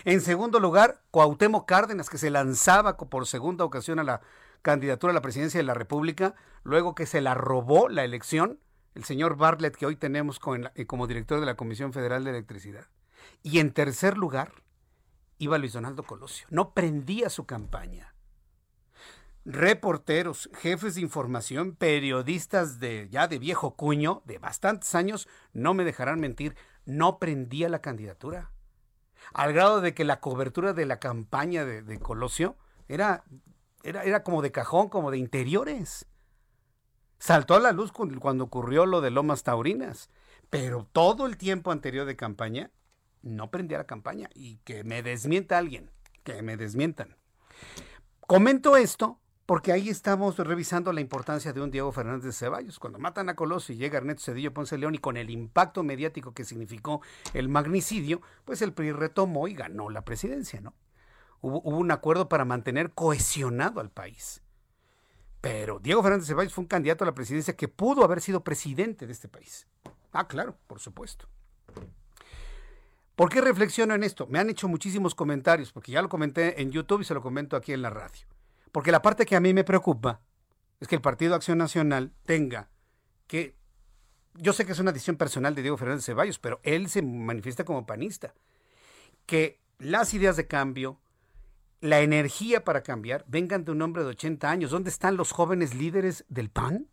[0.05, 4.21] En segundo lugar, Cuauhtémoc Cárdenas, que se lanzaba por segunda ocasión a la
[4.63, 8.59] candidatura a la presidencia de la República, luego que se la robó la elección,
[8.95, 10.41] el señor Bartlett, que hoy tenemos
[10.75, 12.87] eh, como director de la Comisión Federal de Electricidad.
[13.43, 14.53] Y en tercer lugar,
[15.39, 16.47] iba Luis Donaldo Colosio.
[16.51, 18.15] No prendía su campaña
[19.45, 25.85] reporteros, jefes de información, periodistas de ya de viejo cuño, de bastantes años, no me
[25.85, 28.53] dejarán mentir, no prendía la candidatura.
[29.33, 32.57] Al grado de que la cobertura de la campaña de, Colosio
[32.89, 33.25] era,
[33.83, 36.07] era, era, como de cajón, como de interiores.
[37.19, 40.11] Saltó a la luz cuando ocurrió lo de Lomas Taurinas,
[40.49, 42.71] pero todo el tiempo anterior de campaña
[43.23, 44.31] no prendía la campaña.
[44.35, 45.91] Y que me desmienta alguien,
[46.25, 47.17] que me desmientan.
[48.27, 52.79] Comento esto porque ahí estamos revisando la importancia de un Diego Fernández de Ceballos.
[52.79, 56.33] Cuando matan a Colosio y llega Ernesto Cedillo Ponce León y con el impacto mediático
[56.33, 57.03] que significó
[57.35, 60.73] el magnicidio, pues el PRI retomó y ganó la presidencia, ¿no?
[61.41, 64.41] Hubo, un acuerdo para mantener cohesionado al país.
[65.41, 68.45] Pero Diego Fernández de Ceballos fue un candidato a la presidencia que pudo haber sido
[68.45, 69.67] presidente de este país.
[70.13, 71.27] Ah, claro, por supuesto.
[73.17, 74.29] ¿Por qué reflexiono en esto?
[74.29, 77.57] Me han hecho muchísimos comentarios, porque ya lo comenté en YouTube y se lo comento
[77.57, 78.29] aquí en la radio.
[78.73, 80.21] Porque la parte que a mí me preocupa
[80.81, 82.71] es que el Partido Acción Nacional tenga
[83.27, 83.57] que...
[84.35, 87.65] Yo sé que es una decisión personal de Diego Fernández Ceballos, pero él se manifiesta
[87.65, 88.33] como panista.
[89.27, 91.01] Que las ideas de cambio,
[91.81, 94.71] la energía para cambiar, vengan de un hombre de 80 años.
[94.71, 96.89] ¿Dónde están los jóvenes líderes del PAN?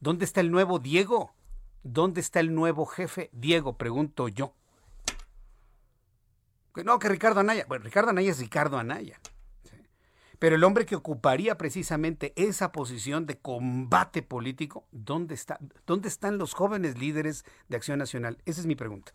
[0.00, 1.34] ¿Dónde está el nuevo Diego?
[1.82, 3.30] ¿Dónde está el nuevo jefe?
[3.32, 4.54] Diego, pregunto yo.
[6.84, 7.64] No, que Ricardo Anaya.
[7.68, 9.20] Bueno, Ricardo Anaya es Ricardo Anaya.
[10.40, 16.38] Pero el hombre que ocuparía precisamente esa posición de combate político, ¿dónde, está, ¿dónde están
[16.38, 18.38] los jóvenes líderes de Acción Nacional?
[18.46, 19.12] Esa es mi pregunta.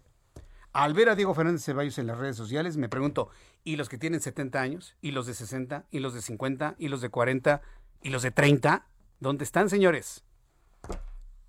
[0.72, 3.30] Al ver a Diego Fernández Ceballos en las redes sociales, me pregunto,
[3.64, 4.98] ¿y los que tienen 70 años?
[5.02, 5.88] ¿Y los de 60?
[5.90, 6.76] ¿Y los de 50?
[6.78, 7.62] ¿Y los de 40?
[8.04, 8.86] ¿Y los de 30?
[9.20, 10.24] ¿Dónde están, señores?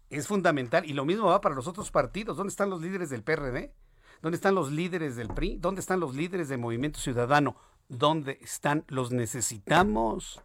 [0.09, 0.87] Es fundamental.
[0.87, 2.39] Y lo mismo va para los otros partidos.
[2.39, 3.75] ¿Dónde están los líderes del PRD?
[4.23, 5.59] ¿Dónde están los líderes del PRI?
[5.59, 7.57] ¿Dónde están los líderes del Movimiento Ciudadano?
[7.89, 8.85] ¿Dónde están?
[8.89, 10.43] Los necesitamos.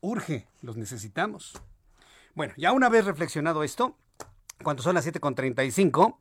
[0.00, 1.60] Urge, los necesitamos.
[2.34, 3.96] Bueno, ya una vez reflexionado esto,
[4.62, 6.16] cuando son las 7.35,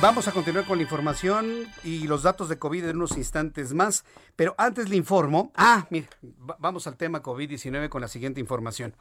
[0.00, 4.04] vamos a continuar con la información y los datos de COVID en unos instantes más,
[4.36, 8.96] pero antes le informo, ah, mire, vamos al tema COVID-19 con la siguiente información.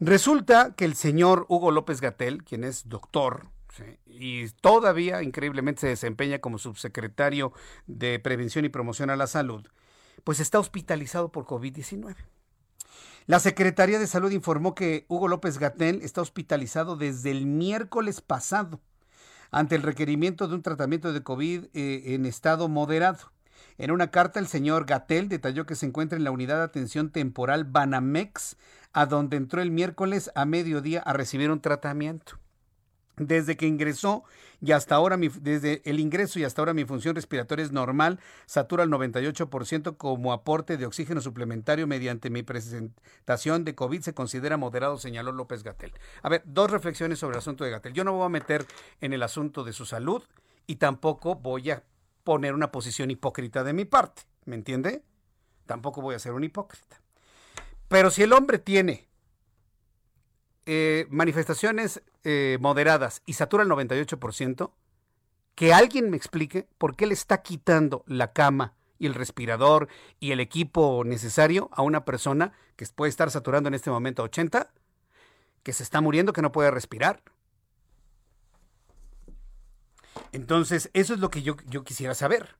[0.00, 3.48] Resulta que el señor Hugo López Gatel, quien es doctor,
[4.06, 7.52] y todavía increíblemente se desempeña como subsecretario
[7.86, 9.66] de Prevención y Promoción a la Salud,
[10.24, 12.16] pues está hospitalizado por COVID-19.
[13.26, 18.80] La Secretaría de Salud informó que Hugo López Gatel está hospitalizado desde el miércoles pasado
[19.50, 23.32] ante el requerimiento de un tratamiento de COVID eh, en estado moderado.
[23.76, 27.10] En una carta, el señor Gatel detalló que se encuentra en la unidad de atención
[27.10, 28.56] temporal Banamex,
[28.92, 32.38] a donde entró el miércoles a mediodía a recibir un tratamiento.
[33.18, 34.24] Desde que ingresó
[34.60, 38.82] y hasta ahora, desde el ingreso y hasta ahora mi función respiratoria es normal, satura
[38.82, 44.98] al 98% como aporte de oxígeno suplementario mediante mi presentación de COVID se considera moderado,
[44.98, 45.92] señaló López Gatel.
[46.22, 47.92] A ver, dos reflexiones sobre el asunto de Gatel.
[47.92, 48.66] Yo no me voy a meter
[49.00, 50.22] en el asunto de su salud
[50.66, 51.82] y tampoco voy a
[52.24, 55.02] poner una posición hipócrita de mi parte, ¿me entiende?
[55.66, 57.00] Tampoco voy a ser un hipócrita.
[57.88, 59.08] Pero si el hombre tiene
[60.70, 64.70] eh, manifestaciones eh, moderadas y satura el 98%,
[65.54, 69.88] que alguien me explique por qué le está quitando la cama y el respirador
[70.20, 74.70] y el equipo necesario a una persona que puede estar saturando en este momento 80,
[75.62, 77.22] que se está muriendo, que no puede respirar.
[80.32, 82.56] Entonces, eso es lo que yo, yo quisiera saber.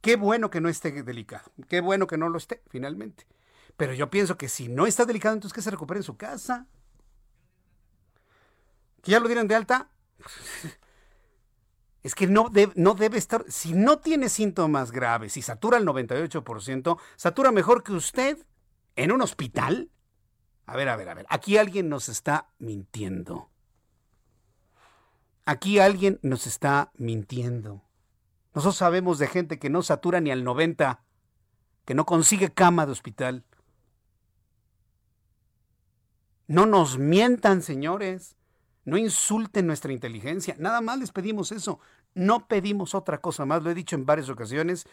[0.00, 3.24] Qué bueno que no esté delicado, qué bueno que no lo esté, finalmente.
[3.76, 6.66] Pero yo pienso que si no está delicado, entonces que se recupere en su casa.
[9.02, 9.90] ¿Que ya lo dieron de alta?
[12.02, 16.98] Es que no, no debe estar, si no tiene síntomas graves y satura el 98%,
[17.14, 18.44] satura mejor que usted
[18.96, 19.88] en un hospital.
[20.66, 23.50] A ver, a ver, a ver, aquí alguien nos está mintiendo.
[25.44, 27.84] Aquí alguien nos está mintiendo.
[28.54, 31.04] Nosotros sabemos de gente que no satura ni al 90,
[31.84, 33.44] que no consigue cama de hospital.
[36.46, 38.36] No nos mientan, señores.
[38.84, 40.56] No insulten nuestra inteligencia.
[40.58, 41.78] Nada más les pedimos eso.
[42.14, 43.62] No pedimos otra cosa más.
[43.62, 44.86] Lo he dicho en varias ocasiones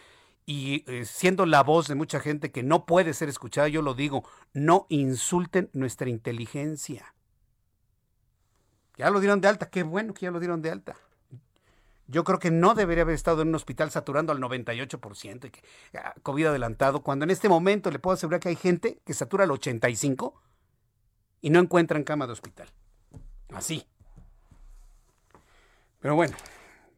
[0.46, 3.94] y eh, siendo la voz de mucha gente que no puede ser escuchada, yo lo
[3.94, 4.24] digo.
[4.54, 7.16] No insulten nuestra inteligencia.
[8.98, 9.70] Ya lo dieron de alta.
[9.70, 10.96] Qué bueno que ya lo dieron de alta.
[12.08, 15.62] Yo creo que no debería haber estado en un hospital saturando al 98% y que
[15.98, 19.44] ah, COVID adelantado, cuando en este momento le puedo asegurar que hay gente que satura
[19.44, 20.34] al 85%
[21.42, 22.70] y no encuentran cama de hospital.
[23.54, 23.86] Así.
[26.00, 26.36] Pero bueno,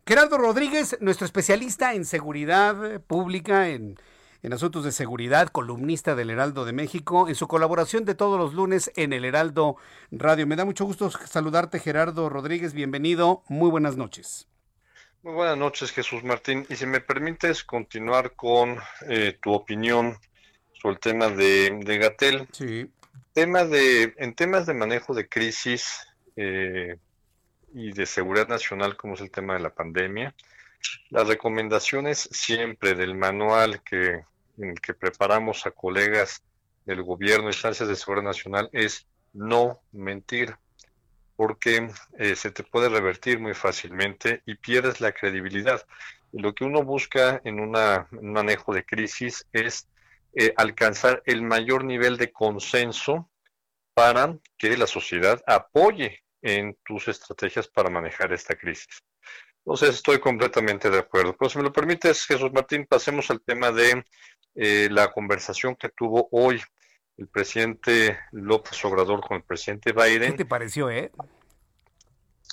[0.06, 3.98] Gerardo Rodríguez, nuestro especialista en seguridad pública, en,
[4.44, 8.54] en, asuntos de seguridad, columnista del Heraldo de México, en su colaboración de todos los
[8.54, 9.78] lunes en el Heraldo
[10.12, 10.46] Radio.
[10.46, 12.74] Me da mucho gusto saludarte, Gerardo Rodríguez.
[12.74, 13.44] Bienvenido.
[13.48, 14.48] Muy buenas noches.
[15.24, 16.66] Muy buenas noches, Jesús Martín.
[16.68, 20.18] Y si me permites continuar con eh, tu opinión
[20.74, 22.48] sobre el tema de, de Gatel.
[22.52, 22.92] Sí.
[23.34, 26.06] Tema de, en temas de manejo de crisis
[26.36, 26.98] eh,
[27.74, 30.36] y de seguridad nacional, como es el tema de la pandemia,
[31.10, 34.24] las recomendaciones siempre del manual que,
[34.82, 36.44] que preparamos a colegas
[36.86, 40.56] del gobierno, instancias de seguridad nacional, es no mentir,
[41.36, 45.86] porque eh, se te puede revertir muy fácilmente y pierdes la credibilidad.
[46.34, 49.88] Lo que uno busca en, una, un manejo de crisis es
[50.34, 53.30] eh, alcanzar el mayor nivel de consenso
[53.94, 59.04] para que la sociedad apoye en tus estrategias para manejar esta crisis.
[59.66, 61.36] Entonces estoy completamente de acuerdo.
[61.38, 64.04] Pero si me lo permites, Jesús Martín, pasemos al tema de
[64.56, 66.62] eh, la conversación que tuvo hoy
[67.18, 70.32] el presidente López Obrador con el presidente Biden.
[70.32, 71.12] ¿Qué te pareció, eh?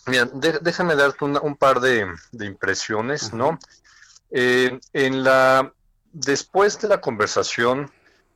[0.07, 3.59] Mira, déjame darte un par de, impresiones, ¿no?
[4.31, 5.73] Eh, en la
[6.19, 7.91] después de la conversación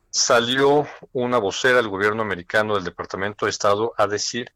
[0.09, 4.53] salió una vocera del gobierno americano del Departamento de Estado a decir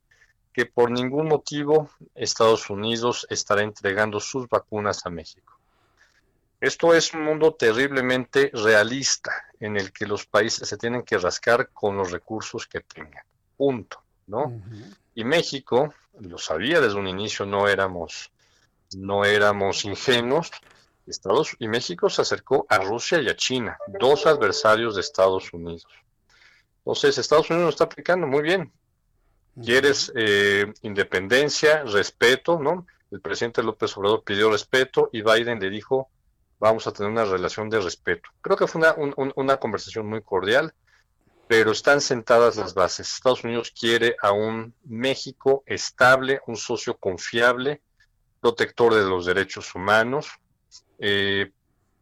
[0.53, 5.59] que por ningún motivo Estados Unidos estará entregando sus vacunas a México.
[6.59, 11.69] Esto es un mundo terriblemente realista en el que los países se tienen que rascar
[11.69, 13.23] con los recursos que tengan.
[13.55, 14.59] Punto, ¿no?
[15.13, 18.31] Y México, lo sabía desde un inicio, no éramos,
[18.95, 20.49] no éramos ingenuos.
[21.07, 25.87] Estados y México se acercó a Rusia y a China, dos adversarios de Estados Unidos.
[26.79, 28.71] Entonces, Estados Unidos lo está aplicando muy bien,
[29.63, 32.85] Quieres eh, independencia, respeto, ¿no?
[33.09, 36.09] El presidente López Obrador pidió respeto y Biden le dijo,
[36.59, 38.29] vamos a tener una relación de respeto.
[38.41, 38.93] Creo que fue una,
[39.35, 40.75] una conversación muy cordial,
[41.47, 43.11] pero están sentadas las bases.
[43.11, 47.81] Estados Unidos quiere a un México estable, un socio confiable,
[48.39, 50.27] protector de los derechos humanos,
[50.97, 51.51] eh,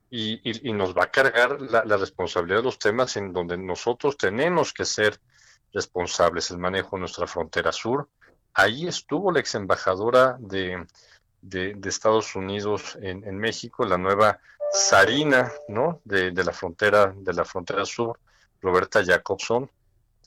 [0.09, 4.85] y, nos va a cargar la, responsabilidad de los temas en donde nosotros tenemos que
[4.85, 5.19] ser
[5.73, 8.07] responsables el manejo de nuestra frontera sur.
[8.53, 10.85] Ahí estuvo la ex embajadora de,
[11.41, 14.39] de, Estados Unidos en, México, la nueva
[14.71, 16.01] Sarina, ¿no?
[16.05, 18.17] De, de, la frontera, de la frontera sur,
[18.61, 19.69] Roberta Jacobson,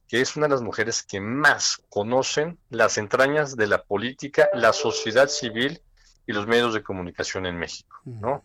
[0.07, 4.73] que es una de las mujeres que más conocen las entrañas de la política, la
[4.73, 5.83] sociedad civil
[6.29, 8.45] y los medios de comunicación en México, ¿no?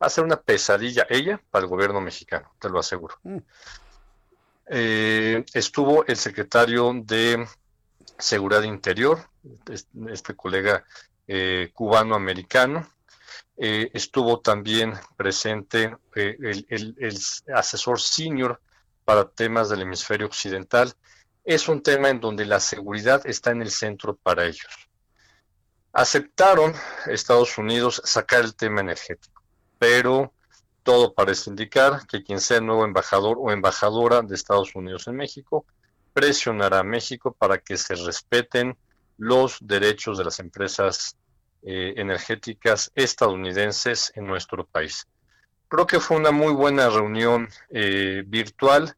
[0.00, 3.16] Va a ser una pesadilla ella para el gobierno mexicano, te lo aseguro.
[3.24, 3.38] Mm.
[4.66, 7.44] Eh, estuvo el secretario de
[8.16, 9.18] Seguridad Interior,
[10.08, 10.84] este colega
[11.26, 12.88] eh, cubano-americano.
[13.56, 17.18] Eh, estuvo también presente el, el,
[17.52, 18.60] asesor senior
[19.04, 20.94] para temas del hemisferio occidental.
[21.44, 24.83] Es un tema en donde la seguridad está en el centro para ellos.
[25.96, 26.72] Aceptaron
[27.06, 29.40] Estados Unidos sacar el tema energético,
[29.78, 30.32] pero
[30.82, 35.14] todo parece indicar que quien sea el nuevo embajador o embajadora de Estados Unidos en
[35.14, 35.64] México
[36.12, 38.76] presionará a México para que se respeten
[39.18, 41.16] los derechos de las empresas
[41.62, 45.06] eh, energéticas estadounidenses en nuestro país.
[45.68, 48.96] Creo que fue una muy buena reunión eh, virtual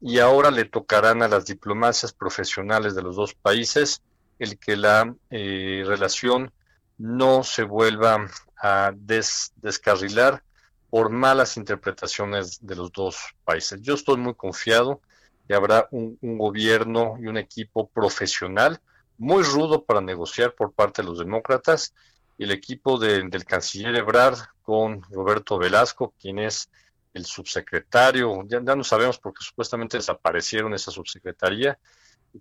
[0.00, 4.02] y ahora le tocarán a las diplomacias profesionales de los dos países
[4.38, 6.52] el que la eh, relación
[6.96, 8.26] no se vuelva
[8.60, 10.42] a descarrilar
[10.90, 13.80] por malas interpretaciones de los dos países.
[13.82, 15.00] Yo estoy muy confiado
[15.46, 18.80] que habrá un, gobierno y un equipo profesional
[19.16, 21.94] muy rudo para negociar por parte de los demócratas
[22.36, 26.70] y el equipo del canciller Ebrard con Roberto Velasco, quien es
[27.14, 31.78] el subsecretario, ya, no sabemos porque supuestamente desaparecieron esa subsecretaría,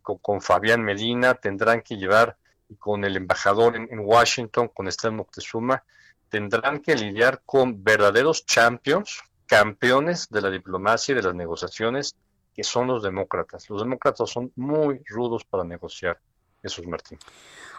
[0.02, 2.38] con, Fabián Medina tendrán que llevar
[2.80, 5.84] con el embajador en, Washington, con Esther Moctezuma,
[6.30, 12.16] tendrán que lidiar con verdaderos champions, campeones de la diplomacia y de las negociaciones,
[12.54, 13.70] que son los demócratas.
[13.70, 16.20] Los demócratas son muy rudos para negociar.
[16.64, 17.20] Es Martín.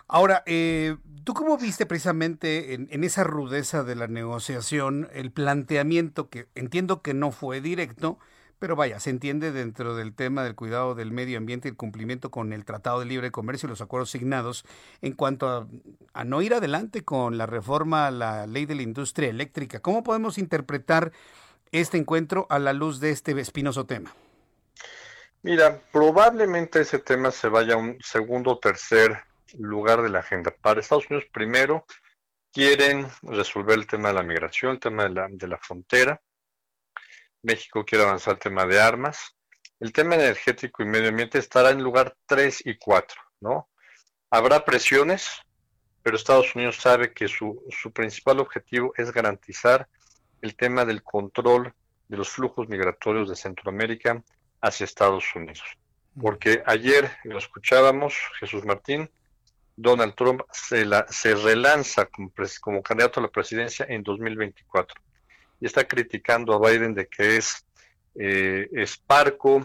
[0.06, 6.30] Ahora, eh, ¿tú cómo viste precisamente en, en, esa rudeza de la negociación el planteamiento
[6.30, 8.18] que entiendo que no fue directo,
[8.58, 12.30] pero vaya, se entiende dentro del tema del cuidado del medio ambiente y el cumplimiento
[12.30, 14.64] con el Tratado de Libre Comercio y los acuerdos signados
[15.00, 15.68] en cuanto
[16.12, 19.80] a, no ir adelante con la reforma a la ley de la industria eléctrica.
[19.80, 21.12] ¿Cómo podemos interpretar
[21.70, 24.12] este encuentro a la luz de este espinoso tema?
[25.42, 29.22] Mira, probablemente ese tema se vaya a un segundo o tercer
[29.56, 30.52] lugar de la agenda.
[30.60, 31.84] Para Estados Unidos, primero,
[32.52, 36.20] quieren resolver el tema de la migración, el tema de la, de la frontera
[37.42, 39.36] México quiere avanzar el tema de armas.
[39.80, 43.68] El tema energético y medio ambiente estará en lugar 3 y 4, ¿no?
[44.30, 45.28] Habrá presiones,
[46.02, 49.88] pero Estados Unidos sabe que su, su principal objetivo es garantizar
[50.42, 51.72] el tema del control
[52.08, 54.22] de los flujos migratorios de Centroamérica
[54.60, 55.62] hacia Estados Unidos.
[56.20, 59.08] Porque ayer lo escuchábamos, Jesús Martín,
[59.76, 65.00] Donald Trump se, la, se relanza como, como candidato a la presidencia en 2024
[65.60, 67.64] y está criticando a Biden de que es,
[68.14, 69.64] eh, es parco,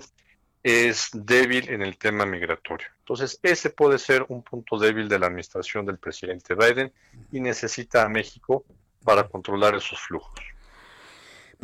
[0.61, 2.87] es débil en el tema migratorio.
[2.99, 6.91] Entonces, ese puede ser un punto débil de la administración del presidente Biden
[7.31, 8.63] y necesita a México
[9.03, 10.33] para controlar esos flujos.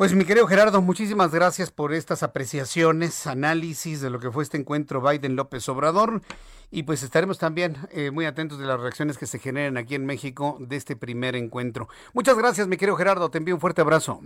[0.00, 4.56] Pues mi querido Gerardo, muchísimas gracias por estas apreciaciones, análisis de lo que fue este
[4.56, 6.22] encuentro Biden-López Obrador
[6.70, 10.06] y pues estaremos también eh, muy atentos de las reacciones que se generen aquí en
[10.06, 11.90] México de este primer encuentro.
[12.14, 14.22] Muchas gracias mi querido Gerardo, te envío un fuerte abrazo.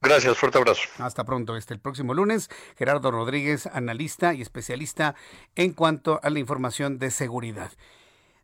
[0.00, 0.82] Gracias, fuerte abrazo.
[0.98, 1.56] Hasta pronto.
[1.56, 2.48] Este el próximo lunes,
[2.78, 5.16] Gerardo Rodríguez, analista y especialista
[5.56, 7.72] en cuanto a la información de seguridad.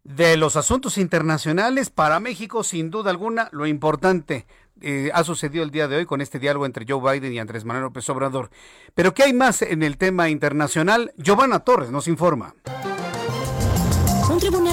[0.02, 4.46] De los asuntos internacionales, para México, sin duda alguna, lo importante,
[4.81, 7.65] eh, ha sucedido el día de hoy con este diálogo entre Joe Biden y Andrés
[7.65, 8.51] Manuel López Obrador.
[8.94, 11.12] Pero ¿qué hay más en el tema internacional?
[11.16, 12.55] Giovanna Torres nos informa.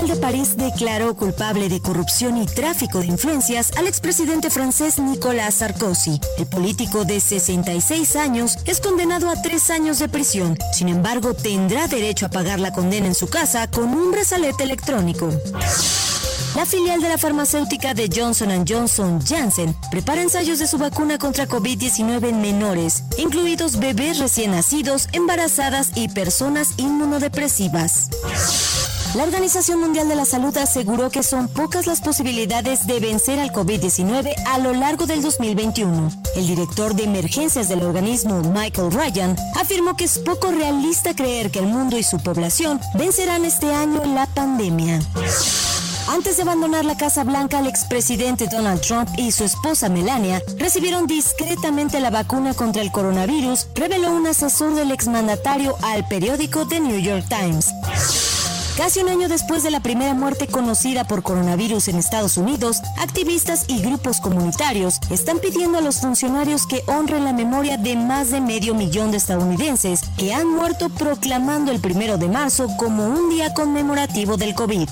[0.09, 6.19] De París declaró culpable de corrupción y tráfico de influencias al expresidente francés Nicolas Sarkozy.
[6.39, 10.57] El político de 66 años es condenado a tres años de prisión.
[10.73, 15.29] Sin embargo, tendrá derecho a pagar la condena en su casa con un brazalete electrónico.
[16.55, 21.47] La filial de la farmacéutica de Johnson Johnson, Janssen, prepara ensayos de su vacuna contra
[21.47, 28.09] COVID-19 en menores, incluidos bebés recién nacidos, embarazadas y personas inmunodepresivas.
[29.15, 33.51] La Organización Mundial de la Salud aseguró que son pocas las posibilidades de vencer al
[33.51, 36.11] COVID-19 a lo largo del 2021.
[36.35, 41.57] El director de emergencias del organismo, Michael Ryan, afirmó que es poco realista creer que
[41.57, 44.99] el mundo y su población vencerán este año la pandemia.
[46.07, 51.07] Antes de abandonar la Casa Blanca, el expresidente Donald Trump y su esposa Melania recibieron
[51.07, 56.99] discretamente la vacuna contra el coronavirus, reveló un asesor del exmandatario al periódico The New
[56.99, 57.73] York Times.
[58.79, 63.65] Casi un año después de la primera muerte conocida por coronavirus en Estados Unidos, activistas
[63.67, 68.39] y grupos comunitarios están pidiendo a los funcionarios que honren la memoria de más de
[68.39, 73.53] medio millón de estadounidenses que han muerto proclamando el primero de marzo como un día
[73.53, 74.87] conmemorativo del COVID.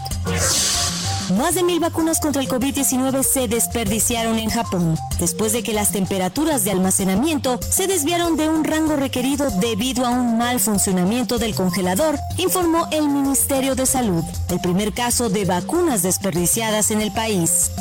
[1.36, 5.92] Más de mil vacunas contra el COVID-19 se desperdiciaron en Japón, después de que las
[5.92, 11.54] temperaturas de almacenamiento se desviaron de un rango requerido debido a un mal funcionamiento del
[11.54, 17.72] congelador, informó el Ministerio de Salud, el primer caso de vacunas desperdiciadas en el país.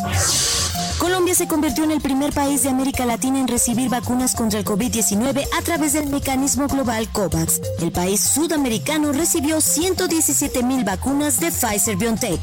[1.27, 4.65] Colombia se convirtió en el primer país de América Latina en recibir vacunas contra el
[4.65, 7.61] COVID-19 a través del mecanismo global COVAX.
[7.81, 12.41] El país sudamericano recibió 117 mil vacunas de Pfizer BioNTech.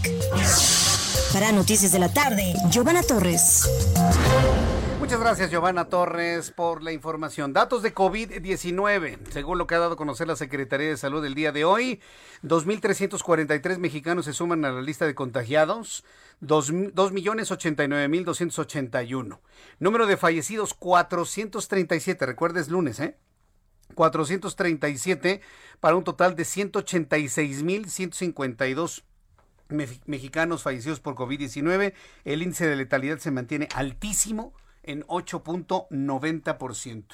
[1.31, 3.69] Para Noticias de la Tarde, Giovanna Torres.
[4.99, 7.53] Muchas gracias, Giovanna Torres, por la información.
[7.53, 9.17] Datos de COVID-19.
[9.31, 12.01] Según lo que ha dado a conocer la Secretaría de Salud el día de hoy,
[12.43, 16.03] 2.343 mexicanos se suman a la lista de contagiados,
[16.43, 19.39] 2.089.281.
[19.79, 22.25] Número de fallecidos, 437.
[22.25, 23.15] Recuerda, es lunes, ¿eh?
[23.95, 25.39] 437
[25.79, 29.03] para un total de 186.152
[30.05, 31.93] mexicanos fallecidos por COVID-19.
[32.25, 34.53] El índice de letalidad se mantiene altísimo
[34.83, 37.05] en 8.90%.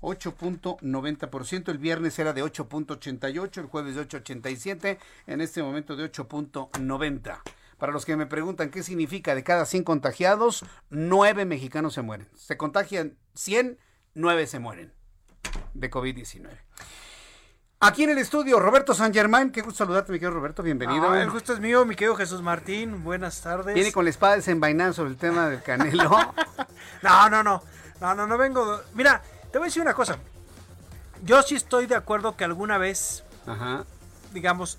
[0.00, 4.98] 8.90%, el viernes era de 8.88, el jueves de 8.87,
[5.28, 7.38] en este momento de 8.90.
[7.82, 12.28] Para los que me preguntan qué significa de cada 100 contagiados, 9 mexicanos se mueren.
[12.36, 13.76] Se contagian 100,
[14.14, 14.92] 9 se mueren
[15.74, 16.46] de COVID-19.
[17.80, 19.50] Aquí en el estudio, Roberto San Germán.
[19.50, 20.62] Qué gusto saludarte, mi querido Roberto.
[20.62, 21.10] Bienvenido.
[21.10, 23.02] Ah, el gusto es mío, mi querido Jesús Martín.
[23.02, 23.74] Buenas tardes.
[23.74, 26.08] Viene con la espada desenvainada sobre el tema del Canelo.
[27.02, 27.64] no, no, no.
[28.00, 28.80] No, no, no vengo.
[28.94, 30.18] Mira, te voy a decir una cosa.
[31.24, 33.84] Yo sí estoy de acuerdo que alguna vez, Ajá.
[34.32, 34.78] digamos,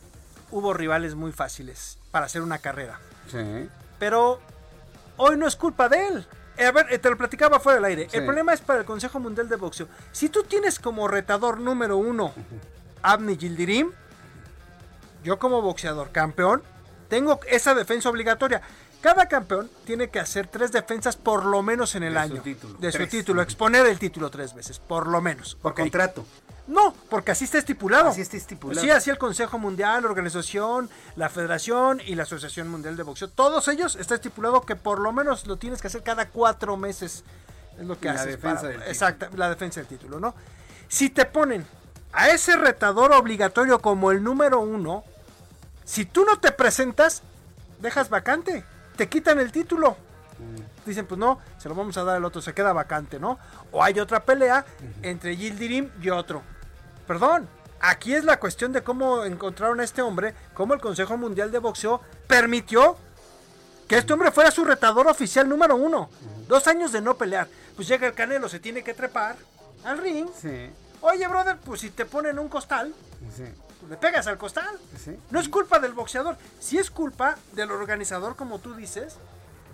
[0.54, 3.00] hubo rivales muy fáciles para hacer una carrera.
[3.30, 3.70] Sí.
[4.00, 4.40] Pero
[5.18, 6.28] hoy no es culpa de él.
[6.58, 8.08] Eh, a ver, eh, te lo platicaba fuera del aire.
[8.10, 8.18] Sí.
[8.18, 9.88] El problema es para el Consejo Mundial de Boxeo.
[10.12, 12.34] Si tú tienes como retador número uno
[13.02, 13.92] Abni Gildirim,
[15.24, 16.62] yo como boxeador campeón,
[17.10, 18.62] tengo esa defensa obligatoria.
[19.02, 22.42] Cada campeón tiene que hacer tres defensas por lo menos en el De su año.
[22.42, 22.78] título.
[22.80, 25.56] De su título, exponer el título tres veces, por lo menos.
[25.56, 25.80] Por Ok.
[25.80, 26.26] contrato.
[26.66, 28.10] No, porque así está estipulado.
[28.10, 28.82] Así está estipulado.
[28.82, 33.28] Sí, así el Consejo Mundial, la Organización, la Federación y la Asociación Mundial de Boxeo.
[33.28, 37.24] Todos ellos está estipulado que por lo menos lo tienes que hacer cada cuatro meses.
[37.78, 38.28] Es lo que La haces.
[38.28, 38.92] defensa para- del título.
[38.92, 40.36] Exacto, la defensa del título, ¿no?
[40.88, 41.66] Si te ponen
[42.14, 45.04] a ese retador obligatorio como el número uno,
[45.84, 47.24] si tú no te presentas,
[47.82, 48.64] dejas vacante.
[48.96, 49.98] Te quitan el título.
[50.86, 53.40] Dicen, pues no, se lo vamos a dar al otro, se queda vacante, ¿no?
[53.72, 54.66] O hay otra pelea
[55.02, 56.42] entre Yildirim y otro.
[57.14, 57.48] Perdón,
[57.80, 61.60] aquí es la cuestión de cómo encontraron a este hombre, cómo el Consejo Mundial de
[61.60, 62.98] Boxeo permitió
[63.88, 66.10] que este hombre fuera su retador oficial número uno.
[66.48, 67.48] Dos años de no pelear.
[67.76, 69.36] Pues llega el Canelo, se tiene que trepar
[69.84, 70.28] al ring.
[70.42, 70.72] Sí.
[71.02, 72.96] Oye, brother, pues si te ponen un costal,
[73.38, 73.44] Sí.
[73.80, 74.76] pues le pegas al costal.
[74.98, 75.16] Sí.
[75.30, 79.18] No es culpa del boxeador, sí es culpa del organizador, como tú dices,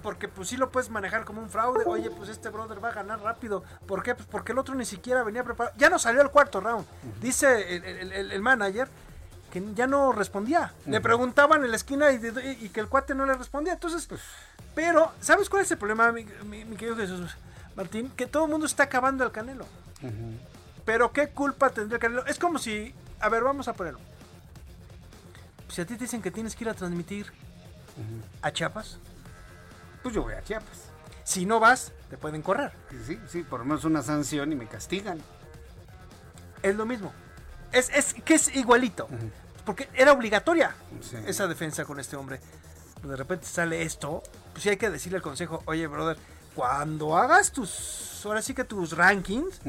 [0.04, 1.84] porque pues sí lo puedes manejar como un fraude.
[1.86, 3.64] Oye, pues este brother va a ganar rápido.
[3.86, 4.16] ¿Por qué?
[4.16, 5.76] Pues porque el otro ni siquiera venía preparado.
[5.78, 6.86] Ya no salió al cuarto round.
[7.22, 8.88] Dice el, el- el- el manager
[9.52, 10.74] que ya no respondía.
[10.86, 13.74] Le preguntaban en la esquina y, de- y que el cuate no le respondía.
[13.74, 14.08] Entonces,
[14.76, 17.36] pero, ¿sabes cuál es el problema, mi, mi- mi querido Jesús
[17.76, 18.12] Martín?
[18.16, 19.66] Que todo el mundo está acabando al Canelo.
[20.86, 22.26] Pero qué culpa tendría el Canelo.
[22.26, 24.00] Es como si, a ver, vamos a ponerlo.
[25.68, 27.32] Si a ti te dicen que tienes que ir a transmitir
[28.42, 28.98] a Chiapas,
[30.04, 30.86] Pues yo voy a Chiapas.
[31.24, 32.72] si no vas, te pueden correr.
[33.06, 35.20] Sí, sí, por lo menos una sanción y me castigan.
[36.64, 37.14] Es lo mismo.
[37.72, 39.08] Es, es que es igualito.
[39.66, 41.18] Porque era obligatoria Sí.
[41.28, 42.40] esa defensa con este hombre.
[43.04, 46.18] De repente sale esto, pues sí hay que decirle al consejo, oye, brother,
[46.56, 49.62] cuando hagas tus, ahora sí que tus rankings,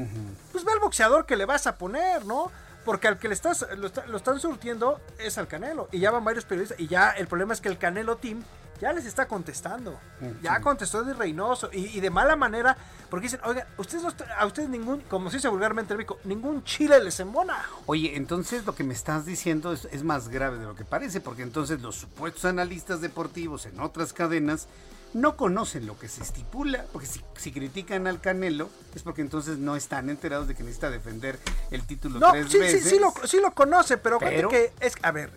[0.51, 2.51] pues ve al boxeador que le vas a poner, ¿no?
[2.83, 5.87] Porque al que le estás, lo, está- lo están surtiendo es al Canelo.
[5.91, 6.79] Y ya van varios periodistas.
[6.79, 8.43] Y ya el problema es que el Canelo Team
[8.81, 9.97] ya les está contestando.
[10.41, 11.69] Ya contestó de Reynoso.
[11.71, 12.75] Y, y de mala manera.
[13.09, 16.63] Porque dicen, oiga, ustedes no a ustedes ningún, como se dice vulgarmente en México, ningún
[16.63, 17.63] chile les embona.
[17.85, 21.21] Oye, entonces lo que me estás diciendo es, es más grave de lo que parece,
[21.21, 24.67] porque entonces los supuestos analistas deportivos en otras cadenas
[25.13, 29.57] no conocen lo que se estipula, porque si, si critican al Canelo es porque entonces
[29.57, 31.37] no están enterados de que necesita defender
[31.69, 32.89] el título No, tres sí, sí, veces.
[32.89, 35.29] sí lo, sí lo conoce, pero, Pero- que es, a ver,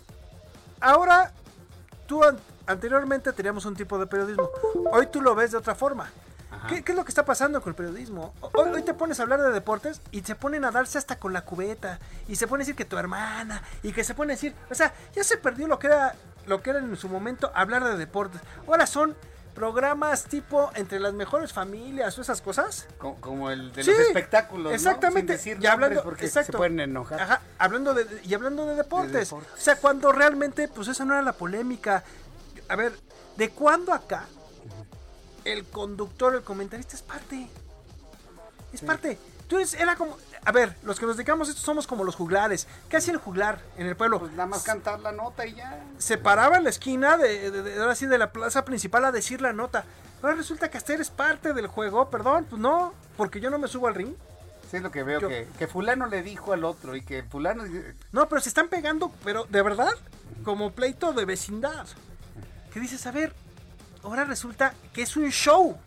[0.80, 1.32] ahora
[2.06, 2.20] tú
[2.66, 4.51] anteriormente teníamos un tipo de periodismo,
[4.93, 6.11] hoy tú lo ves de otra forma.
[6.69, 8.32] ¿Qué, qué es lo que está pasando con el periodismo?
[8.41, 11.32] Hoy, hoy te pones a hablar de deportes y se ponen a darse hasta con
[11.32, 14.36] la cubeta y se pone a decir que tu hermana y que se pone a
[14.36, 16.15] decir, o sea, ya se perdió lo que era
[16.47, 18.41] lo que era en su momento hablar de deportes.
[18.69, 19.15] Ahora son
[19.55, 22.86] programas tipo entre las mejores familias o esas cosas.
[22.99, 24.74] Co- Como el de Sí, los espectáculos, ¿no?
[24.74, 25.39] Exactamente.
[25.39, 26.53] Sin decir y hablando, porque exacto.
[26.53, 27.20] se pueden enojar.
[27.20, 29.12] Ajá, hablando de, y hablando de deportes.
[29.12, 29.53] De deportes.
[29.53, 32.03] O sea, cuando realmente, pues esa no era la polémica.
[32.69, 32.93] A ver,
[33.36, 34.27] ¿de cuándo acá
[35.45, 37.49] el conductor, el comentarista es parte?
[38.73, 39.19] Es parte.
[39.49, 42.16] Tú eres, era como, a ver, los que nos dedicamos a esto somos como los
[42.16, 42.66] juglares.
[42.89, 44.19] ¿Qué hacía el juglar en el pueblo?
[44.19, 45.85] Pues nada más cantar la nota y ya.
[45.99, 49.12] se paraba en la esquina de, de- de- ahora sí, de la plaza principal a
[49.12, 49.85] decir la nota.
[50.23, 53.69] Ahora resulta que hasta eres parte del juego, perdón, pues no, porque yo no me
[53.69, 54.15] subo al ring.
[54.70, 57.23] Sí, es lo que veo, Yo- que, que fulano le dijo al otro y que
[57.23, 57.65] fulano...
[58.12, 59.93] No, pero se están pegando, pero de verdad,
[60.43, 61.86] como pleito de vecindad.
[62.74, 63.32] Que dices, a ver,
[64.02, 65.78] ahora resulta que es un show.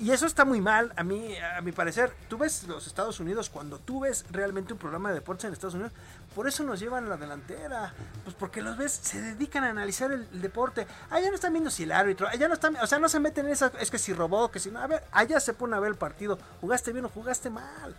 [0.00, 2.14] Y eso está muy mal, a mí, a mi parecer.
[2.28, 5.74] Tú ves los Estados Unidos, cuando tú ves realmente un programa de deportes en Estados
[5.74, 5.92] Unidos,
[6.34, 7.92] por eso nos llevan a la delantera.
[8.24, 10.86] Pues porque los ves, se dedican a analizar el, el deporte.
[11.10, 13.44] Allá no están viendo si el árbitro, allá no están, o sea, no se meten
[13.44, 15.80] en esa, es que si robó, que si no, a ver, allá se pone a
[15.80, 16.38] ver el partido.
[16.62, 17.94] ¿Jugaste bien o jugaste mal?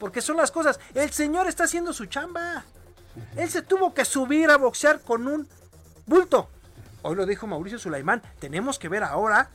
[0.00, 0.80] Porque son las cosas.
[0.92, 2.64] El señor está haciendo su chamba.
[3.36, 5.46] Él se tuvo que subir a boxear con un
[6.04, 6.48] bulto.
[7.08, 8.20] Hoy lo dijo Mauricio Sulaimán.
[8.38, 9.48] Tenemos que ver ahora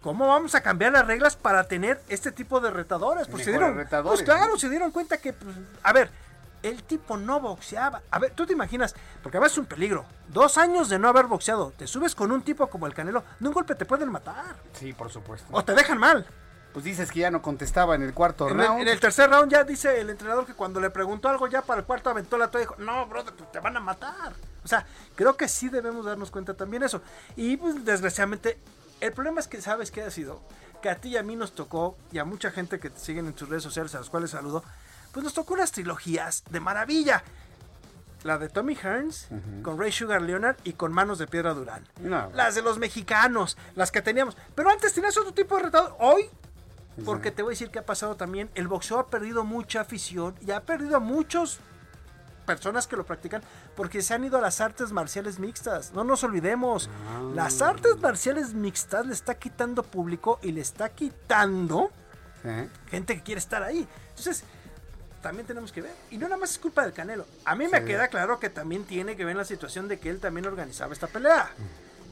[0.00, 3.28] cómo vamos a cambiar las reglas para tener este tipo de retadores.
[3.28, 4.58] Pues, se dieron, retadores, pues claro, ¿no?
[4.58, 6.10] se dieron cuenta que, pues, a ver,
[6.62, 8.00] el tipo no boxeaba.
[8.10, 10.06] A ver, tú te imaginas, porque a veces es un peligro.
[10.28, 13.48] Dos años de no haber boxeado, te subes con un tipo como el Canelo, de
[13.48, 14.56] un golpe te pueden matar.
[14.72, 15.48] Sí, por supuesto.
[15.50, 16.26] O te dejan mal.
[16.72, 18.80] Pues dices que ya no contestaba en el cuarto En round.
[18.80, 21.60] el, en el tercer round ya dice el entrenador que cuando le preguntó algo ya
[21.60, 24.32] para el cuarto aventó la toalla y dijo, no, brother, pues te van a matar.
[24.70, 24.86] O sea,
[25.16, 27.02] creo que sí debemos darnos cuenta también eso.
[27.34, 28.56] Y pues desgraciadamente,
[29.00, 30.40] el problema es que sabes qué ha sido,
[30.80, 33.26] que a ti y a mí nos tocó, y a mucha gente que te siguen
[33.26, 34.62] en tus redes sociales, a los cuales saludo,
[35.10, 37.24] pues nos tocó unas trilogías de maravilla.
[38.22, 39.26] La de Tommy Hearns,
[39.64, 41.88] con Ray Sugar Leonard y con Manos de Piedra Durán.
[42.00, 42.30] No.
[42.32, 44.36] Las de los mexicanos, las que teníamos.
[44.54, 45.96] Pero antes tenías otro tipo de retador.
[45.98, 46.30] Hoy,
[47.04, 50.36] porque te voy a decir que ha pasado también, el boxeo ha perdido mucha afición
[50.46, 51.58] y ha perdido a muchos
[52.54, 53.42] personas que lo practican
[53.76, 55.92] porque se han ido a las artes marciales mixtas.
[55.92, 56.88] No nos olvidemos,
[57.34, 61.90] las artes marciales mixtas le está quitando público y le está quitando
[62.90, 63.86] gente que quiere estar ahí.
[64.10, 64.42] Entonces,
[65.22, 65.92] también tenemos que ver.
[66.10, 67.26] Y no nada más es culpa del Canelo.
[67.44, 67.84] A mí me Sí.
[67.84, 71.06] queda claro que también tiene que ver la situación de que él también organizaba esta
[71.06, 71.50] pelea.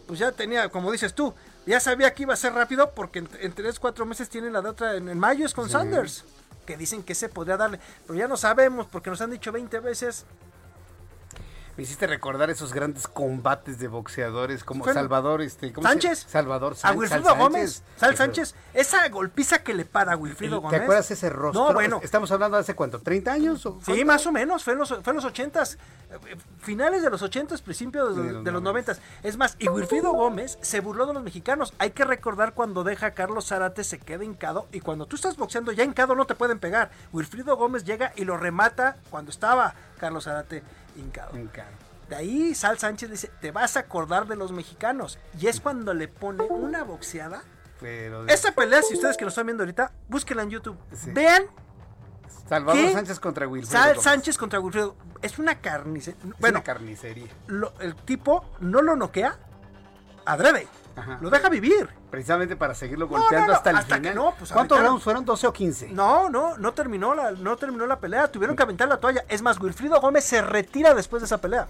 [0.07, 1.35] Pues ya tenía, como dices tú,
[1.67, 4.63] ya sabía que iba a ser rápido porque en, en tres, cuatro meses tiene la
[4.63, 5.73] de otra en, en mayo es con Sí.
[5.73, 6.25] Sanders.
[6.69, 7.81] Que dicen que se podría darle.
[8.07, 10.27] Pero ya no sabemos porque nos han dicho 20 veces.
[11.79, 16.27] Me hiciste recordar esos grandes combates de boxeadores como Salvador, este, ¿cómo se- Sánchez.
[16.29, 16.99] Salvador A Sánchez.
[16.99, 17.85] Wilfrido Gómez.
[17.97, 18.57] Sal Sánchez.
[18.75, 20.81] Esa golpiza que le para a Wilfrido ¿Te Gómez.
[20.83, 21.69] acuerdas ese rostro?
[21.69, 22.01] No, bueno.
[22.03, 23.65] Estamos hablando de hace cuánto, ¿30 años?
[23.65, 25.77] o Sí, más o menos, fue en los, fue en los 80s,
[26.11, 28.99] eh, finales de los 80s, principios de, los de los 90s.
[29.23, 31.73] Es más, y Wilfrido Gómez se burló de los mexicanos.
[31.79, 35.37] Hay que recordar cuando deja a Carlos Zárate, se queda hincado, y cuando tú estás
[35.37, 36.91] boxeando ya hincado no te pueden pegar.
[37.13, 40.65] Wilfrido Gómez llega y lo remata cuando estaba Carlos Zárate
[40.99, 41.33] hincado.
[42.09, 45.19] De ahí Sal Sánchez dice, te vas a acordar de los mexicanos.
[45.39, 47.43] Y es cuando le pone una boxeada.
[47.81, 50.77] Pero Esa pelea, si ustedes que lo están viendo ahorita, búsquenla en YouTube.
[51.13, 51.45] Vean
[52.49, 52.93] Salvador.
[52.93, 54.05] Sánchez contra Wilfrido Sal Gómez.
[54.05, 54.97] Sánchez contra Wilfredo.
[55.23, 56.21] Es una carnicería.
[56.39, 57.29] Bueno, una carnicería.
[57.47, 59.39] lo- el tipo no lo noquea
[60.25, 60.67] adrede.
[60.97, 61.19] Ajá.
[61.21, 61.89] Lo deja vivir.
[62.11, 64.15] Precisamente para seguirlo golpeando no, no, hasta el hasta final.
[64.15, 65.27] no, pues, ¿Cuántos rounds fueron?
[65.27, 65.89] ¿12 o 15?
[65.91, 68.29] No, no, no terminó la, no terminó la pelea.
[68.29, 69.25] Tuvieron que aventar la toalla.
[69.29, 71.69] Es más, Wilfrido Gómez se retira después de esa pelea.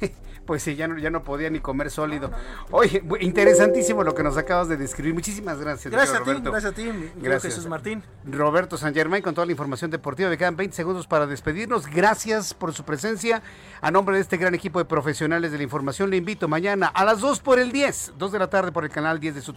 [0.48, 2.30] Pues sí, ya no, ya no podía ni comer sólido.
[2.70, 5.12] Oye, interesantísimo lo que nos acabas de describir.
[5.12, 5.92] Muchísimas gracias.
[5.92, 6.50] Gracias a ti, Roberto.
[6.50, 7.54] gracias a ti, Gracias.
[7.54, 8.02] Jesús Martín.
[8.24, 10.30] Roberto San Germán con toda la información deportiva.
[10.30, 11.86] Me quedan 20 segundos para despedirnos.
[11.86, 13.42] Gracias por su presencia.
[13.82, 17.04] A nombre de este gran equipo de profesionales de la información, le invito mañana a
[17.04, 19.52] las 2 por el 10, 2 de la tarde por el canal 10 de su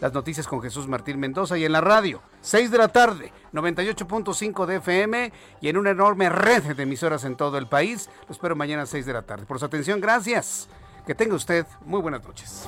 [0.00, 4.66] las noticias con Jesús Martín Mendoza y en la radio, 6 de la tarde, 98.5
[4.66, 8.08] de FM y en una enorme red de emisoras en todo el país.
[8.28, 9.46] Lo espero mañana a 6 de la tarde.
[9.46, 10.68] Por su atención, gracias.
[11.06, 12.66] Que tenga usted muy buenas noches.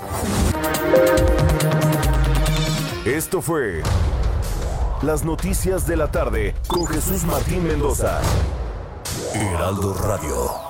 [3.05, 3.82] Esto fue
[5.02, 8.20] Las Noticias de la Tarde con Jesús Martín Mendoza.
[9.34, 10.68] Heraldo Radio.